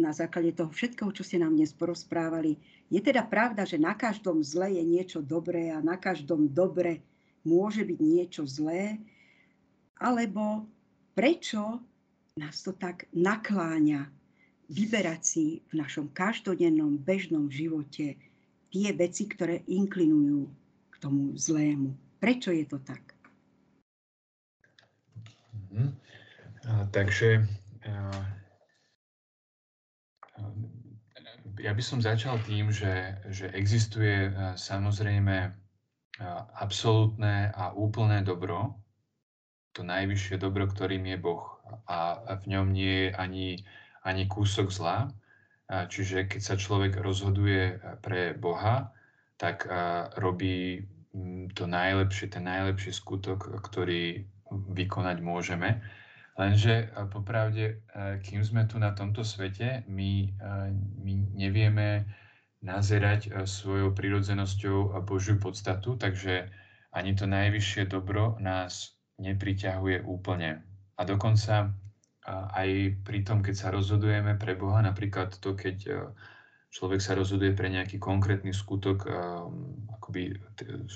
na 0.00 0.10
základe 0.16 0.56
toho 0.56 0.72
všetkého, 0.72 1.12
čo 1.12 1.20
ste 1.20 1.36
nám 1.36 1.52
dnes 1.52 1.76
porozprávali. 1.76 2.56
Je 2.88 2.98
teda 3.04 3.28
pravda, 3.28 3.68
že 3.68 3.76
na 3.76 3.92
každom 3.92 4.40
zle 4.40 4.72
je 4.72 4.82
niečo 4.82 5.20
dobré 5.20 5.68
a 5.68 5.84
na 5.84 6.00
každom 6.00 6.48
dobre 6.48 7.04
môže 7.44 7.84
byť 7.84 7.98
niečo 8.00 8.42
zlé, 8.48 8.96
alebo 10.00 10.64
prečo 11.12 11.84
nás 12.40 12.64
to 12.64 12.72
tak 12.72 13.06
nakláňa 13.12 14.08
vyberať 14.70 15.20
si 15.20 15.44
v 15.72 15.80
našom 15.80 16.12
každodennom 16.12 17.00
bežnom 17.00 17.50
živote 17.52 18.16
tie 18.72 18.88
veci, 18.96 19.28
ktoré 19.28 19.62
inklinujú 19.68 20.48
k 20.90 20.94
tomu 20.98 21.36
zlému. 21.36 21.94
Prečo 22.18 22.50
je 22.50 22.64
to 22.64 22.78
tak? 22.80 23.14
Mm-hmm. 25.54 25.88
A, 26.64 26.70
takže 26.88 27.44
a, 27.84 27.92
ja 31.60 31.72
by 31.72 31.82
som 31.84 32.02
začal 32.02 32.40
tým, 32.44 32.72
že, 32.74 33.20
že 33.30 33.52
existuje 33.54 34.32
samozrejme 34.58 35.54
absolútne 36.58 37.50
a 37.54 37.74
úplné 37.74 38.22
dobro, 38.22 38.78
to 39.74 39.82
najvyššie 39.82 40.38
dobro, 40.38 40.70
ktorým 40.70 41.02
je 41.10 41.18
Boh. 41.18 41.58
A 41.90 42.22
v 42.38 42.54
ňom 42.54 42.70
nie 42.70 43.06
je 43.06 43.08
ani, 43.18 43.48
ani 44.04 44.28
kúsok 44.28 44.68
zla. 44.68 45.08
Čiže 45.64 46.28
keď 46.28 46.40
sa 46.44 46.54
človek 46.60 47.00
rozhoduje 47.00 47.80
pre 48.04 48.36
Boha, 48.36 48.92
tak 49.40 49.64
robí 50.20 50.84
mm, 51.16 51.56
to 51.56 51.64
najlepšie, 51.64 52.28
ten 52.28 52.44
najlepší 52.44 52.92
skutok, 52.92 53.48
ktorý 53.64 54.28
vykonať 54.52 55.18
môžeme. 55.24 55.80
Lenže 56.34 56.90
popravde, 57.14 57.80
kým 58.26 58.42
sme 58.42 58.66
tu 58.66 58.76
na 58.82 58.90
tomto 58.90 59.22
svete, 59.22 59.86
my, 59.86 60.34
my 60.98 61.14
nevieme 61.30 62.10
nazerať 62.58 63.30
svojou 63.46 63.94
prirodzenosťou 63.94 64.98
Božiu 65.06 65.38
podstatu, 65.38 65.94
takže 65.94 66.50
ani 66.90 67.14
to 67.14 67.30
najvyššie 67.30 67.86
dobro 67.86 68.34
nás 68.42 68.98
nepriťahuje 69.22 70.02
úplne. 70.02 70.66
A 70.98 71.06
dokonca 71.06 71.70
aj 72.32 73.00
pri 73.04 73.20
tom, 73.20 73.44
keď 73.44 73.54
sa 73.54 73.68
rozhodujeme 73.68 74.40
pre 74.40 74.56
Boha, 74.56 74.80
napríklad 74.80 75.36
to, 75.36 75.52
keď 75.52 75.76
e, 75.84 75.92
človek 76.72 77.00
sa 77.04 77.12
rozhoduje 77.12 77.52
pre 77.52 77.68
nejaký 77.68 78.00
konkrétny 78.00 78.56
skutok 78.56 79.04
e, 79.04 79.10
akoby 80.00 80.22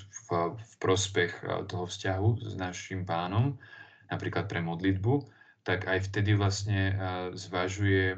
v, 0.09 0.29
v 0.57 0.73
prospech 0.81 1.33
e, 1.45 1.69
toho 1.69 1.85
vzťahu 1.85 2.29
s 2.49 2.53
našim 2.57 3.05
pánom, 3.05 3.61
napríklad 4.09 4.49
pre 4.49 4.65
modlitbu, 4.65 5.29
tak 5.69 5.85
aj 5.85 6.09
vtedy 6.09 6.33
vlastne 6.33 6.97
zvažuje 7.37 8.17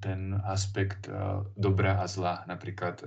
ten 0.00 0.32
aspekt 0.48 1.04
dobra 1.60 2.00
a 2.00 2.08
zla. 2.08 2.40
Napríklad, 2.48 3.04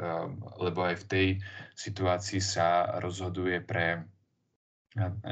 lebo 0.62 0.86
aj 0.86 1.02
v 1.02 1.08
tej 1.10 1.28
situácii 1.74 2.38
sa 2.38 3.02
rozhoduje 3.02 3.66
pre, 3.66 4.06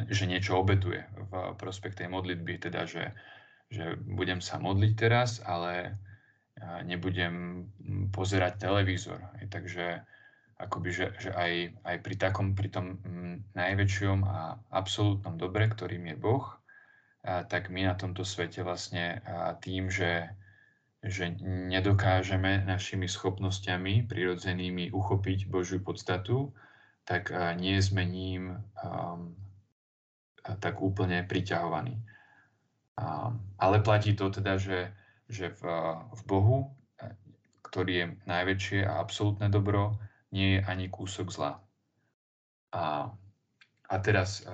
že 0.10 0.26
niečo 0.26 0.58
obetuje 0.58 1.06
v 1.30 1.54
prospekt 1.62 2.02
tej 2.02 2.10
modlitby, 2.10 2.58
teda, 2.58 2.90
že, 2.90 3.14
že 3.70 3.98
budem 4.02 4.42
sa 4.42 4.58
modliť 4.58 4.94
teraz, 4.98 5.40
ale 5.46 5.98
nebudem 6.84 7.66
pozerať 8.12 8.60
televízor. 8.60 9.24
Takže 9.48 10.04
akoby, 10.60 10.90
že, 10.92 11.08
že 11.22 11.32
aj, 11.32 11.72
aj 11.88 11.98
pri 12.04 12.16
takom, 12.20 12.52
pri 12.52 12.68
tom 12.68 13.00
najväčšom 13.56 14.20
a 14.28 14.60
absolútnom 14.76 15.40
dobre, 15.40 15.72
ktorým 15.72 16.12
je 16.12 16.18
Boh, 16.20 16.46
tak 17.24 17.72
my 17.72 17.88
na 17.88 17.96
tomto 17.96 18.28
svete 18.28 18.64
vlastne 18.66 19.24
tým, 19.64 19.88
že, 19.88 20.28
že 21.00 21.32
nedokážeme 21.46 22.68
našimi 22.68 23.08
schopnosťami 23.08 24.10
prirodzenými 24.10 24.92
uchopiť 24.92 25.48
Božiu 25.48 25.80
podstatu, 25.80 26.52
tak 27.08 27.32
nie 27.56 27.80
sme 27.82 28.06
ním 28.06 28.60
um, 28.84 29.34
tak 30.60 30.78
úplne 30.84 31.24
priťahovaní. 31.26 31.98
Ale 33.60 33.78
platí 33.80 34.16
to 34.16 34.28
teda, 34.30 34.60
že, 34.60 34.92
že 35.32 35.56
v, 35.56 35.62
v 36.12 36.22
Bohu, 36.28 36.58
ktorý 37.64 37.94
je 37.94 38.08
najväčšie 38.28 38.80
a 38.84 39.00
absolútne 39.00 39.48
dobro, 39.48 39.96
nie 40.36 40.58
je 40.58 40.66
ani 40.66 40.92
kúsok 40.92 41.32
zla. 41.32 41.64
A, 42.76 43.10
a 43.90 43.96
teraz 44.02 44.46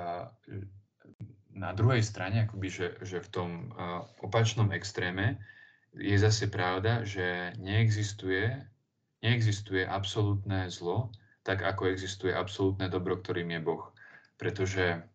na 1.55 1.71
druhej 1.71 2.03
strane, 2.03 2.45
akoby, 2.45 2.67
že, 2.67 2.87
že 3.01 3.23
v 3.23 3.29
tom 3.31 3.49
opačnom 4.19 4.69
extréme 4.75 5.39
je 5.95 6.15
zase 6.19 6.51
pravda, 6.51 7.07
že 7.07 7.55
neexistuje, 7.55 8.51
neexistuje 9.23 9.87
absolútne 9.87 10.67
zlo, 10.67 11.15
tak 11.47 11.63
ako 11.63 11.87
existuje 11.87 12.35
absolútne 12.35 12.91
dobro, 12.91 13.15
ktorým 13.15 13.55
je 13.55 13.61
Boh. 13.63 13.83
Pretože 14.35 15.07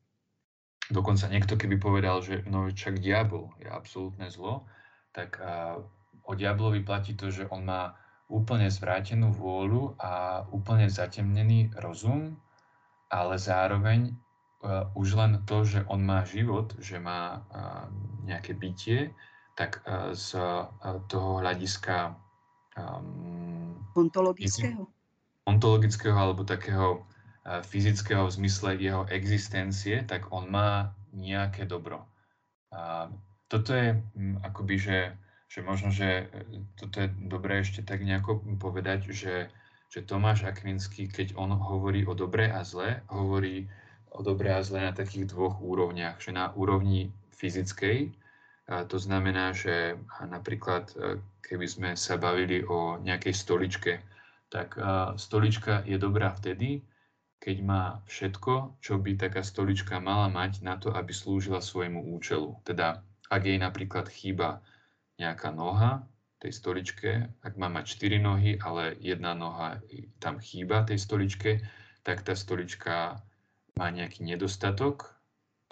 dokonca 0.90 1.30
niekto 1.30 1.54
keby 1.54 1.78
povedal, 1.78 2.20
že 2.20 2.42
no 2.50 2.68
čak 2.70 2.98
diabol 2.98 3.54
je 3.62 3.70
absolútne 3.70 4.26
zlo, 4.28 4.66
tak 5.14 5.38
uh, 5.38 5.78
o 6.26 6.32
diablovi 6.34 6.82
platí 6.82 7.14
to, 7.14 7.30
že 7.30 7.46
on 7.50 7.66
má 7.66 7.94
úplne 8.30 8.70
zvrátenú 8.70 9.34
vôľu 9.34 9.98
a 9.98 10.42
úplne 10.54 10.86
zatemnený 10.86 11.74
rozum, 11.82 12.38
ale 13.10 13.34
zároveň 13.38 14.14
uh, 14.62 14.86
už 14.94 15.18
len 15.18 15.32
to, 15.46 15.66
že 15.66 15.82
on 15.90 16.02
má 16.06 16.22
život, 16.22 16.74
že 16.78 17.02
má 17.02 17.42
uh, 17.50 17.90
nejaké 18.22 18.54
bytie, 18.54 19.10
tak 19.58 19.82
uh, 19.82 20.14
z 20.14 20.38
uh, 20.38 20.70
toho 21.10 21.42
hľadiska 21.42 22.14
um, 22.78 23.74
ontologického? 23.98 24.86
ontologického 25.50 26.14
alebo 26.14 26.46
takého 26.46 27.02
fyzického 27.44 28.28
v 28.28 28.36
zmysle 28.36 28.76
jeho 28.76 29.08
existencie, 29.08 30.04
tak 30.04 30.28
on 30.28 30.52
má 30.52 30.92
nejaké 31.16 31.64
dobro. 31.64 32.04
Uh, 32.70 33.10
toto 33.50 33.74
je 33.74 33.98
um, 34.14 34.38
akoby, 34.46 34.76
že, 34.78 34.98
že 35.50 35.64
možno, 35.64 35.90
že 35.90 36.30
toto 36.78 37.02
je 37.02 37.08
dobré 37.26 37.64
ešte 37.64 37.82
tak 37.82 38.04
nejako 38.04 38.44
povedať, 38.60 39.10
že, 39.10 39.50
že 39.90 40.06
Tomáš 40.06 40.46
Akvinský, 40.46 41.10
keď 41.10 41.34
on 41.34 41.50
hovorí 41.50 42.06
o 42.06 42.14
dobre 42.14 42.46
a 42.46 42.62
zle, 42.62 43.02
hovorí 43.10 43.66
o 44.14 44.22
dobré 44.22 44.54
a 44.54 44.62
zlé 44.62 44.86
na 44.86 44.94
takých 44.94 45.34
dvoch 45.34 45.58
úrovniach. 45.58 46.22
Že 46.22 46.30
na 46.38 46.46
úrovni 46.54 47.10
fyzickej, 47.34 48.14
a 48.70 48.86
to 48.86 49.02
znamená, 49.02 49.50
že 49.50 49.98
napríklad 50.22 50.94
e, 50.94 51.18
keby 51.42 51.66
sme 51.66 51.90
sa 51.98 52.14
bavili 52.14 52.62
o 52.62 53.02
nejakej 53.02 53.34
stoličke, 53.34 53.92
tak 54.50 54.74
stolička 55.14 55.86
je 55.86 55.94
dobrá 55.94 56.34
vtedy, 56.34 56.82
keď 57.40 57.56
má 57.64 58.04
všetko, 58.04 58.76
čo 58.84 59.00
by 59.00 59.16
taká 59.16 59.40
stolička 59.40 59.96
mala 59.96 60.28
mať 60.28 60.60
na 60.60 60.76
to, 60.76 60.92
aby 60.92 61.08
slúžila 61.16 61.64
svojmu 61.64 62.12
účelu. 62.12 62.60
Teda 62.68 63.00
ak 63.32 63.42
jej 63.48 63.56
napríklad 63.56 64.12
chýba 64.12 64.60
nejaká 65.16 65.48
noha 65.48 66.04
tej 66.40 66.52
stoličke, 66.52 67.32
ak 67.40 67.56
má 67.56 67.72
mať 67.72 67.96
4 67.96 68.20
nohy, 68.20 68.60
ale 68.60 68.96
jedna 69.00 69.32
noha 69.32 69.80
tam 70.20 70.36
chýba 70.36 70.84
tej 70.84 71.00
stoličke, 71.00 71.64
tak 72.04 72.24
tá 72.24 72.36
stolička 72.36 73.20
má 73.76 73.86
nejaký 73.88 74.24
nedostatok 74.24 75.16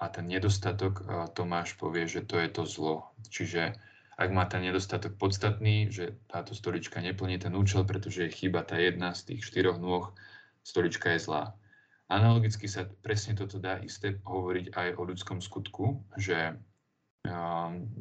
a 0.01 0.09
ten 0.09 0.25
nedostatok 0.29 1.05
Tomáš 1.37 1.77
povie, 1.77 2.09
že 2.09 2.25
to 2.25 2.41
je 2.41 2.49
to 2.49 2.64
zlo. 2.64 3.12
Čiže 3.29 3.77
ak 4.16 4.29
má 4.33 4.49
ten 4.49 4.64
nedostatok 4.64 5.21
podstatný, 5.21 5.93
že 5.93 6.16
táto 6.33 6.57
stolička 6.57 7.01
neplní 7.05 7.37
ten 7.41 7.53
účel, 7.53 7.85
pretože 7.85 8.25
je 8.25 8.37
chyba 8.45 8.64
tá 8.64 8.81
jedna 8.81 9.12
z 9.12 9.35
tých 9.35 9.45
štyroch 9.45 9.77
nôh, 9.81 10.12
stolička 10.62 11.14
je 11.14 11.24
zlá. 11.24 11.54
Analogicky 12.09 12.64
sa 12.68 12.88
presne 13.04 13.36
toto 13.36 13.61
dá 13.61 13.76
isté 13.84 14.16
hovoriť 14.24 14.72
aj 14.72 14.88
o 14.96 15.02
ľudskom 15.04 15.44
skutku, 15.44 16.00
že 16.16 16.56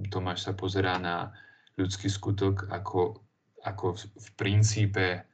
Tomáš 0.08 0.48
sa 0.48 0.54
pozerá 0.56 0.96
na 0.96 1.36
ľudský 1.76 2.08
skutok 2.08 2.72
ako, 2.72 3.22
ako 3.68 4.00
v 4.00 4.30
princípe 4.40 5.28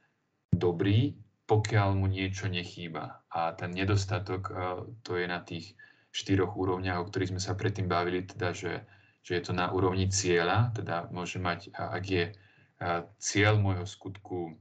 dobrý, 0.50 1.14
pokiaľ 1.44 1.88
mu 1.94 2.06
niečo 2.08 2.48
nechýba. 2.48 3.22
A 3.30 3.52
ten 3.52 3.70
nedostatok, 3.72 4.42
eh, 4.48 4.56
to 5.04 5.20
je 5.20 5.26
na 5.28 5.40
tých 5.44 5.76
štyroch 6.14 6.54
úrovniach, 6.54 7.02
o 7.02 7.06
ktorých 7.10 7.36
sme 7.36 7.42
sa 7.42 7.58
predtým 7.58 7.90
bavili, 7.90 8.22
teda, 8.24 8.54
že, 8.54 8.86
že 9.20 9.32
je 9.38 9.42
to 9.42 9.52
na 9.52 9.68
úrovni 9.74 10.06
cieľa, 10.08 10.70
teda 10.72 11.10
môže 11.10 11.42
mať, 11.42 11.74
ak 11.74 12.04
je 12.06 12.24
eh, 12.32 13.00
cieľ 13.20 13.60
môjho 13.60 13.84
skutku, 13.84 14.56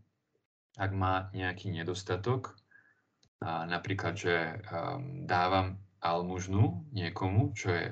ak 0.78 0.92
má 0.94 1.30
nejaký 1.34 1.70
nedostatok, 1.70 2.58
a 3.44 3.68
napríklad, 3.68 4.16
že 4.16 4.36
um, 4.72 5.28
dávam 5.28 5.76
almužnu 6.00 6.88
niekomu, 6.96 7.52
čo 7.52 7.76
je 7.76 7.86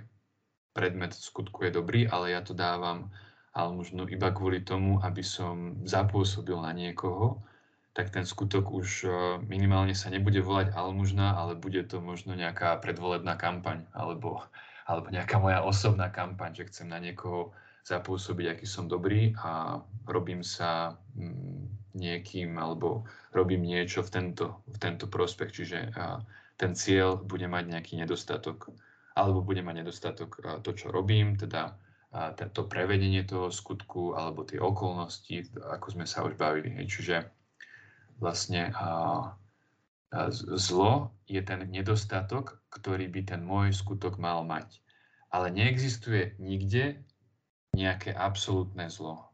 predmet 0.71 1.11
skutku 1.11 1.67
je 1.67 1.71
dobrý, 1.75 2.07
ale 2.07 2.31
ja 2.31 2.39
to 2.39 2.55
dávam 2.55 3.11
almužnu 3.51 4.07
iba 4.07 4.31
kvôli 4.31 4.63
tomu, 4.63 5.03
aby 5.03 5.19
som 5.19 5.83
zapôsobil 5.83 6.55
na 6.55 6.71
niekoho, 6.71 7.43
tak 7.91 8.07
ten 8.15 8.23
skutok 8.23 8.71
už 8.71 9.03
e, 9.03 9.09
minimálne 9.43 9.91
sa 9.91 10.07
nebude 10.07 10.39
volať 10.39 10.71
almužna, 10.71 11.35
ale 11.35 11.59
bude 11.59 11.83
to 11.83 11.99
možno 11.99 12.31
nejaká 12.31 12.79
predvolebná 12.79 13.35
kampaň 13.35 13.83
alebo, 13.91 14.47
alebo 14.87 15.11
nejaká 15.11 15.35
moja 15.43 15.59
osobná 15.59 16.07
kampaň, 16.07 16.55
že 16.55 16.71
chcem 16.71 16.87
na 16.87 17.03
niekoho 17.03 17.51
zapôsobiť, 17.83 18.55
aký 18.55 18.63
som 18.63 18.87
dobrý 18.87 19.35
a 19.43 19.83
robím 20.07 20.39
sa 20.39 20.95
mm, 21.19 21.80
niekým 21.95 22.55
alebo 22.59 23.07
robím 23.31 23.63
niečo 23.63 24.03
v 24.05 24.09
tento, 24.09 24.63
v 24.67 24.77
tento 24.79 25.07
prospech. 25.07 25.49
Čiže 25.51 25.77
ten 26.59 26.71
cieľ 26.77 27.17
bude 27.17 27.47
mať 27.47 27.71
nejaký 27.73 27.97
nedostatok 27.97 28.69
alebo 29.11 29.43
bude 29.43 29.59
mať 29.59 29.83
nedostatok 29.83 30.39
to, 30.63 30.71
čo 30.71 30.87
robím, 30.87 31.35
teda 31.35 31.75
to 32.51 32.67
prevedenie 32.67 33.23
toho 33.23 33.47
skutku 33.51 34.19
alebo 34.19 34.43
tie 34.43 34.59
okolnosti, 34.59 35.47
ako 35.59 35.87
sme 35.95 36.03
sa 36.03 36.27
už 36.27 36.35
bavili. 36.35 36.75
Čiže 36.83 37.27
vlastne 38.19 38.71
zlo 40.59 41.15
je 41.27 41.39
ten 41.39 41.63
nedostatok, 41.71 42.59
ktorý 42.67 43.07
by 43.07 43.21
ten 43.23 43.41
môj 43.47 43.71
skutok 43.71 44.19
mal 44.19 44.43
mať. 44.43 44.83
Ale 45.31 45.47
neexistuje 45.47 46.35
nikde 46.35 46.99
nejaké 47.71 48.11
absolútne 48.11 48.91
zlo. 48.91 49.30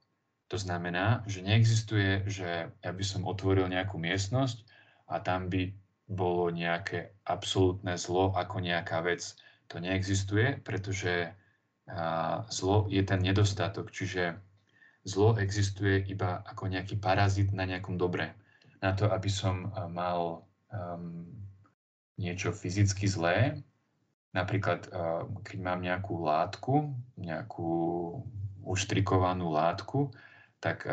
To 0.48 0.56
znamená, 0.56 1.28
že 1.28 1.43
neexistuje, 1.43 2.24
že 2.24 2.72
ja 2.72 2.91
by 2.95 3.04
som 3.04 3.28
otvoril 3.28 3.68
nejakú 3.68 4.00
miestnosť 4.00 4.64
a 5.12 5.20
tam 5.20 5.52
by 5.52 5.76
bolo 6.08 6.48
nejaké 6.48 7.12
absolútne 7.28 8.00
zlo 8.00 8.32
ako 8.32 8.64
nejaká 8.64 9.04
vec. 9.04 9.36
To 9.68 9.84
neexistuje, 9.84 10.64
pretože 10.64 11.36
zlo 12.48 12.88
je 12.88 13.04
ten 13.04 13.20
nedostatok, 13.20 13.91
čiže 13.91 14.39
zlo 15.04 15.36
existuje 15.36 16.08
iba 16.08 16.43
ako 16.48 16.72
nejaký 16.72 16.95
parazit 16.95 17.52
na 17.52 17.68
nejakom 17.68 18.00
dobre. 18.00 18.32
Na 18.80 18.95
to, 18.95 19.12
aby 19.12 19.28
som 19.28 19.68
mal 19.91 20.48
um, 20.72 21.28
niečo 22.16 22.56
fyzicky 22.56 23.04
zlé, 23.08 23.60
napríklad 24.32 24.88
keď 25.43 25.58
mám 25.60 25.84
nejakú 25.84 26.24
látku, 26.24 26.95
nejakú 27.20 27.72
uštrikovanú 28.64 29.52
látku, 29.52 30.12
tak 30.58 30.84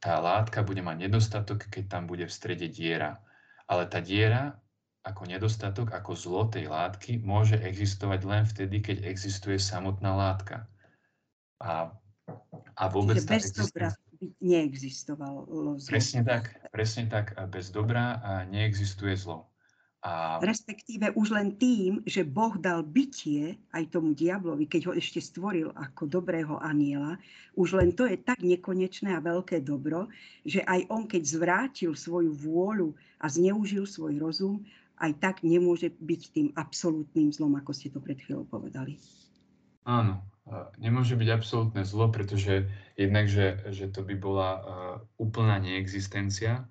tá 0.00 0.14
látka 0.20 0.64
bude 0.64 0.80
mať 0.80 1.08
nedostatok, 1.08 1.68
keď 1.68 1.84
tam 1.88 2.04
bude 2.08 2.24
v 2.24 2.32
strede 2.32 2.68
diera. 2.68 3.20
Ale 3.68 3.88
tá 3.88 4.00
diera 4.00 4.56
ako 5.04 5.28
nedostatok, 5.28 5.92
ako 5.92 6.12
zlo 6.16 6.42
tej 6.48 6.72
látky 6.72 7.20
môže 7.20 7.60
existovať 7.60 8.20
len 8.24 8.42
vtedy, 8.48 8.80
keď 8.80 9.04
existuje 9.04 9.60
samotná 9.60 10.16
látka. 10.16 10.64
A, 11.60 11.92
a 12.76 12.84
vôbec 12.88 13.20
Čiže 13.20 13.28
bez 13.28 13.44
dobra 13.52 13.88
neexistovalo 14.40 15.44
zlo. 15.76 15.92
Presne 15.92 16.24
tak, 16.24 16.56
presne 16.72 17.04
tak. 17.12 17.36
Bez 17.52 17.68
dobra 17.68 18.20
neexistuje 18.48 19.12
zlo. 19.16 19.44
A... 20.04 20.36
Respektíve 20.44 21.16
už 21.16 21.32
len 21.32 21.56
tým, 21.56 22.04
že 22.04 22.28
Boh 22.28 22.52
dal 22.60 22.84
bytie 22.84 23.56
aj 23.72 23.88
tomu 23.88 24.12
diablovi, 24.12 24.68
keď 24.68 24.92
ho 24.92 24.92
ešte 24.92 25.16
stvoril 25.16 25.72
ako 25.72 26.04
dobrého 26.04 26.60
aniela, 26.60 27.16
už 27.56 27.80
len 27.80 27.96
to 27.96 28.04
je 28.04 28.20
tak 28.20 28.44
nekonečné 28.44 29.16
a 29.16 29.24
veľké 29.24 29.64
dobro, 29.64 30.12
že 30.44 30.60
aj 30.60 30.92
on, 30.92 31.08
keď 31.08 31.22
zvrátil 31.24 31.96
svoju 31.96 32.36
vôľu 32.36 32.92
a 33.24 33.32
zneužil 33.32 33.88
svoj 33.88 34.20
rozum, 34.20 34.60
aj 35.00 35.16
tak 35.24 35.36
nemôže 35.40 35.88
byť 35.96 36.22
tým 36.36 36.48
absolútnym 36.52 37.32
zlom, 37.32 37.56
ako 37.56 37.72
ste 37.72 37.88
to 37.88 37.96
pred 37.96 38.20
chvíľou 38.20 38.44
povedali. 38.44 39.00
Áno, 39.88 40.20
nemôže 40.76 41.16
byť 41.16 41.28
absolútne 41.32 41.80
zlo, 41.80 42.12
pretože 42.12 42.68
jednak, 43.00 43.24
že, 43.24 43.56
že 43.72 43.88
to 43.88 44.04
by 44.04 44.20
bola 44.20 44.50
uh, 44.52 44.62
úplná 45.16 45.56
neexistencia 45.64 46.68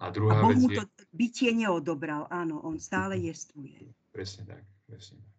a 0.00 0.08
druhá 0.08 0.40
a 0.40 0.42
Boh 0.42 0.56
vec 0.56 0.64
mu 0.64 0.68
to 0.72 0.82
je... 0.82 1.04
bytie 1.12 1.50
neodobral, 1.52 2.24
áno, 2.32 2.64
on 2.64 2.80
stále 2.80 3.20
jestvuje. 3.20 3.92
Presne 4.10 4.48
tak, 4.48 4.64
presne 4.88 5.20
tak. 5.20 5.32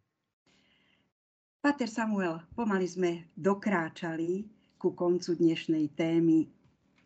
Pater 1.61 1.89
Samuel, 1.89 2.41
pomaly 2.57 2.89
sme 2.89 3.11
dokráčali 3.37 4.45
ku 4.81 4.97
koncu 4.97 5.37
dnešnej 5.37 5.93
témy. 5.93 6.49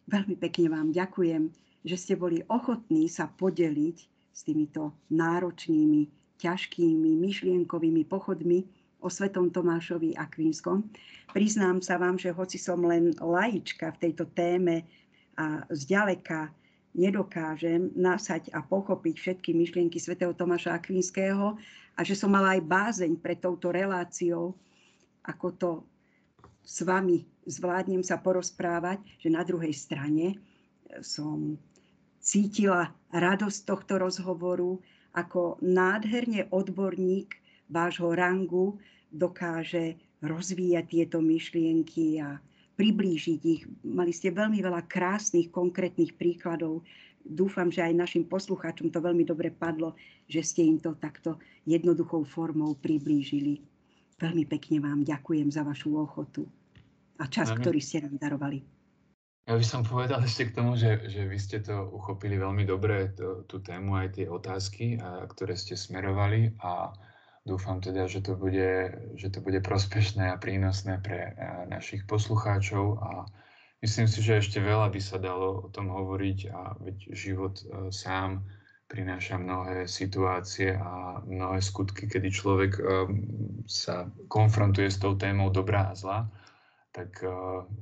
Veľmi 0.08 0.36
pekne 0.40 0.72
vám 0.72 0.96
ďakujem, 0.96 1.52
že 1.84 1.96
ste 2.00 2.14
boli 2.16 2.40
ochotní 2.48 3.12
sa 3.12 3.28
podeliť 3.28 3.98
s 4.32 4.40
týmito 4.48 4.96
náročnými, 5.12 6.08
ťažkými, 6.40 7.12
myšlienkovými 7.20 8.04
pochodmi 8.08 8.64
o 9.04 9.08
svetom 9.12 9.52
Tomášovi 9.52 10.16
Akvínskom. 10.16 10.88
Priznám 11.36 11.84
sa 11.84 12.00
vám, 12.00 12.16
že 12.16 12.32
hoci 12.32 12.56
som 12.56 12.80
len 12.84 13.12
laička 13.20 13.92
v 13.96 14.02
tejto 14.08 14.28
téme 14.32 14.88
a 15.36 15.68
zďaleka 15.68 16.48
nedokážem 16.96 17.92
nasať 17.94 18.50
a 18.56 18.64
pochopiť 18.64 19.16
všetky 19.20 19.52
myšlienky 19.52 20.00
svätého 20.00 20.32
Tomáša 20.32 20.80
Akvinského 20.80 21.60
a 21.96 22.00
že 22.02 22.16
som 22.16 22.32
mala 22.32 22.56
aj 22.56 22.64
bázeň 22.64 23.20
pre 23.20 23.36
touto 23.36 23.70
reláciou, 23.70 24.56
ako 25.28 25.48
to 25.56 25.72
s 26.66 26.82
vami 26.82 27.28
zvládnem 27.46 28.02
sa 28.02 28.18
porozprávať, 28.18 29.04
že 29.22 29.30
na 29.30 29.46
druhej 29.46 29.76
strane 29.76 30.40
som 31.06 31.60
cítila 32.24 32.90
radosť 33.14 33.60
tohto 33.70 34.02
rozhovoru, 34.02 34.82
ako 35.14 35.62
nádherne 35.62 36.50
odborník 36.50 37.38
vášho 37.70 38.12
rangu 38.18 38.82
dokáže 39.14 39.96
rozvíjať 40.26 40.86
tieto 40.90 41.18
myšlienky 41.22 42.20
a 42.20 42.42
priblížiť 42.76 43.42
ich. 43.44 43.64
Mali 43.88 44.12
ste 44.12 44.36
veľmi 44.36 44.60
veľa 44.60 44.86
krásnych, 44.88 45.52
konkrétnych 45.52 46.16
príkladov. 46.20 46.84
Dúfam, 47.26 47.74
že 47.74 47.82
aj 47.82 47.98
našim 47.98 48.24
poslucháčom 48.30 48.94
to 48.94 49.02
veľmi 49.02 49.26
dobre 49.26 49.50
padlo, 49.50 49.98
že 50.30 50.46
ste 50.46 50.62
im 50.68 50.78
to 50.78 50.94
takto 51.00 51.42
jednoduchou 51.66 52.22
formou 52.28 52.78
priblížili. 52.78 53.64
Veľmi 54.22 54.46
pekne 54.46 54.80
vám 54.84 55.02
ďakujem 55.02 55.50
za 55.50 55.66
vašu 55.66 55.98
ochotu 55.98 56.46
a 57.20 57.26
čas, 57.28 57.52
Amen. 57.52 57.64
ktorý 57.64 57.80
ste 57.82 58.04
nám 58.06 58.16
darovali. 58.20 58.64
Ja 59.46 59.54
by 59.54 59.66
som 59.66 59.86
povedal 59.86 60.26
ešte 60.26 60.50
k 60.50 60.56
tomu, 60.58 60.74
že, 60.74 61.06
že 61.06 61.22
vy 61.30 61.38
ste 61.38 61.62
to 61.62 61.94
uchopili 61.94 62.34
veľmi 62.34 62.66
dobre, 62.66 63.14
to, 63.14 63.46
tú 63.46 63.62
tému, 63.62 63.94
aj 63.94 64.18
tie 64.18 64.26
otázky, 64.26 64.98
a, 64.98 65.22
ktoré 65.30 65.54
ste 65.54 65.78
smerovali 65.78 66.58
a 66.66 66.90
Dúfam 67.46 67.78
teda, 67.78 68.10
že 68.10 68.26
to 68.26 68.34
bude, 68.34 68.98
že 69.22 69.30
to 69.30 69.38
bude 69.38 69.62
prospešné 69.62 70.34
a 70.34 70.42
prínosné 70.42 70.98
pre 70.98 71.30
eh, 71.30 71.34
našich 71.70 72.10
poslucháčov 72.10 72.98
a 72.98 73.30
myslím 73.86 74.10
si, 74.10 74.26
že 74.26 74.42
ešte 74.42 74.58
veľa 74.58 74.90
by 74.90 74.98
sa 74.98 75.22
dalo 75.22 75.62
o 75.62 75.68
tom 75.70 75.94
hovoriť 75.94 76.40
a 76.50 76.74
veď 76.82 76.98
život 77.14 77.62
eh, 77.62 77.94
sám 77.94 78.50
prináša 78.90 79.38
mnohé 79.38 79.86
situácie 79.86 80.74
a 80.74 81.22
mnohé 81.22 81.62
skutky, 81.62 82.10
kedy 82.10 82.34
človek 82.34 82.72
eh, 82.82 82.86
sa 83.70 84.10
konfrontuje 84.26 84.90
s 84.90 84.98
tou 84.98 85.14
témou 85.14 85.54
dobrá 85.54 85.94
a 85.94 85.98
zla, 85.98 86.26
tak 86.96 87.28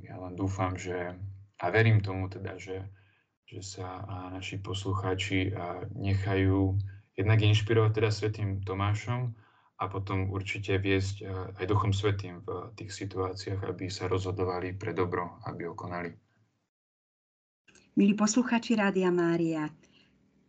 ja 0.02 0.18
len 0.18 0.34
dúfam, 0.34 0.74
že 0.74 1.14
a 1.62 1.64
verím 1.70 2.02
tomu 2.02 2.26
teda, 2.26 2.58
že, 2.58 2.82
že 3.46 3.62
sa 3.62 4.02
naši 4.34 4.58
poslucháči 4.58 5.54
nechajú 5.94 6.74
jednak 7.14 7.38
inšpirovať 7.46 7.94
teda 7.94 8.10
Svetým 8.10 8.50
Tomášom, 8.66 9.30
a 9.84 9.92
potom 9.92 10.32
určite 10.32 10.80
viesť 10.80 11.16
eh, 11.20 11.60
aj 11.60 11.64
Duchom 11.68 11.92
Svetým 11.92 12.40
v 12.40 12.72
tých 12.80 12.90
situáciách, 12.90 13.60
aby 13.68 13.92
sa 13.92 14.08
rozhodovali 14.08 14.72
pre 14.72 14.96
dobro, 14.96 15.36
aby 15.44 15.68
ho 15.68 15.76
konali. 15.76 16.08
Milí 17.94 18.16
posluchači 18.18 18.74
Rádia 18.74 19.12
Mária, 19.12 19.70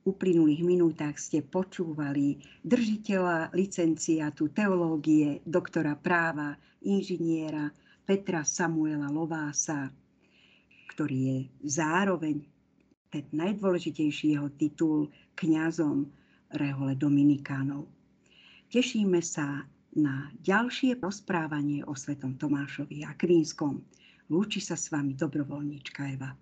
uplynulých 0.05 0.65
minútach 0.65 1.17
ste 1.21 1.45
počúvali 1.45 2.41
držiteľa 2.65 3.53
licenciátu 3.53 4.49
teológie, 4.49 5.45
doktora 5.45 5.93
práva, 5.93 6.57
inžiniera 6.81 7.69
Petra 8.05 8.41
Samuela 8.45 9.09
Lovása, 9.09 9.89
ktorý 10.93 11.17
je 11.21 11.38
zároveň 11.65 12.41
ten 13.09 13.25
najdôležitejší 13.33 14.38
jeho 14.38 14.49
titul 14.53 15.09
kňazom 15.33 16.05
Rehole 16.53 16.93
Dominikánov. 16.97 17.95
Tešíme 18.76 19.23
sa 19.23 19.63
na 19.95 20.28
ďalšie 20.43 20.99
rozprávanie 20.99 21.88
o 21.88 21.95
svetom 21.95 22.36
Tomášovi 22.36 23.07
a 23.07 23.15
Kvínskom. 23.15 23.80
Lúči 24.28 24.59
sa 24.59 24.76
s 24.76 24.91
vami 24.91 25.15
dobrovoľníčka 25.15 26.03
Eva. 26.11 26.36